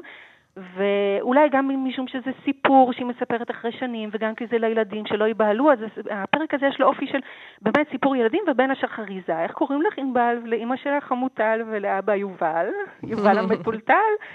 ואולי 0.57 1.49
גם 1.49 1.85
משום 1.87 2.07
שזה 2.07 2.31
סיפור 2.43 2.93
שהיא 2.93 3.05
מספרת 3.05 3.51
אחרי 3.51 3.71
שנים, 3.71 4.09
וגם 4.11 4.35
כי 4.35 4.47
זה 4.47 4.57
לילדים 4.57 5.05
שלא 5.05 5.25
ייבהלו, 5.25 5.71
אז 5.71 5.79
הפרק 6.11 6.53
הזה 6.53 6.65
יש 6.65 6.79
לו 6.79 6.87
אופי 6.87 7.07
של 7.07 7.19
באמת 7.61 7.89
סיפור 7.91 8.15
ילדים 8.15 8.43
ובין 8.47 8.71
השאר 8.71 8.89
חריזה. 8.89 9.43
איך 9.43 9.51
קוראים 9.51 9.81
לך 9.81 9.97
ענבל? 9.97 10.37
לאימא 10.43 10.75
שלך 10.75 11.03
חמוטל 11.03 11.61
ולאבא 11.71 12.15
יובל, 12.15 12.67
יובל 13.03 13.37
המטולטל, 13.39 13.93
אה, 13.93 14.25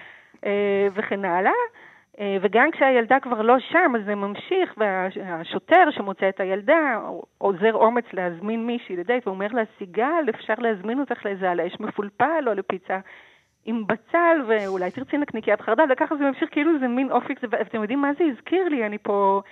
וכן 0.95 1.25
הלאה. 1.25 1.53
אה, 2.21 2.37
וגם 2.41 2.71
כשהילדה 2.71 3.21
כבר 3.21 3.43
לא 3.43 3.59
שם, 3.59 3.93
אז 3.97 4.05
זה 4.05 4.15
ממשיך, 4.15 4.75
והשוטר 4.77 5.91
שמוצא 5.91 6.29
את 6.29 6.41
הילדה 6.41 6.99
עוזר 7.39 7.73
אומץ 7.75 8.05
להזמין 8.13 8.67
מישהי 8.67 8.97
לדייט, 8.97 9.27
ואומר 9.27 9.47
לה, 9.53 9.63
סיגל, 9.79 10.25
אפשר 10.31 10.55
להזמין 10.59 11.01
אותך 11.01 11.25
לאיזה 11.27 11.51
על 11.51 11.61
האש 11.61 11.81
מפולפל 11.81 12.45
או 12.47 12.55
לפיצה 12.55 12.99
עם 13.65 13.87
בצל, 13.87 14.43
ואולי 14.49 14.91
תרצי 14.91 15.17
נקניקיית 15.17 15.61
חרדל, 15.61 15.85
וככה 15.93 16.17
זה 16.17 16.25
ממשיך 16.25 16.49
כאילו 16.53 16.79
זה 16.79 16.89
מין 16.89 17.11
אופק, 17.11 17.41
זה- 17.41 17.47
ואתם 17.51 17.81
יודעים 17.83 18.01
מה 18.01 18.13
זה 18.19 18.25
הזכיר 18.25 18.69
לי? 18.69 18.87
אני 18.87 18.99
פה 18.99 19.41
אה, 19.45 19.51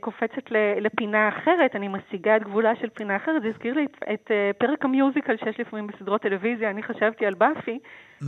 קופצת 0.00 0.50
ל- 0.50 0.78
לפינה 0.80 1.28
אחרת, 1.28 1.76
אני 1.76 1.88
משיגה 1.88 2.36
את 2.36 2.44
גבולה 2.44 2.72
של 2.80 2.88
פינה 2.88 3.16
אחרת, 3.16 3.42
זה 3.42 3.48
הזכיר 3.48 3.74
לי 3.74 3.84
את, 3.84 3.96
את 4.14 4.30
אה, 4.30 4.50
פרק 4.58 4.84
המיוזיקל 4.84 5.36
שיש 5.36 5.60
לפעמים 5.60 5.86
בסדרות 5.86 6.22
טלוויזיה, 6.22 6.70
אני 6.70 6.82
חשבתי 6.82 7.26
על 7.26 7.34
באפי, 7.34 7.78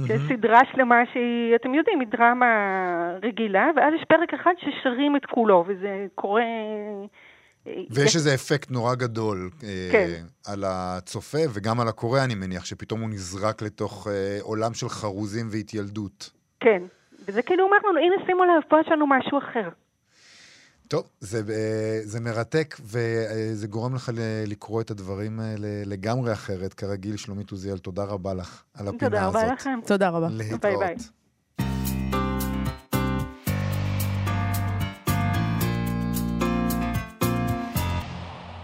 שיש 0.06 0.20
סדרה 0.28 0.60
שלמה 0.72 1.02
שהיא, 1.12 1.54
אתם 1.54 1.74
יודעים, 1.74 2.00
היא 2.00 2.08
דרמה 2.08 2.46
רגילה, 3.22 3.70
ואז 3.76 3.94
יש 3.94 4.04
פרק 4.08 4.34
אחד 4.34 4.52
ששרים 4.58 5.16
את 5.16 5.26
כולו, 5.26 5.64
וזה 5.66 6.06
קורה... 6.14 6.42
אה, 7.66 7.82
ויש 7.90 8.16
איזה 8.16 8.34
אפקט 8.34 8.70
נורא 8.70 8.94
גדול 8.94 9.50
אה, 9.64 9.88
כן. 9.92 10.22
על 10.52 10.64
הצופה 10.66 11.38
וגם 11.54 11.80
על 11.80 11.88
הקורא, 11.88 12.20
אני 12.24 12.34
מניח, 12.34 12.64
שפתאום 12.64 13.00
הוא 13.00 13.08
נזרק 13.08 13.62
לתוך 13.62 14.08
אה, 14.10 14.38
עולם 14.42 14.74
של 14.74 14.88
חרוזים 14.88 15.46
והתיילדות. 15.50 16.30
כן, 16.60 16.82
וזה 17.28 17.42
כאילו 17.42 17.64
אומר 17.64 17.76
לנו, 17.88 17.98
הנה 17.98 18.26
שימו 18.26 18.44
לב, 18.44 18.62
פה 18.68 18.80
יש 18.80 18.88
לנו 18.88 19.06
משהו 19.06 19.38
אחר. 19.38 19.68
טוב, 20.88 21.08
זה, 21.20 21.42
אה, 21.50 22.00
זה 22.04 22.20
מרתק, 22.20 22.76
וזה 22.84 23.66
גורם 23.66 23.94
לך 23.94 24.12
לקרוא 24.46 24.80
את 24.80 24.90
הדברים 24.90 25.40
האלה 25.40 25.68
לגמרי 25.84 26.32
אחרת. 26.32 26.74
כרגיל, 26.74 27.16
שלומית 27.16 27.50
עוזיאל, 27.50 27.78
תודה 27.78 28.04
רבה 28.04 28.34
לך 28.34 28.62
על 28.74 28.88
הפינה 28.88 29.00
תודה 29.10 29.26
הזאת. 29.26 29.42
רבה 29.42 29.52
לכם. 29.52 29.78
תודה 29.86 30.08
רבה. 30.08 30.28
להתראות. 30.30 30.60
ביי 30.62 30.76
ביי. 30.76 30.96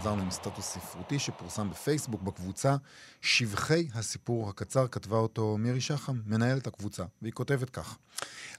חזרנו 0.03 0.21
עם 0.21 0.31
סטטוס 0.31 0.65
ספרותי 0.65 1.19
שפורסם 1.19 1.69
בפייסבוק 1.69 2.21
בקבוצה 2.21 2.75
שבחי 3.21 3.87
הסיפור 3.95 4.49
הקצר, 4.49 4.87
כתבה 4.87 5.17
אותו 5.17 5.57
מירי 5.57 5.81
שחם, 5.81 6.19
מנהלת 6.25 6.67
הקבוצה, 6.67 7.03
והיא 7.21 7.33
כותבת 7.33 7.69
כך: 7.69 7.97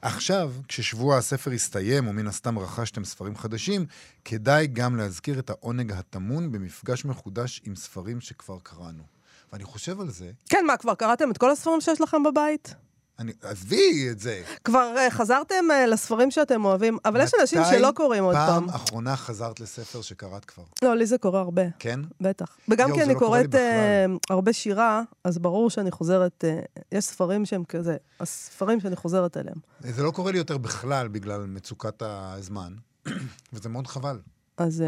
עכשיו, 0.01 0.51
כששבוע 0.67 1.17
הספר 1.17 1.51
הסתיים, 1.51 2.07
ומן 2.07 2.27
הסתם 2.27 2.59
רכשתם 2.59 3.05
ספרים 3.05 3.35
חדשים, 3.35 3.85
כדאי 4.25 4.67
גם 4.67 4.95
להזכיר 4.95 5.39
את 5.39 5.49
העונג 5.49 5.91
הטמון 5.91 6.51
במפגש 6.51 7.05
מחודש 7.05 7.61
עם 7.65 7.75
ספרים 7.75 8.21
שכבר 8.21 8.57
קראנו. 8.63 9.03
ואני 9.53 9.63
חושב 9.63 10.01
על 10.01 10.09
זה, 10.09 10.31
כן, 10.49 10.65
מה, 10.67 10.77
כבר 10.77 10.95
קראתם 10.95 11.31
את 11.31 11.37
כל 11.37 11.51
הספרים 11.51 11.81
שיש 11.81 12.01
לכם 12.01 12.23
בבית? 12.23 12.75
אני, 13.19 13.31
עזבי 13.41 14.07
את 14.11 14.19
זה. 14.19 14.41
כבר 14.63 14.93
uh, 14.95 15.13
חזרתם 15.13 15.55
uh, 15.69 15.87
לספרים 15.87 16.31
שאתם 16.31 16.65
אוהבים, 16.65 16.97
אבל 17.05 17.21
יש 17.21 17.31
אנשים 17.41 17.61
שלא 17.69 17.91
קוראים 17.95 18.23
עוד 18.23 18.35
פעם. 18.35 18.63
מתי 18.63 18.71
פעם 18.71 18.81
אחרונה 18.81 19.15
חזרת 19.15 19.59
לספר 19.59 20.01
שקראת 20.01 20.45
כבר? 20.45 20.63
לא, 20.81 20.95
לי 20.95 21.05
זה 21.05 21.17
קורה 21.17 21.39
הרבה, 21.39 21.61
כן? 21.79 21.99
בטח. 22.21 22.57
וגם 22.69 22.87
יואו, 22.89 22.99
כי 22.99 23.03
אני 23.03 23.13
לא 23.13 23.19
קוראת 23.19 23.55
uh, 23.55 23.57
הרבה 24.29 24.53
שירה, 24.53 25.01
אז 25.23 25.37
ברור 25.37 25.69
שאני 25.69 25.91
חוזרת, 25.91 26.43
uh, 26.43 26.81
יש 26.91 27.05
ספרים 27.05 27.45
שהם 27.45 27.63
כזה, 27.63 27.97
הספרים 28.19 28.79
שאני 28.79 28.95
חוזרת 28.95 29.37
אליהם. 29.37 29.57
זה 29.79 30.03
לא 30.03 30.11
קורה 30.11 30.31
לי 30.31 30.37
יותר 30.37 30.57
בכלל 30.57 31.07
בגלל 31.07 31.45
מצוקת 31.45 32.01
הזמן, 32.05 32.73
וזה 33.53 33.69
מאוד 33.69 33.87
חבל. 33.87 34.19
אז 34.57 34.83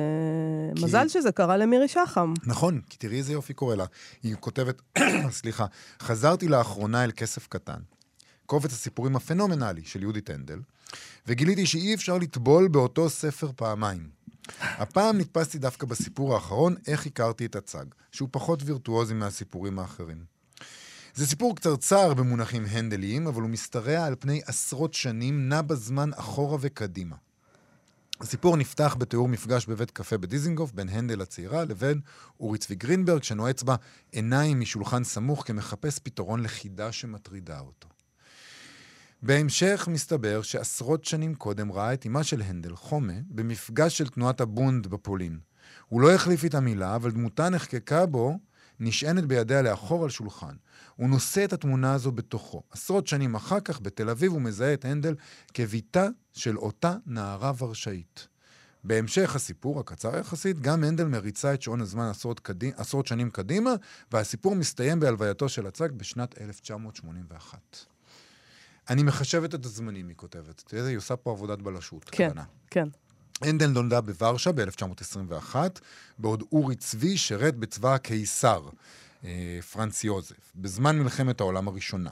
כי- 0.75 0.84
מזל 0.84 1.07
שזה 1.07 1.32
קרה 1.32 1.57
למירי 1.57 1.88
שחם. 1.88 2.34
נכון, 2.45 2.82
כי 2.89 2.97
תראי 2.97 3.17
איזה 3.17 3.34
יופי 3.34 3.53
קורה 3.53 3.75
לה. 3.75 3.86
היא 4.23 4.36
כותבת, 4.39 4.82
סליחה, 5.30 5.65
חזרתי 6.01 6.47
לאחרונה 6.47 7.03
אל 7.03 7.11
כסף 7.11 7.47
קטן, 7.47 7.80
קובץ 8.48 8.74
הסיפורים 8.74 9.16
הפנומנלי 9.16 9.82
של 9.86 10.02
יהודית 10.02 10.30
הנדל, 10.30 10.60
וגיליתי 11.28 11.66
שאי 11.66 11.93
אפשר 11.93 12.18
לטבול 12.18 12.68
באותו 12.68 13.10
ספר 13.10 13.52
פעמיים. 13.56 14.10
הפעם 14.60 15.18
נתפסתי 15.18 15.58
דווקא 15.58 15.88
בסיפור 15.88 16.36
האחרון, 16.36 16.76
איך 16.88 17.06
הכרתי 17.06 17.45
את 17.45 17.56
הצג, 17.56 17.86
שהוא 18.12 18.30
פחות 18.32 18.60
וירטואוזי 18.66 19.14
מהסיפורים 19.14 19.80
האחרים. 19.80 20.26
זה 21.16 21.28
סיפור 21.28 21.56
קצרצר 21.56 22.14
במונחים 22.14 22.66
הנדליים, 22.70 23.28
אבל 23.28 23.41
הוא 23.41 23.50
משתרע 23.50 24.06
על 24.06 24.16
פני 24.20 24.41
עשרות 24.45 24.93
שנים, 24.93 25.50
נע 25.50 25.62
בזמן 25.62 26.10
אחורה 26.14 26.58
וקדימה. 26.62 27.16
הסיפור 28.22 28.58
נפתח 28.58 28.95
בתיאור 29.00 29.28
מפגש 29.28 29.66
בבית 29.66 29.91
קפה 29.91 30.18
בדיזינגוף 30.18 30.72
בין 30.72 30.89
הנדל 30.89 31.22
הצעירה 31.22 31.66
לבין 31.66 32.00
אורי 32.39 32.58
צבי 32.58 32.76
גרינברג, 32.76 33.24
שנועץ 33.24 33.64
בה 33.64 33.76
עיניים 34.12 34.60
משולחן 34.60 35.04
סמוך 35.04 35.48
כמחפש 35.48 36.00
פתרון 36.00 36.43
לחידה 36.43 36.91
שמטרידה 36.91 37.60
אותו. 37.60 37.97
בהמשך 39.22 39.88
מסתבר 39.91 40.41
שעשרות 40.41 41.05
שנים 41.05 41.36
קודם 41.36 41.72
ראה 41.72 41.93
את 41.93 42.05
אמה 42.05 42.24
של 42.24 42.41
הנדל, 42.41 42.76
חומה, 42.76 43.13
במפגש 43.30 43.97
של 43.97 44.07
תנועת 44.07 44.41
הבונד 44.41 44.88
בפולין. 44.88 45.39
הוא 45.88 46.01
לא 46.01 46.11
החליף 46.13 46.43
איתה 46.43 46.59
מילה, 46.59 46.95
אבל 46.95 47.11
דמותה 47.11 47.49
נחקקה 47.49 48.05
בו, 48.05 48.39
נשענת 48.80 49.26
בידיה 49.26 49.61
לאחור 49.61 50.03
על 50.03 50.09
שולחן. 50.09 50.55
הוא 50.95 51.09
נושא 51.09 51.43
את 51.45 51.53
התמונה 51.53 51.93
הזו 51.93 52.11
בתוכו. 52.11 52.63
עשרות 52.72 53.07
שנים 53.07 53.36
אחר 53.36 53.59
כך, 53.59 53.82
בתל 53.82 54.09
אביב, 54.09 54.32
הוא 54.32 54.41
מזהה 54.41 54.74
את 54.74 54.86
הנדל 54.86 55.15
כביתה 55.53 56.07
של 56.34 56.57
אותה 56.57 56.95
נערה 57.05 57.51
ורשאית. 57.57 58.28
בהמשך 58.84 59.36
הסיפור, 59.36 59.80
הקצר 59.80 60.18
יחסית, 60.18 60.59
גם 60.59 60.84
הנדל 60.84 61.05
מריצה 61.05 61.53
את 61.53 61.61
שעון 61.61 61.82
הזמן 61.82 62.05
עשרות, 62.05 62.39
קדים, 62.39 62.72
עשרות 62.78 63.07
שנים 63.07 63.30
קדימה, 63.30 63.72
והסיפור 64.11 64.55
מסתיים 64.55 64.99
בהלווייתו 64.99 65.49
של 65.49 65.68
הצג 65.68 65.91
בשנת 65.91 66.41
1981. 66.41 67.97
אני 68.90 69.04
מחשבת 69.04 69.56
את 69.56 69.66
הזמנים, 69.66 70.08
היא 70.08 70.16
כותבת. 70.16 70.64
תראה, 70.68 70.88
היא 70.88 70.98
עושה 70.98 71.16
פה 71.16 71.32
עבודת 71.32 71.60
בלשות, 71.60 72.04
כן, 72.04 72.28
כוונה. 72.28 72.44
כן. 72.70 72.88
הנדל 73.42 73.68
נולדה 73.68 74.02
בוורשה 74.02 74.52
ב-1921, 74.52 75.56
בעוד 76.18 76.44
אורי 76.52 76.76
צבי 76.76 77.18
שירת 77.18 77.56
בצבא 77.56 77.94
הקיסר, 77.94 78.70
אה, 79.26 79.60
פרנץ 79.72 80.04
יוזף, 80.04 80.52
בזמן 80.56 81.00
מלחמת 81.00 81.40
העולם 81.40 81.68
הראשונה. 81.68 82.10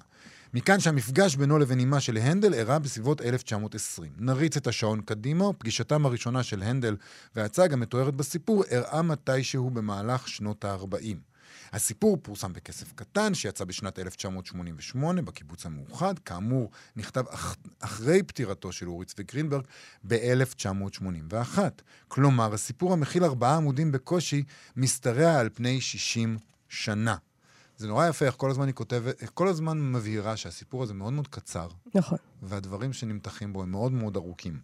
מכאן 0.54 0.80
שהמפגש 0.80 1.36
בינו 1.36 1.60
לבין 1.60 1.80
אמה 1.80 2.00
של 2.00 2.18
הנדל 2.18 2.54
אירע 2.54 2.80
בסביבות 2.80 3.22
1920. 3.22 4.12
נריץ 4.18 4.58
את 4.58 4.68
השעון 4.68 5.02
קדימה, 5.02 5.54
פגישתם 5.54 6.06
הראשונה 6.06 6.44
של 6.44 6.64
הנדל 6.64 6.96
והצג 7.36 7.74
המתוארת 7.74 8.16
בסיפור 8.16 8.64
אירעה 8.64 9.02
מתישהו 9.02 9.70
במהלך 9.70 10.28
שנות 10.28 10.66
ה-40. 10.66 11.35
הסיפור 11.74 12.18
פורסם 12.22 12.54
בכסף 12.54 12.94
קטן, 12.94 13.34
שיצא 13.34 13.66
בשנת 13.66 14.00
1988 14.00 15.22
בקיבוץ 15.22 15.66
המאוחד. 15.66 16.20
כאמור, 16.20 16.72
נכתב 16.96 17.24
אח... 17.30 17.56
אחרי 17.80 18.24
פטירתו 18.24 18.72
של 18.72 18.88
אורי 18.88 19.06
צבי 19.06 19.24
גרינברג 19.24 19.64
ב-1981. 20.08 21.60
כלומר, 22.08 22.54
הסיפור 22.54 22.94
המכיל 22.94 23.24
ארבעה 23.24 23.58
עמודים 23.58 23.92
בקושי, 23.92 24.44
משתרע 24.76 25.40
על 25.40 25.50
פני 25.54 25.82
60 25.82 26.38
שנה. 26.70 27.16
זה 27.78 27.88
נורא 27.88 28.08
יפה 28.08 28.26
איך 28.26 28.36
כל 28.38 28.50
הזמן 28.50 28.68
היא 28.68 28.76
כותבת, 28.76 29.22
איך 29.22 29.32
כל 29.34 29.48
הזמן 29.48 29.92
מבהירה 29.92 30.38
שהסיפור 30.38 30.84
הזה 30.84 30.94
מאוד 30.94 31.14
מאוד 31.14 31.28
קצר, 31.28 31.68
נכון. 31.96 32.18
והדברים 32.42 32.94
שנמתחים 32.94 33.54
בו 33.54 33.64
הם 33.64 33.72
מאוד 33.72 33.92
מאוד 33.92 34.16
ארוכים. 34.16 34.60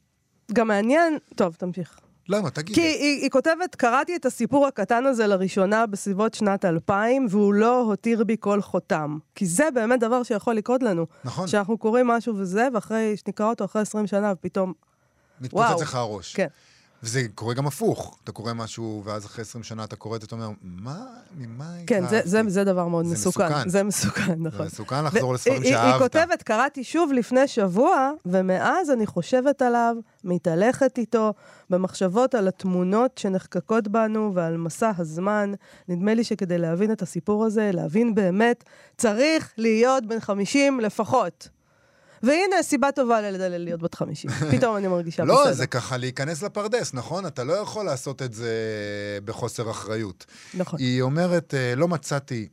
גם 0.54 0.68
מעניין, 0.68 1.18
טוב, 1.36 1.56
תמשיך. 1.56 2.00
למה? 2.32 2.50
תגידי. 2.50 2.82
כי 2.82 2.88
היא, 2.88 3.22
היא 3.22 3.30
כותבת, 3.30 3.76
קראתי 3.76 4.16
את 4.16 4.26
הסיפור 4.26 4.68
הקטן 4.68 5.06
הזה 5.06 5.28
לראשונה 5.28 5.86
בסביבות 5.86 6.34
שנת 6.34 6.66
2000, 6.66 7.28
והוא 7.30 7.54
לא 7.54 7.82
הותיר 7.82 8.24
בי 8.24 8.36
כל 8.40 8.62
חותם. 8.62 9.18
כי 9.36 9.46
זה 9.46 9.68
באמת 9.74 10.00
דבר 10.00 10.24
שיכול 10.24 10.56
לקרות 10.56 10.84
לנו. 10.84 11.06
נכון, 11.24 11.48
שאנחנו 11.48 11.78
קוראים 11.78 12.08
משהו 12.08 12.34
וזה, 12.38 12.68
ואחרי, 12.74 13.18
שנקרא 13.18 13.46
אותו 13.46 13.66
אחרי 13.66 13.82
20 13.82 14.08
שנה, 14.08 14.34
ופתאום, 14.34 14.74
מתפוצץ. 15.42 15.82
לך 15.82 15.96
הראש. 15.96 16.36
כן. 16.36 16.48
וזה 17.04 17.22
קורה 17.36 17.54
גם 17.54 17.68
הפוך. 17.68 18.18
אתה 18.24 18.32
קורא 18.32 18.54
משהו, 18.54 19.02
ואז 19.06 19.26
אחרי 19.26 19.42
20 19.42 19.64
שנה 19.64 19.84
אתה 19.84 19.96
קורא 19.96 20.16
את 20.16 20.22
זה, 20.22 20.26
אתה 20.28 20.36
אומר, 20.36 20.50
מה, 20.62 21.06
ממה 21.38 21.66
כן, 21.88 22.02
זה, 22.02 22.08
זה, 22.10 22.18
התאהבתי?" 22.40 22.50
זה 22.50 22.64
דבר 22.64 22.88
מאוד 22.88 23.06
זה 23.06 23.14
מסוכן. 23.14 23.46
מסוכן. 23.50 23.70
זה 23.70 23.84
מסוכן, 23.84 24.26
זה 24.28 24.36
נכון. 24.38 24.66
מסוכן 24.66 25.04
לחזור 25.06 25.34
לספרים 25.34 25.62
היא- 25.62 25.76
היא- 25.76 25.76
שאהבת. 25.78 25.94
היא 26.16 26.28
כותבת, 26.28 26.44
קראתי 26.44 26.84
שוב 26.84 27.12
לפני 27.14 27.48
שבוע, 27.48 28.12
ומאז 28.26 28.92
אני 28.92 29.06
חושבת 29.06 29.62
עליו, 29.62 29.96
מתהלכת 30.24 30.98
איתו, 30.98 31.34
במחשבות 31.70 32.36
על 32.36 32.48
התמונות 32.48 33.18
שנחקקות 33.18 33.88
בנו 33.88 34.32
ועל 34.36 34.58
מסע 34.58 34.92
הזמן. 34.98 35.52
נדמה 35.88 36.14
לי 36.14 36.24
שכדי 36.24 36.58
להבין 36.58 36.92
את 36.92 37.02
הסיפור 37.02 37.46
הזה, 37.46 37.72
להבין 37.74 38.16
באמת, 38.16 38.64
צריך 38.98 39.54
להיות 39.58 40.06
בן 40.06 40.20
50 40.20 40.80
לפחות. 40.80 41.50
והנה, 42.24 42.64
סיבה 42.64 42.92
טובה 42.92 43.22
ל- 43.22 43.58
להיות 43.58 43.82
בת 43.82 43.96
50. 43.96 44.32
פתאום 44.58 44.78
אני 44.78 44.88
מרגישה 44.88 45.24
בסדר. 45.24 45.34
לא, 45.34 45.52
זה 45.54 45.68
ככה 45.68 45.98
להיכנס 45.98 46.44
לפרדס, 46.44 46.94
נכון? 46.94 47.26
אתה 47.26 47.44
לא 47.44 47.54
יכול 47.54 47.86
לעשות 47.86 48.22
את 48.22 48.34
זה 48.34 48.52
בחוסר 49.26 49.72
אחריות. 49.72 50.26
נכון. 50.54 50.80
היא 50.80 51.02
אומרת, 51.02 51.54
אה, 51.54 51.76
לא 51.76 51.88
מצאתי 51.88 52.48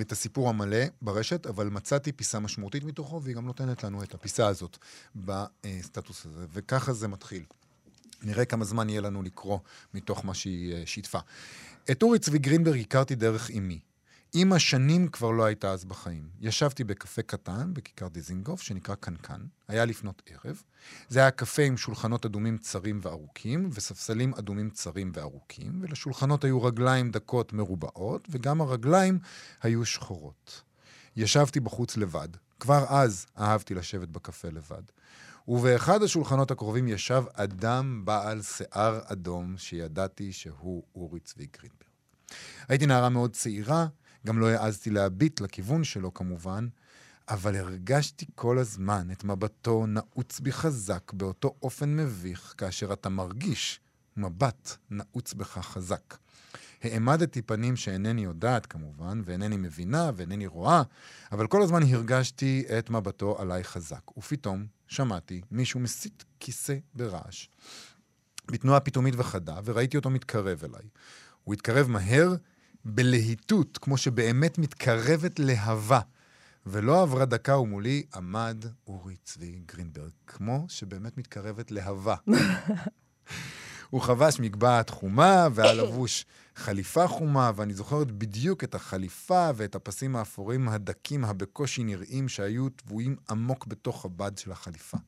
את 0.00 0.12
הסיפור 0.12 0.48
המלא 0.48 0.78
ברשת, 1.02 1.46
אבל 1.46 1.66
מצאתי 1.66 2.12
פיסה 2.12 2.38
משמעותית 2.38 2.84
מתוכו, 2.84 3.22
והיא 3.22 3.36
גם 3.36 3.46
נותנת 3.46 3.84
לנו 3.84 4.02
את 4.02 4.14
הפיסה 4.14 4.46
הזאת 4.46 4.78
בסטטוס 5.16 6.26
הזה, 6.26 6.46
וככה 6.52 6.92
זה 6.92 7.08
מתחיל. 7.08 7.42
נראה 8.22 8.44
כמה 8.44 8.64
זמן 8.64 8.88
יהיה 8.88 9.00
לנו 9.00 9.22
לקרוא 9.22 9.58
מתוך 9.94 10.24
מה 10.24 10.34
שהיא 10.34 10.74
אה, 10.74 10.82
שיתפה. 10.86 11.18
את 11.90 12.02
אורי 12.02 12.18
צבי 12.18 12.38
גרינברג 12.38 12.80
הכרתי 12.80 13.14
דרך 13.14 13.50
אמי. 13.50 13.78
אמא 14.34 14.58
שנים 14.58 15.08
כבר 15.08 15.30
לא 15.30 15.44
הייתה 15.44 15.70
אז 15.70 15.84
בחיים. 15.84 16.28
ישבתי 16.40 16.84
בקפה 16.84 17.22
קטן 17.22 17.74
בכיכר 17.74 18.08
דיזינגוף, 18.08 18.62
שנקרא 18.62 18.94
קנקן. 18.94 19.40
היה 19.68 19.84
לפנות 19.84 20.22
ערב. 20.26 20.62
זה 21.08 21.20
היה 21.20 21.30
קפה 21.30 21.62
עם 21.62 21.76
שולחנות 21.76 22.26
אדומים 22.26 22.58
צרים 22.58 23.00
וארוכים, 23.02 23.70
וספסלים 23.72 24.34
אדומים 24.34 24.70
צרים 24.70 25.12
וארוכים, 25.14 25.78
ולשולחנות 25.80 26.44
היו 26.44 26.62
רגליים 26.62 27.10
דקות 27.10 27.52
מרובעות, 27.52 28.28
וגם 28.30 28.60
הרגליים 28.60 29.18
היו 29.62 29.84
שחורות. 29.84 30.62
ישבתי 31.16 31.60
בחוץ 31.60 31.96
לבד. 31.96 32.28
כבר 32.60 32.84
אז 32.88 33.26
אהבתי 33.38 33.74
לשבת 33.74 34.08
בקפה 34.08 34.48
לבד. 34.48 34.82
ובאחד 35.48 36.02
השולחנות 36.02 36.50
הקרובים 36.50 36.88
ישב 36.88 37.24
אדם 37.34 38.04
בעל 38.04 38.42
שיער 38.42 39.00
אדום, 39.04 39.54
שידעתי 39.58 40.32
שהוא 40.32 40.82
אורי 40.94 41.20
צבי 41.20 41.46
גרינברג. 41.46 41.82
הייתי 42.68 42.86
נערה 42.86 43.08
מאוד 43.08 43.32
צעירה, 43.32 43.86
גם 44.26 44.38
לא 44.38 44.46
העזתי 44.46 44.90
להביט 44.90 45.40
לכיוון 45.40 45.84
שלו 45.84 46.14
כמובן, 46.14 46.68
אבל 47.28 47.56
הרגשתי 47.56 48.26
כל 48.34 48.58
הזמן 48.58 49.08
את 49.12 49.24
מבטו 49.24 49.86
נעוץ 49.86 50.40
בי 50.40 50.52
חזק 50.52 51.12
באותו 51.12 51.54
אופן 51.62 51.96
מביך, 51.96 52.54
כאשר 52.58 52.92
אתה 52.92 53.08
מרגיש 53.08 53.80
מבט 54.16 54.76
נעוץ 54.90 55.34
בך 55.34 55.58
חזק. 55.58 56.16
העמדתי 56.82 57.42
פנים 57.42 57.76
שאינני 57.76 58.24
יודעת 58.24 58.66
כמובן, 58.66 59.22
ואינני 59.24 59.56
מבינה, 59.56 60.10
ואינני 60.16 60.46
רואה, 60.46 60.82
אבל 61.32 61.46
כל 61.46 61.62
הזמן 61.62 61.82
הרגשתי 61.82 62.64
את 62.78 62.90
מבטו 62.90 63.38
עליי 63.38 63.64
חזק. 63.64 64.16
ופתאום 64.16 64.66
שמעתי 64.86 65.40
מישהו 65.50 65.80
מסיט 65.80 66.22
כיסא 66.40 66.76
ברעש. 66.94 67.48
בתנועה 68.50 68.80
פתאומית 68.80 69.14
וחדה, 69.16 69.54
וראיתי 69.64 69.96
אותו 69.96 70.10
מתקרב 70.10 70.64
אליי. 70.64 70.84
הוא 71.44 71.54
התקרב 71.54 71.88
מהר, 71.88 72.34
בלהיטות, 72.84 73.78
כמו 73.78 73.96
שבאמת 73.96 74.58
מתקרבת 74.58 75.38
להבה. 75.38 76.00
ולא 76.66 77.02
עברה 77.02 77.24
דקה 77.24 77.58
ומולי 77.58 78.02
עמד 78.14 78.64
אורי 78.86 79.16
צבי 79.24 79.62
גרינברג, 79.66 80.10
כמו 80.26 80.64
שבאמת 80.68 81.18
מתקרבת 81.18 81.70
להבה. 81.70 82.14
הוא 83.90 84.00
חבש 84.00 84.40
מגבעת 84.40 84.90
חומה 84.90 85.48
והיה 85.54 85.72
לבוש 85.72 86.26
חליפה 86.56 87.06
חומה, 87.08 87.52
ואני 87.56 87.74
זוכרת 87.74 88.10
בדיוק 88.10 88.64
את 88.64 88.74
החליפה 88.74 89.50
ואת 89.56 89.74
הפסים 89.74 90.16
האפורים 90.16 90.68
הדקים 90.68 91.24
הבקושי 91.24 91.84
נראים 91.84 92.28
שהיו 92.28 92.68
טבועים 92.68 93.16
עמוק 93.30 93.66
בתוך 93.66 94.04
הבד 94.04 94.38
של 94.38 94.52
החליפה. 94.52 94.98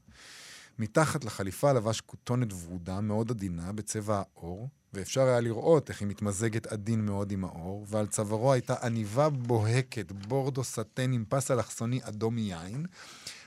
מתחת 0.78 1.24
לחליפה 1.24 1.72
לבש 1.72 2.00
כותונת 2.00 2.52
ורודה 2.52 3.00
מאוד 3.00 3.30
עדינה 3.30 3.72
בצבע 3.72 4.22
העור, 4.36 4.68
ואפשר 4.94 5.20
היה 5.20 5.40
לראות 5.40 5.90
איך 5.90 6.00
היא 6.00 6.08
מתמזגת 6.08 6.66
עדין 6.66 7.06
מאוד 7.06 7.32
עם 7.32 7.44
העור, 7.44 7.86
ועל 7.88 8.06
צווארו 8.06 8.52
הייתה 8.52 8.74
עניבה 8.82 9.28
בוהקת, 9.28 10.12
בורדו 10.12 10.64
סטן 10.64 11.12
עם 11.12 11.24
פס 11.28 11.50
אלכסוני 11.50 12.00
אדום 12.02 12.34
מיין. 12.34 12.86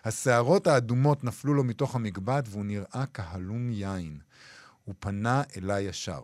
השערות 0.06 0.68
האדומות 0.68 1.24
נפלו 1.24 1.54
לו 1.54 1.64
מתוך 1.64 1.96
המגבעת 1.96 2.44
והוא 2.50 2.66
נראה 2.66 3.04
כהלום 3.14 3.72
יין. 3.72 4.20
הוא 4.84 4.96
פנה 5.00 5.44
אליי 5.58 5.84
ישר. 5.84 6.22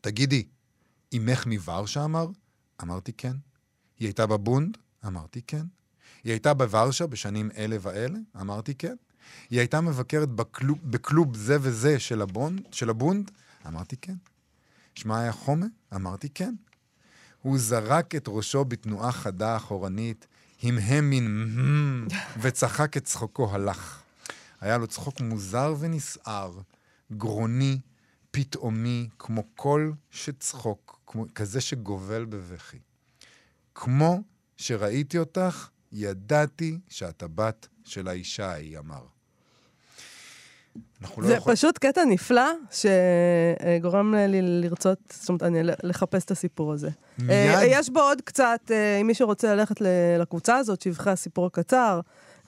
תגידי, 0.00 0.46
אמך 1.16 1.46
מוורשה 1.46 2.04
אמר? 2.04 2.26
אמרתי 2.82 3.12
כן. 3.12 3.36
היא 3.98 4.06
הייתה 4.06 4.26
בבונד? 4.26 4.76
אמרתי 5.06 5.42
כן. 5.46 5.66
היא 6.24 6.32
הייתה 6.32 6.54
בוורשה 6.54 7.06
בשנים 7.06 7.50
אלה 7.56 7.76
ואלה? 7.80 8.18
אמרתי 8.40 8.74
כן. 8.74 8.94
היא 9.50 9.58
הייתה 9.58 9.80
מבקרת 9.80 10.28
בקלוב, 10.28 10.78
בקלוב 10.84 11.36
זה 11.36 11.56
וזה 11.60 11.98
של, 11.98 12.22
הבונד, 12.22 12.60
של 12.72 12.90
הבונד? 12.90 13.30
אמרתי 13.66 13.96
כן. 13.96 14.16
שמה 14.94 15.20
היה 15.20 15.32
חומה? 15.32 15.66
אמרתי 15.94 16.28
כן. 16.28 16.54
הוא 17.42 17.58
זרק 17.58 18.14
את 18.14 18.24
ראשו 18.28 18.64
בתנועה 18.64 19.12
חדה 19.12 19.56
אחורנית, 19.56 20.26
המהם 20.62 21.10
"מהם", 21.10 22.06
וצחק 22.40 22.96
את 22.96 23.04
צחוקו 23.04 23.54
הלך. 23.54 24.02
היה 24.60 24.78
לו 24.78 24.86
צחוק 24.86 25.20
מוזר 25.20 25.74
ונסער, 25.78 26.60
גרוני, 27.12 27.80
פתאומי, 28.30 29.08
כמו 29.18 29.42
קול 29.56 29.92
שצחוק, 30.10 31.00
כמו, 31.06 31.26
כזה 31.34 31.60
שגובל 31.60 32.24
בבכי. 32.24 32.78
כמו 33.74 34.22
שראיתי 34.56 35.18
אותך, 35.18 35.68
ידעתי 35.92 36.78
שאת 36.88 37.22
הבת 37.22 37.68
של 37.84 38.08
האישה 38.08 38.50
ההיא, 38.50 38.78
אמר. 38.78 39.06
אנחנו 41.02 41.22
לא 41.22 41.28
זה 41.28 41.34
יכולים... 41.34 41.56
פשוט 41.56 41.78
קטע 41.78 42.04
נפלא, 42.04 42.50
שגורם 42.70 44.14
לי 44.14 44.42
לרצות, 44.42 44.98
זאת 45.12 45.28
אומרת, 45.28 45.42
אני 45.42 45.58
לחפש 45.62 46.24
את 46.24 46.30
הסיפור 46.30 46.72
הזה. 46.72 46.88
מיד. 47.18 47.30
אה, 47.30 47.62
יש 47.66 47.90
בו 47.90 48.00
עוד 48.00 48.20
קצת, 48.20 48.60
אה, 48.70 48.96
אם 49.00 49.06
מישהו 49.06 49.26
רוצה 49.26 49.54
ללכת 49.54 49.76
לקבוצה 50.20 50.56
הזאת, 50.56 50.82
שבחי 50.82 51.10
הסיפור 51.10 51.46
הקצר, 51.46 52.00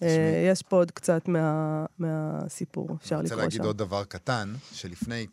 אה. 0.03 0.09
יש 0.53 0.63
פה 0.63 0.77
עוד 0.77 0.91
קצת 0.91 1.29
מה- 1.29 1.85
מהסיפור, 1.99 2.89
אפשר 3.03 3.15
אני 3.15 3.23
רוצה 3.23 3.35
לקרוא 3.35 3.43
להגיד 3.43 3.61
שם. 3.61 3.67
עוד 3.67 3.79
דבר 3.79 4.05
קטן, 4.05 4.55
שלפני 4.73 5.27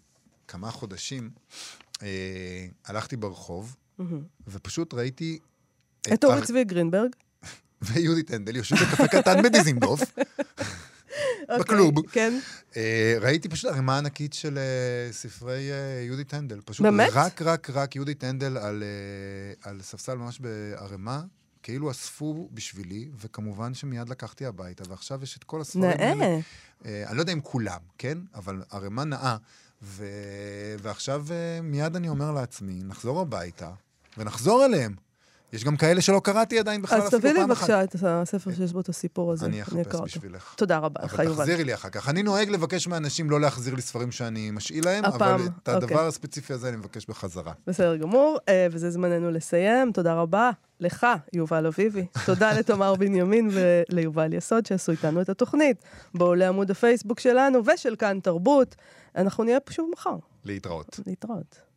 כמה 0.48 0.72
חודשים 0.72 1.30
אה, 2.04 2.08
הלכתי 2.86 3.18
ברחוב. 3.18 3.76
ופשוט 4.48 4.94
ראיתי... 4.94 5.40
את 6.14 6.24
אורי 6.24 6.42
צבי 6.42 6.64
גרינברג. 6.64 7.10
ויהודית 7.82 8.32
הנדל 8.34 8.56
יושבים 8.56 8.82
בקפה 8.84 9.08
קטן 9.08 9.42
בדיזינגוף, 9.44 10.02
בקלוב. 11.60 11.98
אוקיי, 11.98 12.12
כן. 12.12 12.40
אה, 12.78 13.18
ראיתי 13.22 13.50
פשוט 13.50 13.72
ערימה 13.72 13.98
ענקית 13.98 14.34
של 14.34 14.58
אה, 14.58 15.14
ספרי 15.14 15.72
אה, 15.72 16.02
יהודית 16.06 16.34
הנדל. 16.34 16.60
פשוט 16.66 16.86
באמת? 16.86 17.10
רק, 17.14 17.42
רק, 17.42 17.70
רק 17.70 17.96
יהודית 17.96 18.24
הנדל 18.24 18.58
על, 18.58 18.84
על 19.64 19.82
ספסל 19.82 20.16
ממש 20.16 20.40
בערימה. 20.40 21.22
כאילו 21.64 21.92
אספו 21.92 22.50
בשבילי, 22.52 23.10
וכמובן 23.20 23.74
שמיד 23.74 24.10
לקחתי 24.10 24.46
הביתה, 24.46 24.84
ועכשיו 24.90 25.24
יש 25.24 25.38
את 25.38 25.44
כל 25.44 25.62
הספרים 25.62 25.84
האלה. 25.84 26.16
נאה. 26.16 26.40
אה, 26.86 27.04
אני 27.08 27.18
לא 27.18 27.22
יודע 27.22 27.34
אם 27.34 27.42
כולם, 27.42 27.80
כן? 27.98 28.18
אבל 28.36 28.64
ערימה 28.72 29.04
נאה. 29.04 29.38
ו... 29.82 30.06
ועכשיו 30.82 31.26
מיד 31.64 31.96
אני 31.96 32.10
אומר 32.10 32.32
לעצמי, 32.32 32.84
נחזור 32.84 33.22
הביתה, 33.22 33.72
ונחזור 34.18 34.66
אליהם. 34.66 34.96
יש 35.54 35.64
גם 35.64 35.78
כאלה 35.78 36.02
שלא 36.02 36.22
קראתי 36.24 36.60
עדיין 36.60 36.82
בכלל 36.82 37.02
אז 37.02 37.08
אפילו 37.08 37.20
תביא 37.20 37.32
לי 37.32 37.40
פעם 37.40 37.52
אחת. 37.52 37.70
בבקשה 37.70 37.84
את 37.84 37.96
הספר 38.04 38.52
שיש 38.54 38.74
בו 38.74 38.80
את 38.80 38.90
הסיפור 38.90 39.32
הזה. 39.32 39.46
אני 39.46 39.62
אחפש. 39.62 40.00
בשבילך. 40.04 40.54
תודה 40.58 40.78
רבה 40.78 41.02
לך, 41.04 41.14
אבל 41.14 41.24
יובל. 41.24 41.38
תחזירי 41.38 41.64
לי 41.64 41.74
אחר 41.74 41.90
כך. 41.90 42.10
אני 42.10 42.24
נוהג 42.24 42.50
לבקש 42.50 42.88
מאנשים 42.88 43.30
לא 43.30 43.42
להחזיר 43.42 43.76
לי 43.76 43.82
ספרים 43.82 44.12
שאני 44.12 44.52
משאיל 44.52 44.86
להם, 44.86 45.06
אבל 45.06 45.36
את 45.64 45.70
הדבר 45.70 45.96
אוקיי. 45.96 46.08
הספציפי 46.08 46.54
הזה 46.54 46.70
אני 46.70 46.78
מבקש 46.78 47.06
בחזרה. 47.06 47.54
בסדר 47.68 47.96
גמור, 47.96 48.38
אה, 48.50 48.68
וזה 48.72 48.92
זמננו 48.92 49.32
לסיים. 49.32 49.92
תודה 49.92 50.14
רבה 50.14 50.52
לך, 50.80 51.08
יובל 51.34 51.66
אביבי. 51.66 52.06
תודה 52.26 52.54
לתמר 52.60 52.96
בנימין 52.96 53.50
וליובל 53.52 54.34
יסוד 54.34 54.66
שעשו 54.66 54.92
איתנו 54.92 55.22
את 55.22 55.30
התוכנית. 55.30 55.78
בואו 56.14 56.36
לעמוד 56.36 56.72
הפייסבוק 56.72 57.20
שלנו 57.20 57.60
ושל 57.66 57.96
כאן 57.96 58.20
תרבות. 58.20 58.76
אנחנו 59.16 59.44
נהיה 59.44 59.60
פה 59.60 59.74
שוב 59.74 59.90
מחר. 59.94 60.16
להתראות. 60.46 61.00
להתראות. 61.08 61.69